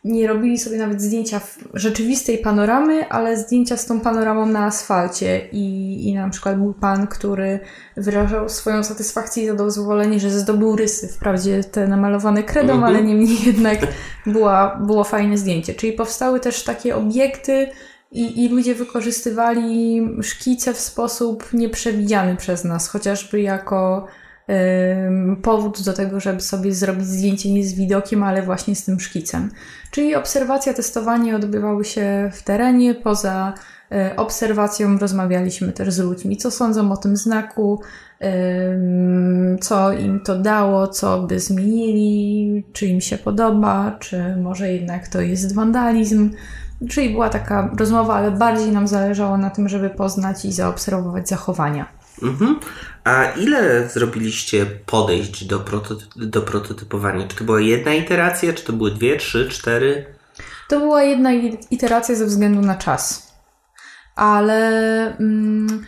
nie 0.05 0.27
robili 0.27 0.57
sobie 0.57 0.77
nawet 0.77 1.01
zdjęcia 1.01 1.41
rzeczywistej 1.73 2.37
panoramy, 2.37 3.09
ale 3.09 3.37
zdjęcia 3.37 3.77
z 3.77 3.85
tą 3.85 3.99
panoramą 3.99 4.45
na 4.45 4.65
asfalcie. 4.65 5.47
I, 5.51 6.07
I 6.09 6.13
na 6.13 6.29
przykład 6.29 6.57
był 6.57 6.73
pan, 6.73 7.07
który 7.07 7.59
wyrażał 7.97 8.49
swoją 8.49 8.83
satysfakcję 8.83 9.43
i 9.43 9.47
zadowolenie, 9.47 10.19
że 10.19 10.29
zdobył 10.29 10.75
rysy. 10.75 11.07
Wprawdzie 11.07 11.63
te 11.63 11.87
namalowane 11.87 12.43
kredą, 12.43 12.73
mhm. 12.73 12.83
ale 12.83 13.03
niemniej 13.03 13.45
jednak 13.51 13.79
była, 14.25 14.75
było 14.75 15.03
fajne 15.03 15.37
zdjęcie. 15.37 15.73
Czyli 15.73 15.93
powstały 15.93 16.39
też 16.39 16.63
takie 16.63 16.95
obiekty, 16.95 17.67
i, 18.11 18.43
i 18.43 18.49
ludzie 18.49 18.75
wykorzystywali 18.75 20.01
szkice 20.21 20.73
w 20.73 20.79
sposób 20.79 21.53
nieprzewidziany 21.53 22.35
przez 22.35 22.63
nas, 22.63 22.87
chociażby 22.87 23.41
jako 23.41 24.07
powód 25.41 25.81
do 25.81 25.93
tego, 25.93 26.19
żeby 26.19 26.41
sobie 26.41 26.73
zrobić 26.73 27.05
zdjęcie 27.05 27.53
nie 27.53 27.65
z 27.65 27.73
widokiem, 27.73 28.23
ale 28.23 28.41
właśnie 28.41 28.75
z 28.75 28.85
tym 28.85 28.99
szkicem. 28.99 29.51
Czyli 29.91 30.15
obserwacja, 30.15 30.73
testowanie 30.73 31.35
odbywały 31.35 31.85
się 31.85 32.31
w 32.33 32.43
terenie, 32.43 32.95
poza 32.95 33.53
e, 33.91 34.15
obserwacją 34.15 34.97
rozmawialiśmy 34.97 35.73
też 35.73 35.93
z 35.93 35.99
ludźmi, 35.99 36.37
co 36.37 36.51
sądzą 36.51 36.91
o 36.91 36.97
tym 36.97 37.17
znaku, 37.17 37.81
co 39.61 39.91
im 39.91 40.19
to 40.19 40.39
dało, 40.39 40.87
co 40.87 41.21
by 41.21 41.39
zmienili, 41.39 42.63
czy 42.73 42.85
im 42.85 43.01
się 43.01 43.17
podoba, 43.17 43.97
czy 43.99 44.35
może 44.35 44.71
jednak 44.71 45.07
to 45.07 45.21
jest 45.21 45.55
wandalizm. 45.55 46.31
Czyli 46.89 47.09
była 47.09 47.29
taka 47.29 47.71
rozmowa, 47.79 48.15
ale 48.15 48.31
bardziej 48.31 48.71
nam 48.71 48.87
zależało 48.87 49.37
na 49.37 49.49
tym, 49.49 49.69
żeby 49.69 49.89
poznać 49.89 50.45
i 50.45 50.51
zaobserwować 50.51 51.29
zachowania. 51.29 52.04
Mhm. 52.23 52.59
A 53.03 53.25
ile 53.25 53.89
zrobiliście 53.89 54.65
podejść 54.65 55.45
do, 55.45 55.59
prototy 55.59 56.05
do 56.15 56.41
prototypowania? 56.41 57.27
Czy 57.27 57.35
to 57.35 57.43
była 57.43 57.61
jedna 57.61 57.93
iteracja, 57.93 58.53
czy 58.53 58.63
to 58.63 58.73
były 58.73 58.91
dwie, 58.91 59.17
trzy, 59.17 59.49
cztery? 59.49 60.05
To 60.69 60.79
była 60.79 61.03
jedna 61.03 61.33
iteracja 61.71 62.15
ze 62.15 62.25
względu 62.25 62.61
na 62.61 62.75
czas. 62.75 63.33
Ale 64.15 64.67
mm, 65.17 65.85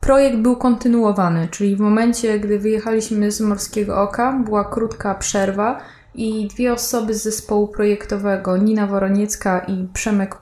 projekt 0.00 0.36
był 0.36 0.56
kontynuowany, 0.56 1.48
czyli 1.50 1.76
w 1.76 1.80
momencie, 1.80 2.40
gdy 2.40 2.58
wyjechaliśmy 2.58 3.30
z 3.30 3.40
Morskiego 3.40 4.02
Oka, 4.02 4.32
była 4.44 4.64
krótka 4.64 5.14
przerwa 5.14 5.80
i 6.14 6.48
dwie 6.48 6.72
osoby 6.72 7.14
z 7.14 7.22
zespołu 7.22 7.68
projektowego, 7.68 8.56
Nina 8.56 8.86
Woroniecka 8.86 9.58
i 9.58 9.88
Przemek 9.94 10.36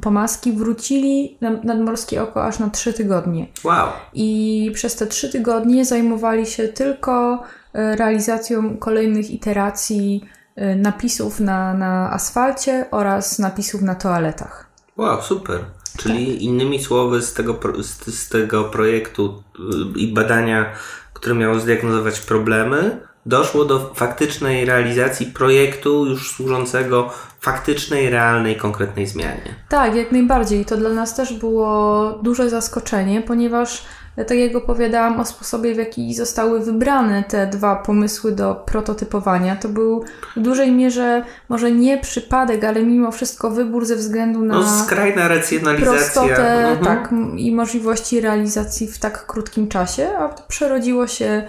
Pomaski, 0.00 0.52
wrócili 0.52 1.38
nad 1.64 1.80
Morskie 1.80 2.22
Oko 2.22 2.44
aż 2.44 2.58
na 2.58 2.70
trzy 2.70 2.92
tygodnie. 2.92 3.46
Wow. 3.64 3.88
I 4.14 4.70
przez 4.74 4.96
te 4.96 5.06
trzy 5.06 5.32
tygodnie 5.32 5.84
zajmowali 5.84 6.46
się 6.46 6.68
tylko 6.68 7.42
e, 7.72 7.96
realizacją 7.96 8.76
kolejnych 8.76 9.30
iteracji 9.30 10.24
e, 10.56 10.76
napisów 10.76 11.40
na, 11.40 11.74
na 11.74 12.12
asfalcie 12.12 12.86
oraz 12.90 13.38
napisów 13.38 13.82
na 13.82 13.94
toaletach. 13.94 14.68
Wow, 14.96 15.22
super. 15.22 15.60
Czyli 15.96 16.32
tak. 16.32 16.42
innymi 16.42 16.82
słowy 16.82 17.22
z 17.22 17.34
tego, 17.34 17.60
z, 17.82 18.14
z 18.14 18.28
tego 18.28 18.64
projektu 18.64 19.42
e, 19.58 19.98
i 19.98 20.12
badania, 20.12 20.72
które 21.12 21.34
miało 21.34 21.58
zdiagnozować 21.58 22.20
problemy, 22.20 23.07
doszło 23.28 23.64
do 23.64 23.94
faktycznej 23.94 24.64
realizacji 24.64 25.26
projektu 25.26 26.06
już 26.06 26.36
służącego 26.36 27.10
faktycznej, 27.40 28.10
realnej, 28.10 28.56
konkretnej 28.56 29.06
zmianie. 29.06 29.54
Tak, 29.68 29.94
jak 29.94 30.12
najbardziej. 30.12 30.64
To 30.64 30.76
dla 30.76 30.90
nas 30.90 31.14
też 31.14 31.32
było 31.32 32.10
duże 32.22 32.50
zaskoczenie, 32.50 33.22
ponieważ 33.22 33.84
tak 34.24 34.38
jak 34.38 34.56
opowiadałam 34.56 35.20
o 35.20 35.24
sposobie, 35.24 35.74
w 35.74 35.78
jaki 35.78 36.14
zostały 36.14 36.60
wybrane 36.60 37.24
te 37.24 37.46
dwa 37.46 37.76
pomysły 37.76 38.32
do 38.32 38.54
prototypowania, 38.54 39.56
to 39.56 39.68
był 39.68 40.04
w 40.36 40.40
dużej 40.40 40.72
mierze 40.72 41.24
może 41.48 41.72
nie 41.72 41.98
przypadek, 41.98 42.64
ale 42.64 42.82
mimo 42.82 43.12
wszystko 43.12 43.50
wybór 43.50 43.86
ze 43.86 43.96
względu 43.96 44.44
na 44.44 44.54
no, 44.54 44.84
skrajna 44.84 45.28
racjonalizacja. 45.28 45.98
prostotę 45.98 46.68
mhm. 46.68 46.84
tak, 46.84 47.14
i 47.36 47.54
możliwości 47.54 48.20
realizacji 48.20 48.86
w 48.86 48.98
tak 48.98 49.26
krótkim 49.26 49.68
czasie, 49.68 50.08
a 50.18 50.28
to 50.28 50.42
przerodziło 50.48 51.06
się 51.06 51.42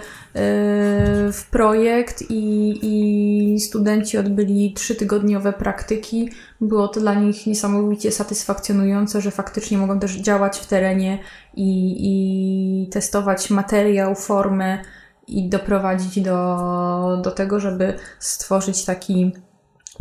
w 1.32 1.42
projekt 1.50 2.24
i, 2.28 2.78
i 2.82 3.60
studenci 3.60 4.18
odbyli 4.18 4.72
trzytygodniowe 4.74 5.52
praktyki. 5.52 6.30
Było 6.60 6.88
to 6.88 7.00
dla 7.00 7.14
nich 7.14 7.46
niesamowicie 7.46 8.12
satysfakcjonujące, 8.12 9.20
że 9.20 9.30
faktycznie 9.30 9.78
mogą 9.78 10.00
też 10.00 10.12
działać 10.12 10.58
w 10.58 10.66
terenie 10.66 11.18
i, 11.54 11.96
i 11.98 12.88
testować 12.88 13.50
materiał, 13.50 14.14
formę 14.14 14.78
i 15.26 15.48
doprowadzić 15.48 16.20
do, 16.20 17.20
do 17.24 17.30
tego, 17.30 17.60
żeby 17.60 17.94
stworzyć 18.18 18.84
taki 18.84 19.32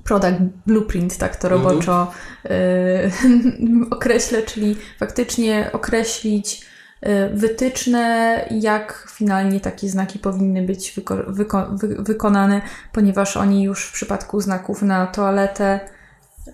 product 0.03 0.39
blueprint, 0.65 1.17
tak 1.17 1.35
to 1.35 1.49
roboczo 1.49 2.11
mhm. 2.43 3.81
y, 3.89 3.89
określę, 3.95 4.41
czyli 4.41 4.75
faktycznie 4.99 5.69
określić 5.73 6.69
Y, 7.07 7.37
wytyczne, 7.37 8.45
jak 8.51 9.07
finalnie 9.11 9.59
takie 9.59 9.89
znaki 9.89 10.19
powinny 10.19 10.63
być 10.63 10.91
wyko 10.91 11.17
wyko 11.27 11.67
wy 11.71 11.95
wykonane, 11.99 12.61
ponieważ 12.91 13.37
oni 13.37 13.63
już 13.63 13.85
w 13.85 13.93
przypadku 13.93 14.41
znaków 14.41 14.81
na 14.81 15.07
toaletę 15.07 15.79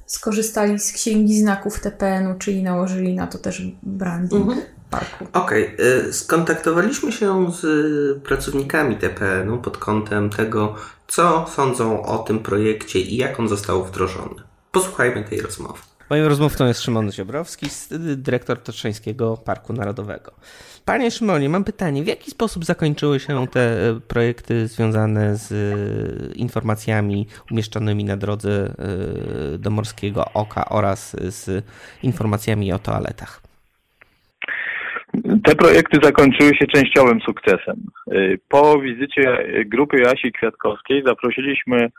skorzystali 0.06 0.80
z 0.80 0.92
księgi 0.92 1.40
znaków 1.40 1.80
TPN-u, 1.80 2.38
czyli 2.38 2.64
nałożyli 2.64 3.16
na 3.16 3.28
to 3.28 3.38
też 3.38 3.62
branding 3.84 4.48
mhm. 4.48 4.66
Parku. 4.90 5.28
Okej, 5.34 5.74
okay. 5.74 6.14
skontaktowaliśmy 6.14 7.12
się 7.12 7.52
z 7.52 8.24
pracownikami 8.24 8.96
TPN-u 8.96 9.58
pod 9.58 9.78
kątem 9.78 10.30
tego, 10.30 10.76
co 11.08 11.46
sądzą 11.56 12.06
o 12.06 12.18
tym 12.18 12.40
projekcie 12.40 13.00
i 13.00 13.18
jak 13.18 13.40
on 13.40 13.50
został 13.50 13.84
wdrożony. 13.84 14.36
Posłuchajmy 14.72 15.24
tej 15.24 15.42
rozmowy. 15.42 15.80
Moim 16.10 16.26
rozmówcą 16.26 16.68
jest 16.68 16.82
Szymon 16.82 17.12
Ziobrowski, 17.12 17.68
dyrektor 18.16 18.64
Tatrzańskiego 18.64 19.38
Parku 19.38 19.74
Narodowego. 19.74 20.32
Panie 20.86 21.12
Szymonie, 21.12 21.50
mam 21.50 21.64
pytanie. 21.64 22.04
W 22.04 22.08
jaki 22.08 22.32
sposób 22.32 22.66
zakończyły 22.66 23.20
się 23.20 23.48
te 23.48 23.90
e, 23.90 24.00
projekty 24.00 24.68
związane 24.68 25.38
z 25.38 25.52
e, 25.52 26.34
informacjami 26.34 27.28
umieszczonymi 27.52 28.06
na 28.06 28.18
drodze 28.18 28.74
e, 29.54 29.58
do 29.58 29.70
Morskiego 29.70 30.26
Oka 30.34 30.70
oraz 30.70 31.16
z 31.30 31.66
informacjami 32.04 32.74
o 32.74 32.80
toaletach? 32.80 33.45
Te 35.44 35.56
projekty 35.56 35.98
zakończyły 36.04 36.56
się 36.56 36.68
częściowym 36.68 37.20
sukcesem. 37.22 37.76
Po 38.50 38.80
wizycie 38.80 39.38
grupy 39.66 40.00
Jasi 40.00 40.32
Kwiatkowskiej 40.32 41.04
zaprosiliśmy 41.06 41.90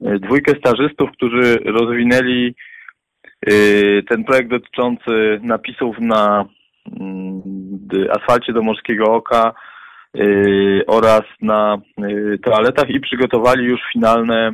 dwójkę 0.00 0.52
stażystów, 0.58 1.10
którzy 1.12 1.58
rozwinęli 1.64 2.54
ten 4.08 4.24
projekt 4.24 4.50
dotyczący 4.50 5.40
napisów 5.42 5.96
na 6.00 6.44
mm, 7.00 7.42
asfalcie 8.10 8.52
do 8.52 8.62
Morskiego 8.62 9.04
Oka 9.04 9.54
oraz 10.86 11.22
na 11.42 11.78
toaletach 12.44 12.90
i 12.90 13.00
przygotowali 13.00 13.64
już 13.64 13.80
finalne 13.92 14.52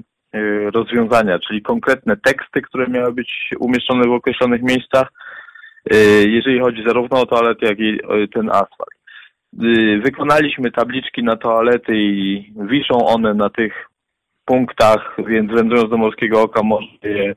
rozwiązania, 0.74 1.38
czyli 1.38 1.62
konkretne 1.62 2.16
teksty, 2.16 2.62
które 2.62 2.86
miały 2.88 3.12
być 3.12 3.50
umieszczone 3.58 4.08
w 4.08 4.12
określonych 4.12 4.62
miejscach, 4.62 5.08
jeżeli 6.26 6.61
chodzi 6.61 6.85
zarówno 6.87 7.20
o 7.20 7.26
toalety, 7.26 7.66
jak 7.66 7.78
i 7.78 7.99
ten 8.35 8.51
asfalt. 8.51 8.95
Wykonaliśmy 10.03 10.70
tabliczki 10.70 11.22
na 11.22 11.37
toalety 11.37 11.93
i 11.97 12.53
wiszą 12.57 13.07
one 13.07 13.35
na 13.35 13.51
tych 13.51 13.89
punktach, 14.45 15.16
więc 15.26 15.53
wędrując 15.53 15.91
do 15.91 15.97
Morskiego 15.97 16.43
Oka 16.43 16.62
można 16.62 17.09
je 17.09 17.35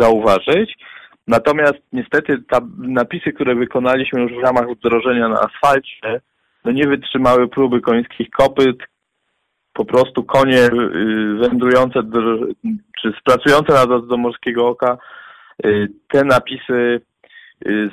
zauważyć. 0.00 0.78
Natomiast 1.26 1.78
niestety 1.92 2.42
napisy, 2.78 3.32
które 3.32 3.54
wykonaliśmy 3.54 4.20
już 4.20 4.32
w 4.32 4.44
ramach 4.44 4.70
wdrożenia 4.70 5.28
na 5.28 5.40
asfalcie, 5.40 6.20
no 6.64 6.72
nie 6.72 6.86
wytrzymały 6.86 7.48
próby 7.48 7.80
końskich 7.80 8.30
kopyt. 8.30 8.76
Po 9.72 9.84
prostu 9.84 10.24
konie 10.24 10.68
wędrujące 11.40 12.02
do, 12.02 12.20
czy 13.00 13.12
spracujące 13.20 13.72
na 13.72 13.86
do 13.86 14.16
Morskiego 14.16 14.68
Oka 14.68 14.98
te 16.08 16.24
napisy 16.24 17.00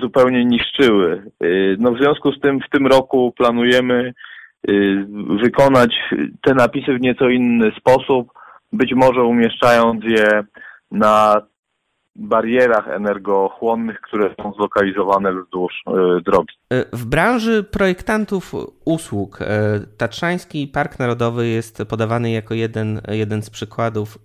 zupełnie 0.02 0.46
niszczyły. 0.46 1.32
No 1.80 1.92
w 1.92 1.98
związku 1.98 2.32
z 2.32 2.40
tym 2.40 2.60
w 2.60 2.70
tym 2.70 2.88
roku 2.88 3.34
planujemy 3.38 4.14
Y, 4.70 5.06
wykonać 5.44 5.92
te 6.42 6.54
napisy 6.54 6.94
w 6.94 7.02
nieco 7.02 7.30
inny 7.30 7.72
sposób, 7.80 8.32
być 8.74 8.94
może 8.96 9.24
umieszczając 9.24 10.04
je 10.04 10.44
na 10.92 11.42
barierach 12.16 12.88
energochłonnych, 12.88 14.02
które 14.02 14.36
są 14.42 14.54
zlokalizowane 14.54 15.34
wzdłuż 15.34 15.74
y, 15.88 16.22
drogi. 16.22 16.56
Y, 16.74 16.86
w 16.94 17.06
branży 17.06 17.64
projektantów 17.64 18.54
usług 18.86 19.40
Tatrzański 19.98 20.68
Park 20.68 21.00
Narodowy 21.00 21.48
jest 21.48 21.84
podawany 21.90 22.32
jako 22.32 22.54
jeden, 22.54 23.02
jeden 23.08 23.42
z 23.42 23.50
przykładów 23.50 24.18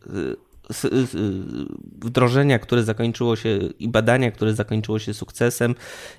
wdrożenia, 1.98 2.58
które 2.58 2.82
zakończyło 2.82 3.36
się 3.36 3.48
i 3.78 3.88
badania, 3.88 4.30
które 4.30 4.54
zakończyło 4.54 4.98
się 4.98 5.14
sukcesem 5.14 5.74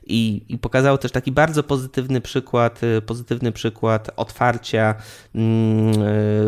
i, 0.07 0.41
i 0.49 0.57
pokazało 0.57 0.97
też 0.97 1.11
taki 1.11 1.31
bardzo 1.31 1.63
pozytywny 1.63 2.21
przykład, 2.21 2.83
y, 2.83 3.01
pozytywny 3.01 3.51
przykład 3.51 4.11
otwarcia 4.15 4.95
mm, 5.35 6.01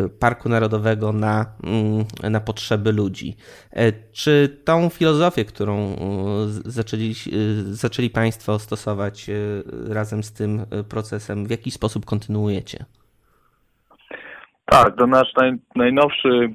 y, 0.05 0.09
Parku 0.19 0.49
Narodowego 0.49 1.13
na, 1.13 1.45
mm, 1.63 2.31
na 2.31 2.39
potrzeby 2.39 2.91
ludzi. 2.91 3.35
E, 3.71 3.91
czy 4.11 4.61
tą 4.63 4.89
filozofię, 4.89 5.45
którą 5.45 5.93
y, 5.93 6.71
zaczęli, 6.71 7.13
zaczęli 7.65 8.09
Państwo 8.09 8.59
stosować 8.59 9.29
razem 9.89 10.23
z 10.23 10.33
tym 10.33 10.65
procesem, 10.89 11.45
w 11.45 11.49
jaki 11.49 11.71
sposób 11.71 12.05
kontynuujecie? 12.05 12.85
Tak, 14.65 14.95
to 14.97 15.07
nasz 15.07 15.33
naj, 15.37 15.51
najnowszy 15.75 16.53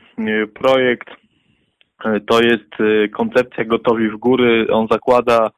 projekt 0.54 1.21
to 2.26 2.42
jest 2.42 2.80
y, 2.80 3.08
koncepcja 3.08 3.64
gotowi 3.64 4.08
w 4.08 4.16
góry. 4.16 4.66
On 4.72 4.86
zakłada 4.90 5.50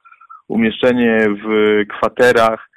umieszczenie 0.48 1.26
w 1.44 1.82
kwaterach 1.88 2.70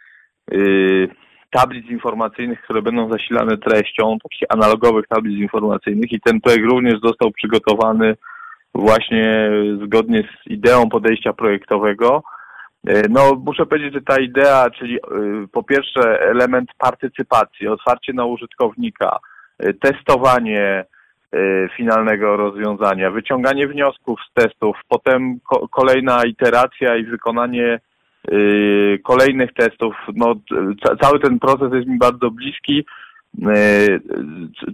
y, 0.54 1.10
tablic 1.52 1.90
informacyjnych, 1.90 2.62
które 2.62 2.82
będą 2.82 3.10
zasilane 3.12 3.58
treścią, 3.58 4.18
takich 4.24 4.48
analogowych 4.50 5.08
tablic 5.08 5.40
informacyjnych 5.40 6.12
i 6.12 6.22
ten 6.22 6.42
projekt 6.42 6.66
również 6.66 7.00
został 7.04 7.32
przygotowany 7.32 8.16
właśnie 8.76 9.52
zgodnie 9.84 10.24
z 10.24 10.52
ideą 10.52 10.90
podejścia 10.90 11.34
projektowego. 11.34 12.24
No, 13.10 13.42
muszę 13.46 13.66
powiedzieć, 13.66 13.94
że 13.94 14.02
ta 14.02 14.20
idea, 14.20 14.70
czyli 14.70 15.00
po 15.52 15.64
pierwsze 15.64 16.22
element 16.22 16.70
partycypacji, 16.78 17.68
otwarcie 17.68 18.14
na 18.14 18.26
użytkownika, 18.26 19.18
testowanie, 19.82 20.86
finalnego 21.78 22.38
rozwiązania, 22.38 23.12
wyciąganie 23.12 23.68
wniosków 23.68 24.20
z 24.30 24.34
testów, 24.34 24.78
potem 24.88 25.40
ko 25.40 25.68
kolejna 25.68 26.26
iteracja 26.26 26.96
i 26.96 27.04
wykonanie 27.04 27.80
y, 28.32 29.00
kolejnych 29.04 29.54
testów. 29.54 29.96
No, 30.16 30.36
cały 31.02 31.20
ten 31.20 31.40
proces 31.40 31.74
jest 31.74 31.88
mi 31.88 31.98
bardzo 31.98 32.32
bliski. 32.32 32.86
Y, 33.40 34.00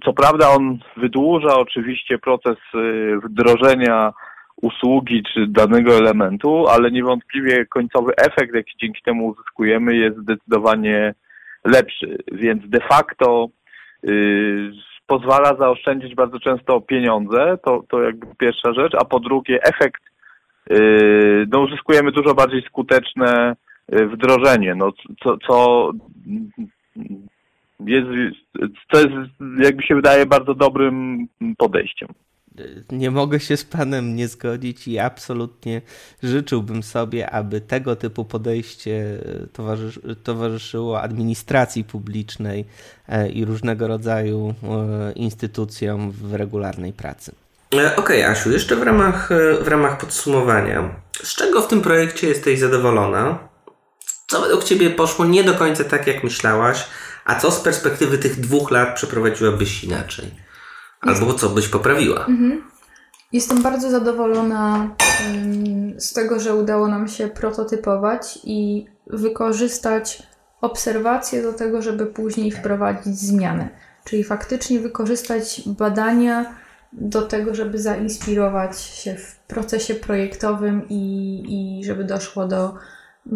co 0.06 0.14
prawda 0.14 0.50
on 0.50 0.80
wydłuża 0.98 1.56
oczywiście 1.56 2.18
proces 2.18 2.58
wdrożenia 3.24 4.14
usługi 4.62 5.24
czy 5.34 5.48
danego 5.48 5.98
elementu, 5.98 6.68
ale 6.68 6.92
niewątpliwie 6.92 7.66
końcowy 7.66 8.16
efekt, 8.16 8.56
jaki 8.56 8.74
dzięki 8.82 9.02
temu 9.02 9.28
uzyskujemy, 9.28 9.96
jest 9.96 10.18
zdecydowanie 10.18 11.14
lepszy. 11.66 12.18
Więc 12.32 12.70
de 12.70 12.80
facto 12.80 13.48
pozwala 15.08 15.56
zaoszczędzić 15.60 16.16
bardzo 16.16 16.40
często 16.40 16.82
pieniądze, 16.82 17.58
to, 17.66 17.84
to 17.90 18.02
jakby 18.02 18.28
pierwsza 18.38 18.74
rzecz, 18.74 18.94
a 18.96 19.06
po 19.06 19.20
drugie 19.20 19.64
efekt, 19.64 20.02
yy, 20.70 21.48
no 21.52 21.60
uzyskujemy 21.60 22.12
dużo 22.12 22.34
bardziej 22.34 22.62
skuteczne 22.62 23.56
yy, 23.92 24.08
wdrożenie, 24.08 24.76
no 24.76 24.92
co, 25.24 25.38
co 25.38 25.92
jest, 27.80 28.08
co 28.92 29.00
jest, 29.00 29.14
jakby 29.60 29.84
się 29.84 29.96
wydaje, 29.96 30.26
bardzo 30.26 30.54
dobrym 30.54 31.28
podejściem 31.58 32.10
nie 32.92 33.12
mogę 33.12 33.40
się 33.40 33.58
z 33.58 33.64
Panem 33.64 34.16
nie 34.16 34.28
zgodzić 34.28 34.88
i 34.88 35.00
absolutnie 35.00 35.82
życzyłbym 36.24 36.84
sobie, 36.84 37.30
aby 37.30 37.62
tego 37.62 37.96
typu 37.96 38.26
podejście 38.26 39.20
towarzyszyło 40.24 41.02
administracji 41.02 41.84
publicznej 41.84 42.66
e, 43.10 43.30
i 43.30 43.46
różnego 43.46 43.88
rodzaju 43.88 44.56
e, 44.64 45.12
instytucjom 45.12 46.12
w 46.12 46.34
regularnej 46.34 46.94
pracy. 46.94 47.32
E, 47.74 47.96
okej, 47.96 47.96
okay, 47.96 48.28
Asiu, 48.28 48.52
jeszcze 48.52 48.76
w 48.76 48.84
ramach, 48.84 49.30
w 49.62 49.68
ramach 49.68 49.98
podsumowania. 49.98 50.96
Z 51.24 51.36
czego 51.36 51.62
w 51.62 51.68
tym 51.68 51.82
projekcie 51.82 52.28
jesteś 52.28 52.60
zadowolona? 52.60 53.40
Co 54.28 54.42
według 54.42 54.64
Ciebie 54.64 54.90
poszło 54.90 55.26
nie 55.26 55.44
do 55.44 55.54
końca 55.54 55.84
tak, 55.84 56.08
jak 56.08 56.24
myślałaś? 56.24 56.88
A 57.26 57.36
co 57.36 57.52
z 57.52 57.60
perspektywy 57.60 58.18
tych 58.18 58.40
dwóch 58.40 58.72
lat 58.72 58.96
przeprowadziłabyś 58.96 59.84
inaczej? 59.84 60.43
Albo 61.04 61.34
co 61.34 61.50
byś 61.50 61.68
poprawiła? 61.68 62.26
Mhm. 62.26 62.64
Jestem 63.32 63.62
bardzo 63.62 63.90
zadowolona 63.90 64.96
z 65.98 66.14
tego, 66.14 66.40
że 66.40 66.56
udało 66.56 66.88
nam 66.88 67.08
się 67.08 67.28
prototypować 67.28 68.40
i 68.44 68.86
wykorzystać 69.08 70.24
obserwacje 70.62 71.42
do 71.42 71.54
tego, 71.54 71.82
żeby 71.82 72.06
później 72.06 72.52
wprowadzić 72.52 73.18
zmiany. 73.18 73.70
Czyli 74.04 74.24
faktycznie 74.24 74.80
wykorzystać 74.80 75.62
badania 75.66 76.56
do 76.94 77.22
tego, 77.22 77.56
żeby 77.56 77.80
zainspirować 77.80 78.82
się 78.82 79.16
w 79.16 79.36
procesie 79.36 79.96
projektowym 79.96 80.90
i, 80.90 81.44
i 81.48 81.86
żeby 81.86 82.04
doszło 82.04 82.48
do 82.48 82.76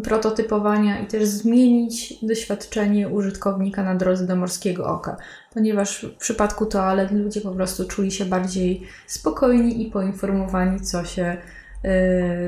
prototypowania 0.04 1.00
i 1.00 1.08
też 1.08 1.26
zmienić 1.26 2.26
doświadczenie 2.26 3.10
użytkownika 3.10 3.84
na 3.84 3.96
drodze 3.96 4.28
do 4.28 4.36
morskiego 4.36 4.86
oka, 4.86 5.18
ponieważ 5.54 6.06
w 6.06 6.18
przypadku 6.18 6.66
toalet 6.66 7.12
ludzie 7.12 7.42
po 7.42 7.52
prostu 7.52 7.88
czuli 7.88 8.12
się 8.12 8.26
bardziej 8.26 8.88
spokojni 9.08 9.88
i 9.88 9.92
poinformowani, 9.92 10.82
co 10.82 11.04
się 11.06 11.38
yy, 11.84 11.92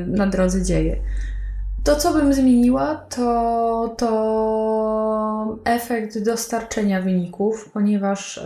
na 0.08 0.28
drodze 0.28 0.64
dzieje. 0.64 0.98
To, 1.84 1.96
co 1.96 2.14
bym 2.14 2.34
zmieniła, 2.34 2.96
to, 2.96 3.96
to 3.98 5.60
efekt 5.64 6.24
dostarczenia 6.24 7.02
wyników, 7.02 7.70
ponieważ 7.74 8.42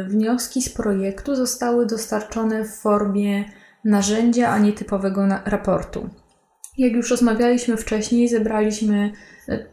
yy, 0.00 0.08
wnioski 0.08 0.62
z 0.62 0.68
projektu 0.68 1.36
zostały 1.36 1.86
dostarczone 1.86 2.64
w 2.64 2.70
formie 2.70 3.44
narzędzia, 3.84 4.48
a 4.48 4.58
nie 4.58 4.72
typowego 4.72 5.26
raportu. 5.44 6.08
Jak 6.78 6.92
już 6.92 7.10
rozmawialiśmy 7.10 7.76
wcześniej, 7.76 8.28
zebraliśmy, 8.28 9.12
e, 9.48 9.66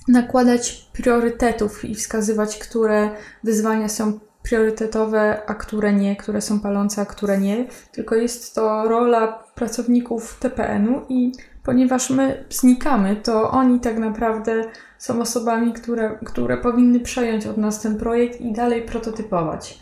nakładać 0.07 0.89
priorytetów 0.93 1.85
i 1.85 1.95
wskazywać, 1.95 2.57
które 2.57 3.09
wyzwania 3.43 3.89
są 3.89 4.19
priorytetowe, 4.45 5.41
a 5.47 5.53
które 5.53 5.93
nie, 5.93 6.15
które 6.15 6.41
są 6.41 6.59
palące, 6.59 7.01
a 7.01 7.05
które 7.05 7.37
nie, 7.37 7.65
tylko 7.91 8.15
jest 8.15 8.55
to 8.55 8.83
rola 8.83 9.43
pracowników 9.55 10.39
TPN-u 10.39 11.01
i 11.09 11.31
ponieważ 11.63 12.09
my 12.09 12.45
znikamy, 12.49 13.15
to 13.15 13.51
oni 13.51 13.79
tak 13.79 13.97
naprawdę 13.97 14.63
są 14.97 15.21
osobami, 15.21 15.73
które, 15.73 16.19
które 16.25 16.57
powinny 16.57 16.99
przejąć 16.99 17.47
od 17.47 17.57
nas 17.57 17.81
ten 17.81 17.97
projekt 17.97 18.41
i 18.41 18.53
dalej 18.53 18.81
prototypować. 18.81 19.79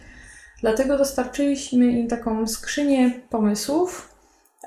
Dlatego 0.61 0.97
dostarczyliśmy 0.97 1.85
im 1.85 2.07
taką 2.07 2.47
skrzynię 2.47 3.11
pomysłów, 3.29 4.12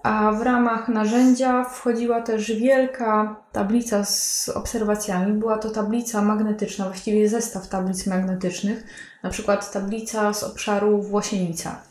a 0.02 0.32
w 0.32 0.42
ramach 0.42 0.88
narzędzia 0.88 1.64
wchodziła 1.64 2.22
też 2.22 2.52
wielka 2.52 3.36
tablica 3.52 4.04
z 4.04 4.48
obserwacjami. 4.48 5.32
Była 5.32 5.58
to 5.58 5.70
tablica 5.70 6.22
magnetyczna, 6.22 6.84
właściwie 6.84 7.28
zestaw 7.28 7.68
tablic 7.68 8.06
magnetycznych, 8.06 8.84
na 9.22 9.30
przykład 9.30 9.72
tablica 9.72 10.32
z 10.32 10.42
obszaru 10.42 11.02
Włosienica. 11.02 11.82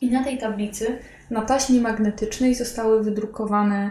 I 0.00 0.10
na 0.10 0.24
tej 0.24 0.38
tablicy, 0.38 0.98
na 1.30 1.42
taśmie 1.42 1.80
magnetycznej 1.80 2.54
zostały 2.54 3.02
wydrukowane 3.02 3.90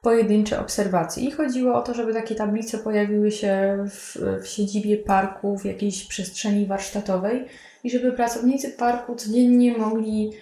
pojedyncze 0.00 0.60
obserwacje. 0.60 1.24
I 1.24 1.30
chodziło 1.30 1.74
o 1.74 1.82
to, 1.82 1.94
żeby 1.94 2.14
takie 2.14 2.34
tablice 2.34 2.78
pojawiły 2.78 3.30
się 3.30 3.84
w, 3.90 4.16
w 4.42 4.46
siedzibie 4.46 4.96
parku, 4.96 5.58
w 5.58 5.64
jakiejś 5.64 6.04
przestrzeni 6.04 6.66
warsztatowej 6.66 7.46
i 7.84 7.90
żeby 7.90 8.12
pracownicy 8.12 8.70
parku 8.70 9.14
codziennie 9.14 9.78
mogli 9.78 10.32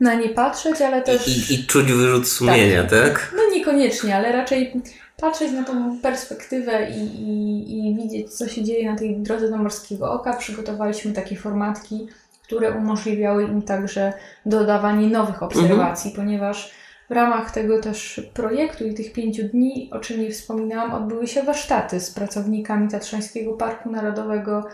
na 0.00 0.14
nie 0.14 0.28
patrzeć, 0.28 0.80
ale 0.82 1.02
też. 1.02 1.50
I, 1.50 1.54
i 1.54 1.66
czuć 1.66 1.92
wyrzut 1.92 2.28
sumienia, 2.28 2.82
tak. 2.82 2.90
tak? 2.90 3.32
No 3.36 3.56
niekoniecznie, 3.56 4.16
ale 4.16 4.32
raczej 4.32 4.72
patrzeć 5.16 5.52
na 5.52 5.64
tą 5.64 5.98
perspektywę 5.98 6.90
i, 6.90 7.00
i, 7.00 7.88
i 7.88 7.94
widzieć, 7.94 8.34
co 8.34 8.48
się 8.48 8.64
dzieje 8.64 8.92
na 8.92 8.98
tej 8.98 9.16
drodze 9.16 9.50
do 9.50 9.56
morskiego 9.56 10.12
oka. 10.12 10.36
Przygotowaliśmy 10.36 11.12
takie 11.12 11.36
formatki, 11.36 12.08
które 12.42 12.72
umożliwiały 12.72 13.44
im 13.44 13.62
także 13.62 14.12
dodawanie 14.46 15.06
nowych 15.06 15.42
obserwacji, 15.42 16.10
mhm. 16.10 16.26
ponieważ 16.26 16.74
w 17.10 17.12
ramach 17.12 17.50
tego 17.50 17.80
też 17.80 18.20
projektu 18.34 18.84
i 18.84 18.94
tych 18.94 19.12
pięciu 19.12 19.42
dni, 19.48 19.90
o 19.92 19.98
czym 19.98 20.20
nie 20.20 20.30
wspominałam, 20.30 20.94
odbyły 20.94 21.26
się 21.26 21.42
warsztaty 21.42 22.00
z 22.00 22.10
pracownikami 22.10 22.88
Tatrzańskiego 22.88 23.52
Parku 23.52 23.90
Narodowego. 23.90 24.64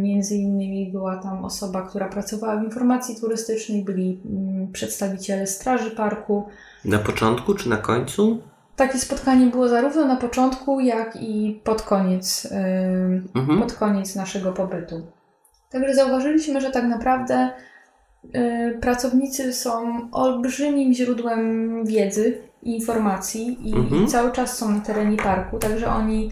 Między 0.00 0.36
innymi 0.36 0.92
była 0.92 1.16
tam 1.16 1.44
osoba, 1.44 1.82
która 1.82 2.08
pracowała 2.08 2.56
w 2.56 2.64
informacji 2.64 3.16
turystycznej, 3.20 3.84
byli 3.84 4.20
przedstawiciele 4.72 5.46
Straży 5.46 5.90
Parku. 5.90 6.48
Na 6.84 6.98
początku 6.98 7.54
czy 7.54 7.68
na 7.68 7.76
końcu? 7.76 8.38
Takie 8.76 8.98
spotkanie 8.98 9.46
było 9.46 9.68
zarówno 9.68 10.06
na 10.06 10.16
początku, 10.16 10.80
jak 10.80 11.16
i 11.16 11.60
pod 11.64 11.82
koniec, 11.82 12.48
mhm. 13.34 13.60
pod 13.60 13.72
koniec 13.72 14.16
naszego 14.16 14.52
pobytu. 14.52 15.06
Także 15.70 15.94
zauważyliśmy, 15.94 16.60
że 16.60 16.70
tak 16.70 16.84
naprawdę 16.84 17.50
Y, 18.24 18.78
pracownicy 18.80 19.52
są 19.52 20.00
olbrzymim 20.12 20.92
źródłem 20.92 21.84
wiedzy 21.84 22.38
i 22.62 22.74
informacji 22.74 23.68
i, 23.68 23.74
mhm. 23.74 24.04
i 24.04 24.06
cały 24.06 24.32
czas 24.32 24.58
są 24.58 24.70
na 24.70 24.80
terenie 24.80 25.16
parku, 25.16 25.58
także 25.58 25.88
oni 25.88 26.30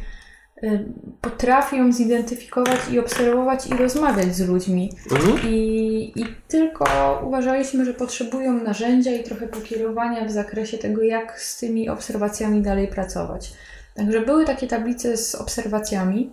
y, 0.65 0.85
potrafią 1.21 1.93
zidentyfikować 1.93 2.81
i 2.93 2.99
obserwować 2.99 3.67
i 3.67 3.75
rozmawiać 3.75 4.37
z 4.37 4.49
ludźmi. 4.49 4.93
Mhm. 5.11 5.39
I, 5.49 6.13
I 6.17 6.25
tylko 6.49 6.85
uważaliśmy, 7.27 7.85
że 7.85 7.95
potrzebują 7.95 8.53
narzędzia 8.53 9.11
i 9.11 9.23
trochę 9.23 9.49
pokierowania 9.49 10.25
w 10.25 10.31
zakresie 10.31 10.79
tego, 10.79 11.03
jak 11.03 11.41
z 11.41 11.59
tymi 11.59 11.89
obserwacjami 11.89 12.63
dalej 12.63 12.89
pracować. 12.89 13.53
Także 13.95 14.21
były 14.21 14.45
takie 14.45 14.67
tablice 14.67 15.17
z 15.17 15.35
obserwacjami. 15.35 16.31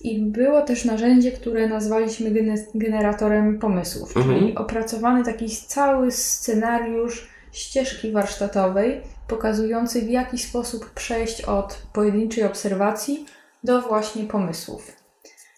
I 0.00 0.20
było 0.20 0.62
też 0.62 0.84
narzędzie, 0.84 1.32
które 1.32 1.68
nazwaliśmy 1.68 2.30
generatorem 2.74 3.58
pomysłów, 3.58 4.16
mhm. 4.16 4.38
czyli 4.38 4.54
opracowany 4.56 5.24
taki 5.24 5.48
cały 5.48 6.10
scenariusz 6.10 7.28
ścieżki 7.52 8.12
warsztatowej, 8.12 9.00
pokazujący 9.28 10.02
w 10.02 10.10
jaki 10.10 10.38
sposób 10.38 10.90
przejść 10.90 11.42
od 11.42 11.82
pojedynczej 11.92 12.44
obserwacji 12.44 13.26
do 13.64 13.80
właśnie 13.80 14.24
pomysłów. 14.24 14.96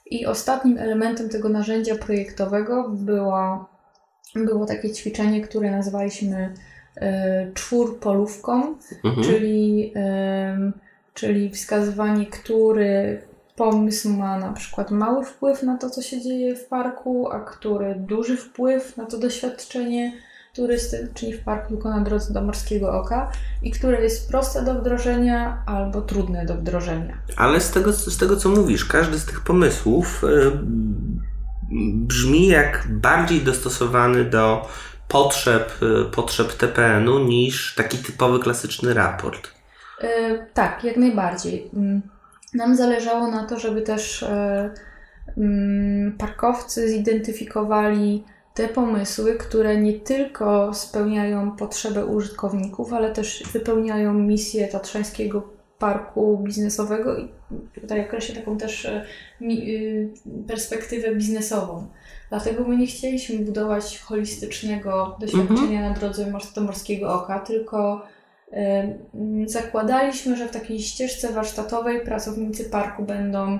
I 0.06 0.26
ostatnim 0.26 0.78
elementem 0.78 1.28
tego 1.28 1.48
narzędzia 1.48 1.94
projektowego 1.94 2.88
było, 2.88 3.68
było 4.34 4.66
takie 4.66 4.90
ćwiczenie, 4.90 5.40
które 5.40 5.70
nazwaliśmy 5.70 6.54
y, 6.96 7.02
czwór 7.54 8.00
polówką, 8.00 8.74
mhm. 9.04 9.24
czyli, 9.24 9.92
y, 9.96 10.72
czyli 11.14 11.50
wskazywanie, 11.50 12.26
który 12.26 13.22
pomysł 13.56 14.08
ma 14.10 14.38
na 14.38 14.52
przykład 14.52 14.90
mały 14.90 15.24
wpływ 15.24 15.62
na 15.62 15.78
to, 15.78 15.90
co 15.90 16.02
się 16.02 16.20
dzieje 16.20 16.56
w 16.56 16.64
parku, 16.64 17.28
a 17.32 17.40
który 17.40 17.94
duży 17.94 18.36
wpływ 18.36 18.96
na 18.96 19.06
to 19.06 19.18
doświadczenie 19.18 20.12
turysty, 20.52 21.08
czyli 21.14 21.32
w 21.32 21.44
parku 21.44 21.68
tylko 21.68 21.90
na 21.90 22.00
drodze 22.00 22.32
do 22.32 22.42
Morskiego 22.42 22.92
Oka 22.92 23.30
i 23.62 23.70
które 23.70 24.02
jest 24.02 24.28
proste 24.28 24.64
do 24.64 24.74
wdrożenia 24.74 25.62
albo 25.66 26.02
trudne 26.02 26.46
do 26.46 26.54
wdrożenia. 26.54 27.18
Ale 27.36 27.60
z 27.60 27.70
tego, 27.70 27.92
z 27.92 28.18
tego 28.18 28.36
co 28.36 28.48
mówisz, 28.48 28.84
każdy 28.84 29.18
z 29.18 29.24
tych 29.24 29.40
pomysłów 29.40 30.22
yy, 30.22 30.52
brzmi 31.94 32.46
jak 32.46 32.86
bardziej 32.90 33.40
dostosowany 33.40 34.24
do 34.24 34.68
potrzeb, 35.08 35.72
yy, 35.80 36.04
potrzeb 36.04 36.52
TPN-u 36.52 37.18
niż 37.18 37.74
taki 37.74 37.98
typowy 37.98 38.38
klasyczny 38.38 38.94
raport. 38.94 39.50
Yy, 40.02 40.46
tak, 40.54 40.84
jak 40.84 40.96
najbardziej. 40.96 41.70
Mm, 41.74 42.02
nam 42.54 42.76
zależało 42.76 43.30
na 43.30 43.46
to, 43.46 43.58
żeby 43.58 43.82
też 43.82 44.22
e, 44.22 44.70
mm, 45.36 46.12
parkowcy 46.18 46.88
zidentyfikowali 46.88 48.24
te 48.54 48.68
pomysły, 48.68 49.34
które 49.34 49.76
nie 49.76 49.92
tylko 49.92 50.74
spełniają 50.74 51.56
potrzeby 51.56 52.04
użytkowników, 52.04 52.92
ale 52.92 53.10
też 53.10 53.42
wypełniają 53.52 54.14
misję 54.14 54.68
Tatrzańskiego 54.68 55.48
Parku 55.78 56.38
Biznesowego 56.38 57.18
i 57.18 57.28
tutaj 57.80 58.00
określę 58.06 58.34
taką 58.34 58.58
też 58.58 58.84
e, 58.84 59.06
y, 59.42 60.10
perspektywę 60.48 61.14
biznesową. 61.14 61.86
Dlatego 62.30 62.64
my 62.64 62.76
nie 62.76 62.86
chcieliśmy 62.86 63.38
budować 63.38 63.98
holistycznego 63.98 65.16
doświadczenia 65.20 65.62
mhm. 65.62 65.82
na 65.82 65.98
drodze 65.98 66.32
do 66.54 66.60
Morskiego 66.60 67.14
Oka, 67.14 67.40
tylko 67.40 68.06
Zakładaliśmy, 69.46 70.36
że 70.36 70.48
w 70.48 70.50
takiej 70.50 70.80
ścieżce 70.80 71.32
warsztatowej 71.32 72.00
pracownicy 72.00 72.64
parku 72.64 73.02
będą 73.02 73.54
e, 73.54 73.58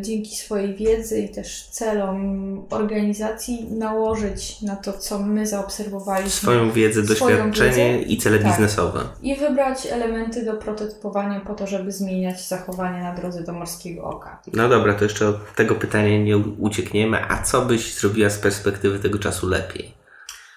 dzięki 0.00 0.36
swojej 0.36 0.74
wiedzy 0.74 1.20
i 1.20 1.28
też 1.28 1.68
celom 1.70 2.66
organizacji 2.70 3.72
nałożyć 3.72 4.62
na 4.62 4.76
to, 4.76 4.92
co 4.92 5.18
my 5.18 5.46
zaobserwowaliśmy. 5.46 6.30
Swoją 6.30 6.70
wiedzę, 6.70 7.14
swoją 7.14 7.36
doświadczenie 7.36 7.98
wiedzę, 7.98 8.12
i 8.12 8.18
cele 8.18 8.38
tak, 8.38 8.46
biznesowe. 8.46 9.00
I 9.22 9.36
wybrać 9.36 9.86
elementy 9.86 10.44
do 10.44 10.54
prototypowania 10.54 11.40
po 11.40 11.54
to, 11.54 11.66
żeby 11.66 11.92
zmieniać 11.92 12.48
zachowanie 12.48 13.02
na 13.02 13.14
drodze 13.14 13.42
do 13.42 13.52
Morskiego 13.52 14.04
Oka. 14.04 14.42
No 14.52 14.68
dobra, 14.68 14.94
to 14.94 15.04
jeszcze 15.04 15.28
od 15.28 15.54
tego 15.54 15.74
pytania 15.74 16.18
nie 16.18 16.36
uciekniemy. 16.38 17.18
A 17.28 17.42
co 17.42 17.64
byś 17.64 17.94
zrobiła 17.94 18.30
z 18.30 18.38
perspektywy 18.38 18.98
tego 18.98 19.18
czasu 19.18 19.48
lepiej? 19.48 19.94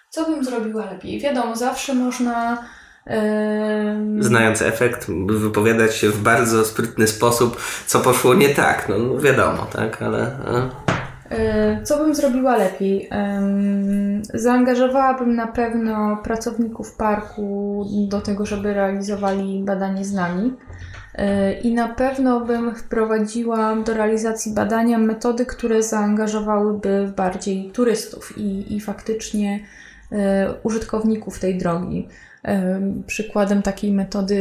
Co 0.10 0.26
bym 0.26 0.46
zrobiła 0.46 0.86
lepiej? 0.86 1.20
Wiadomo, 1.20 1.56
zawsze 1.56 1.94
można 1.94 2.64
Znając 4.20 4.62
efekt, 4.62 5.08
wypowiadać 5.28 5.96
się 5.96 6.10
w 6.10 6.22
bardzo 6.22 6.66
sprytny 6.66 7.08
sposób, 7.08 7.62
co 7.86 8.00
poszło 8.00 8.34
nie 8.34 8.50
tak. 8.50 8.90
No, 8.90 9.18
wiadomo, 9.18 9.68
tak, 9.74 10.02
ale. 10.02 10.32
E, 11.30 11.84
co 11.84 11.98
bym 11.98 12.16
zrobiła 12.16 12.58
lepiej? 12.58 13.10
Zaangażowałabym 14.34 15.36
na 15.36 15.48
pewno 15.48 16.18
pracowników 16.24 16.96
parku 16.96 17.86
do 18.08 18.22
tego, 18.22 18.46
żeby 18.46 18.74
realizowali 18.74 19.64
badanie 19.66 20.06
z 20.06 20.14
nami. 20.14 20.54
E, 21.16 21.54
I 21.54 21.74
na 21.74 21.88
pewno 21.88 22.40
bym 22.40 22.76
wprowadziła 22.76 23.76
do 23.76 23.94
realizacji 23.94 24.54
badania 24.54 24.98
metody, 24.98 25.46
które 25.46 25.84
zaangażowałyby 25.84 27.14
bardziej 27.18 27.72
turystów 27.72 28.38
i, 28.38 28.76
i 28.76 28.82
faktycznie 28.82 29.60
e, 30.12 30.54
użytkowników 30.64 31.40
tej 31.40 31.58
drogi. 31.58 32.08
Przykładem 33.08 33.62
takiej 33.62 33.92
metody 33.92 34.38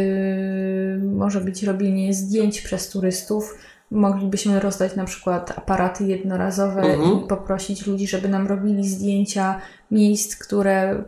może 1.02 1.40
być 1.40 1.62
robienie 1.62 2.14
zdjęć 2.14 2.60
przez 2.60 2.88
turystów. 2.88 3.58
Moglibyśmy 3.90 4.60
rozdać 4.60 4.96
na 4.96 5.04
przykład 5.04 5.58
aparaty 5.58 6.04
jednorazowe 6.04 6.82
mhm. 6.82 7.18
i 7.18 7.28
poprosić 7.28 7.86
ludzi, 7.86 8.06
żeby 8.06 8.28
nam 8.28 8.46
robili 8.46 8.88
zdjęcia 8.88 9.60
miejsc, 9.90 10.36
które 10.36 11.04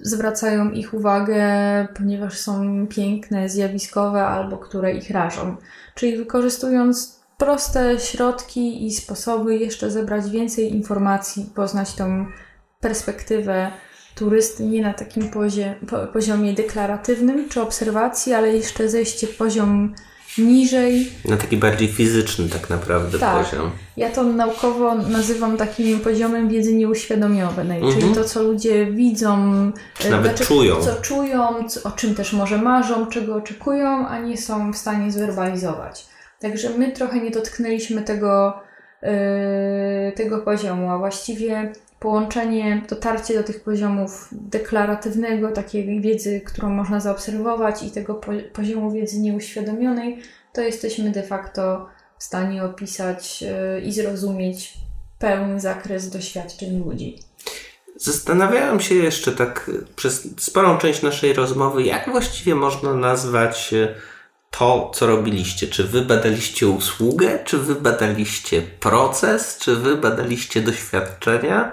zwracają 0.00 0.70
ich 0.70 0.94
uwagę, 0.94 1.42
ponieważ 1.96 2.38
są 2.38 2.86
piękne, 2.86 3.48
zjawiskowe 3.48 4.26
albo 4.26 4.58
które 4.58 4.92
ich 4.92 5.10
rażą. 5.10 5.56
Czyli 5.94 6.16
wykorzystując 6.16 7.20
proste 7.38 7.98
środki 7.98 8.86
i 8.86 8.92
sposoby 8.92 9.56
jeszcze 9.56 9.90
zebrać 9.90 10.30
więcej 10.30 10.72
informacji, 10.72 11.50
poznać 11.54 11.94
tą 11.94 12.26
perspektywę 12.80 13.70
turysty 14.20 14.64
nie 14.64 14.82
na 14.82 14.94
takim 14.94 15.30
poziomie, 15.30 15.74
poziomie 16.12 16.52
deklaratywnym 16.52 17.48
czy 17.48 17.60
obserwacji, 17.60 18.32
ale 18.32 18.56
jeszcze 18.56 18.88
zejście 18.88 19.26
poziom 19.26 19.94
niżej. 20.38 21.12
Na 21.24 21.36
taki 21.36 21.56
bardziej 21.56 21.88
fizyczny 21.88 22.48
tak 22.48 22.70
naprawdę 22.70 23.18
tak. 23.18 23.44
poziom. 23.44 23.70
Ja 23.96 24.10
to 24.10 24.22
naukowo 24.22 24.94
nazywam 24.94 25.56
takim 25.56 26.00
poziomem 26.00 26.48
wiedzy 26.48 26.74
nieuświadomionej, 26.74 27.82
mhm. 27.82 28.00
czyli 28.00 28.14
to, 28.14 28.24
co 28.24 28.42
ludzie 28.42 28.86
widzą, 28.86 29.36
nawet 30.10 30.36
znaczy, 30.36 30.44
czują. 30.44 30.76
co 30.82 30.94
czują, 30.94 31.48
o 31.84 31.90
czym 31.90 32.14
też 32.14 32.32
może 32.32 32.58
marzą, 32.58 33.06
czego 33.06 33.34
oczekują, 33.34 34.08
a 34.08 34.18
nie 34.18 34.36
są 34.36 34.72
w 34.72 34.76
stanie 34.76 35.12
zwerbalizować. 35.12 36.06
Także 36.40 36.70
my 36.78 36.92
trochę 36.92 37.20
nie 37.20 37.30
dotknęliśmy 37.30 38.02
tego, 38.02 38.60
yy, 39.02 39.10
tego 40.16 40.38
poziomu, 40.38 40.90
a 40.90 40.98
właściwie 40.98 41.72
połączenie, 42.00 42.82
dotarcie 42.88 43.34
do 43.34 43.42
tych 43.42 43.62
poziomów 43.62 44.28
deklaratywnego, 44.32 45.52
takiej 45.52 46.00
wiedzy, 46.00 46.40
którą 46.40 46.70
można 46.70 47.00
zaobserwować 47.00 47.82
i 47.82 47.90
tego 47.90 48.20
poziomu 48.52 48.92
wiedzy 48.92 49.18
nieuświadomionej, 49.18 50.22
to 50.52 50.60
jesteśmy 50.60 51.10
de 51.10 51.22
facto 51.22 51.88
w 52.18 52.24
stanie 52.24 52.64
opisać 52.64 53.42
yy, 53.42 53.80
i 53.80 53.92
zrozumieć 53.92 54.74
pełny 55.18 55.60
zakres 55.60 56.10
doświadczeń 56.10 56.84
ludzi. 56.84 57.18
Zastanawiałem 57.96 58.80
się 58.80 58.94
jeszcze 58.94 59.32
tak 59.32 59.70
przez 59.96 60.28
sporą 60.38 60.78
część 60.78 61.02
naszej 61.02 61.32
rozmowy, 61.32 61.82
jak 61.82 62.10
właściwie 62.10 62.54
można 62.54 62.94
nazwać 62.94 63.72
y, 63.72 63.94
to, 64.50 64.90
co 64.94 65.06
robiliście. 65.06 65.66
Czy 65.66 65.84
wy 65.84 66.02
badaliście 66.02 66.68
usługę, 66.68 67.38
czy 67.44 67.58
wy 67.58 67.74
badaliście 67.74 68.62
proces, 68.62 69.58
czy 69.58 69.76
wy 69.76 69.96
badaliście 69.96 70.60
doświadczenia? 70.60 71.72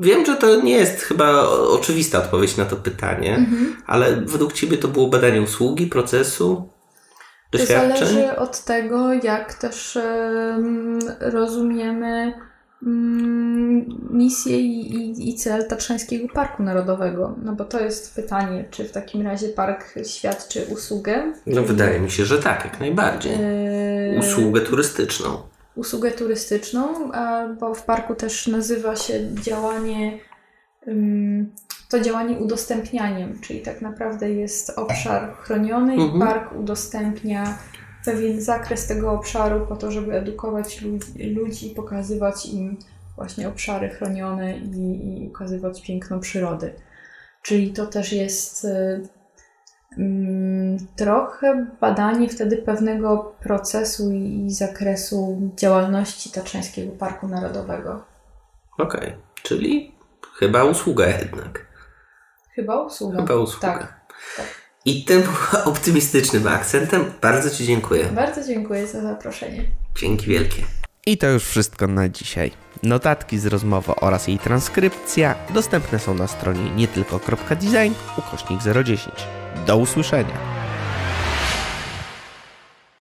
Wiem, 0.00 0.26
że 0.26 0.36
to 0.36 0.62
nie 0.62 0.72
jest 0.72 1.00
chyba 1.00 1.48
oczywista 1.48 2.18
odpowiedź 2.18 2.56
na 2.56 2.64
to 2.64 2.76
pytanie, 2.76 3.34
mhm. 3.36 3.76
ale 3.86 4.16
według 4.16 4.52
Ciebie 4.52 4.78
to 4.78 4.88
było 4.88 5.06
badanie 5.06 5.42
usługi, 5.42 5.86
procesu, 5.86 6.68
doświadczeń? 7.52 7.90
To 7.90 8.06
zależy 8.06 8.36
od 8.36 8.64
tego, 8.64 9.12
jak 9.12 9.54
też 9.54 9.96
um, 9.96 10.98
rozumiemy 11.20 12.34
um, 12.82 13.84
misję 14.10 14.60
i, 14.60 14.96
i, 14.96 15.28
i, 15.30 15.34
cel 15.34 15.68
Tatrzańskiego 15.68 16.28
Parku 16.34 16.62
Narodowego. 16.62 17.34
No 17.42 17.52
bo 17.52 17.64
to 17.64 17.80
jest 17.80 18.14
pytanie, 18.14 18.64
czy 18.70 18.84
w 18.84 18.92
takim 18.92 19.22
razie 19.22 19.48
park 19.48 19.94
świadczy 20.06 20.66
usługę? 20.70 21.32
No 21.46 21.62
wydaje 21.62 22.00
mi 22.00 22.10
się, 22.10 22.24
że 22.24 22.38
tak, 22.38 22.64
jak 22.64 22.80
najbardziej. 22.80 23.32
Yy... 24.12 24.18
Usługę 24.18 24.60
turystyczną 24.60 25.53
usługę 25.76 26.10
turystyczną, 26.10 27.10
bo 27.60 27.74
w 27.74 27.82
parku 27.82 28.14
też 28.14 28.46
nazywa 28.46 28.96
się 28.96 29.34
działanie 29.34 30.18
to 31.90 32.00
działanie 32.00 32.36
udostępnianiem, 32.36 33.40
czyli 33.40 33.60
tak 33.60 33.82
naprawdę 33.82 34.30
jest 34.30 34.70
obszar 34.78 35.34
chroniony 35.36 35.92
mhm. 35.92 36.16
i 36.16 36.20
park 36.20 36.52
udostępnia 36.52 37.58
pewien 38.04 38.40
zakres 38.40 38.86
tego 38.86 39.12
obszaru 39.12 39.66
po 39.66 39.76
to, 39.76 39.90
żeby 39.90 40.12
edukować 40.12 40.84
ludzi 41.34 41.70
pokazywać 41.70 42.46
im 42.46 42.76
właśnie 43.16 43.48
obszary 43.48 43.88
chronione 43.88 44.58
i, 44.58 45.22
i 45.22 45.28
ukazywać 45.28 45.82
piękno 45.82 46.20
przyrody. 46.20 46.74
Czyli 47.42 47.72
to 47.72 47.86
też 47.86 48.12
jest 48.12 48.64
y, 48.64 49.08
trochę 50.96 51.66
badanie 51.80 52.28
wtedy 52.28 52.56
pewnego 52.56 53.34
procesu 53.42 54.12
i 54.12 54.50
zakresu 54.50 55.50
działalności 55.56 56.30
Tatrzańskiego 56.30 56.92
Parku 56.92 57.28
Narodowego. 57.28 58.04
Okej, 58.78 59.00
okay. 59.00 59.16
czyli 59.42 59.94
chyba 60.38 60.64
usługa 60.64 61.06
jednak. 61.06 61.66
Chyba 62.54 62.82
usługa. 62.82 63.20
Chyba 63.20 63.34
usługa. 63.34 63.68
Tak. 63.68 64.00
tak. 64.36 64.46
I 64.84 65.04
tym 65.04 65.22
optymistycznym 65.64 66.48
akcentem 66.48 67.04
bardzo 67.20 67.50
Ci 67.50 67.64
dziękuję. 67.64 68.04
Bardzo 68.04 68.44
dziękuję 68.44 68.86
za 68.86 69.00
zaproszenie. 69.00 69.64
Dzięki 70.00 70.26
wielkie. 70.26 70.62
I 71.06 71.18
to 71.18 71.26
już 71.26 71.44
wszystko 71.44 71.86
na 71.86 72.08
dzisiaj. 72.08 72.50
Notatki 72.82 73.38
z 73.38 73.46
rozmowy 73.46 73.92
oraz 74.00 74.28
jej 74.28 74.38
transkrypcja 74.38 75.34
dostępne 75.54 75.98
są 75.98 76.14
na 76.14 76.26
stronie 76.26 76.70
nietylko.design 76.70 77.94
ukośnik 78.18 78.60
010. 78.84 79.43
Do 79.66 79.76
usłyszenia. 79.76 80.63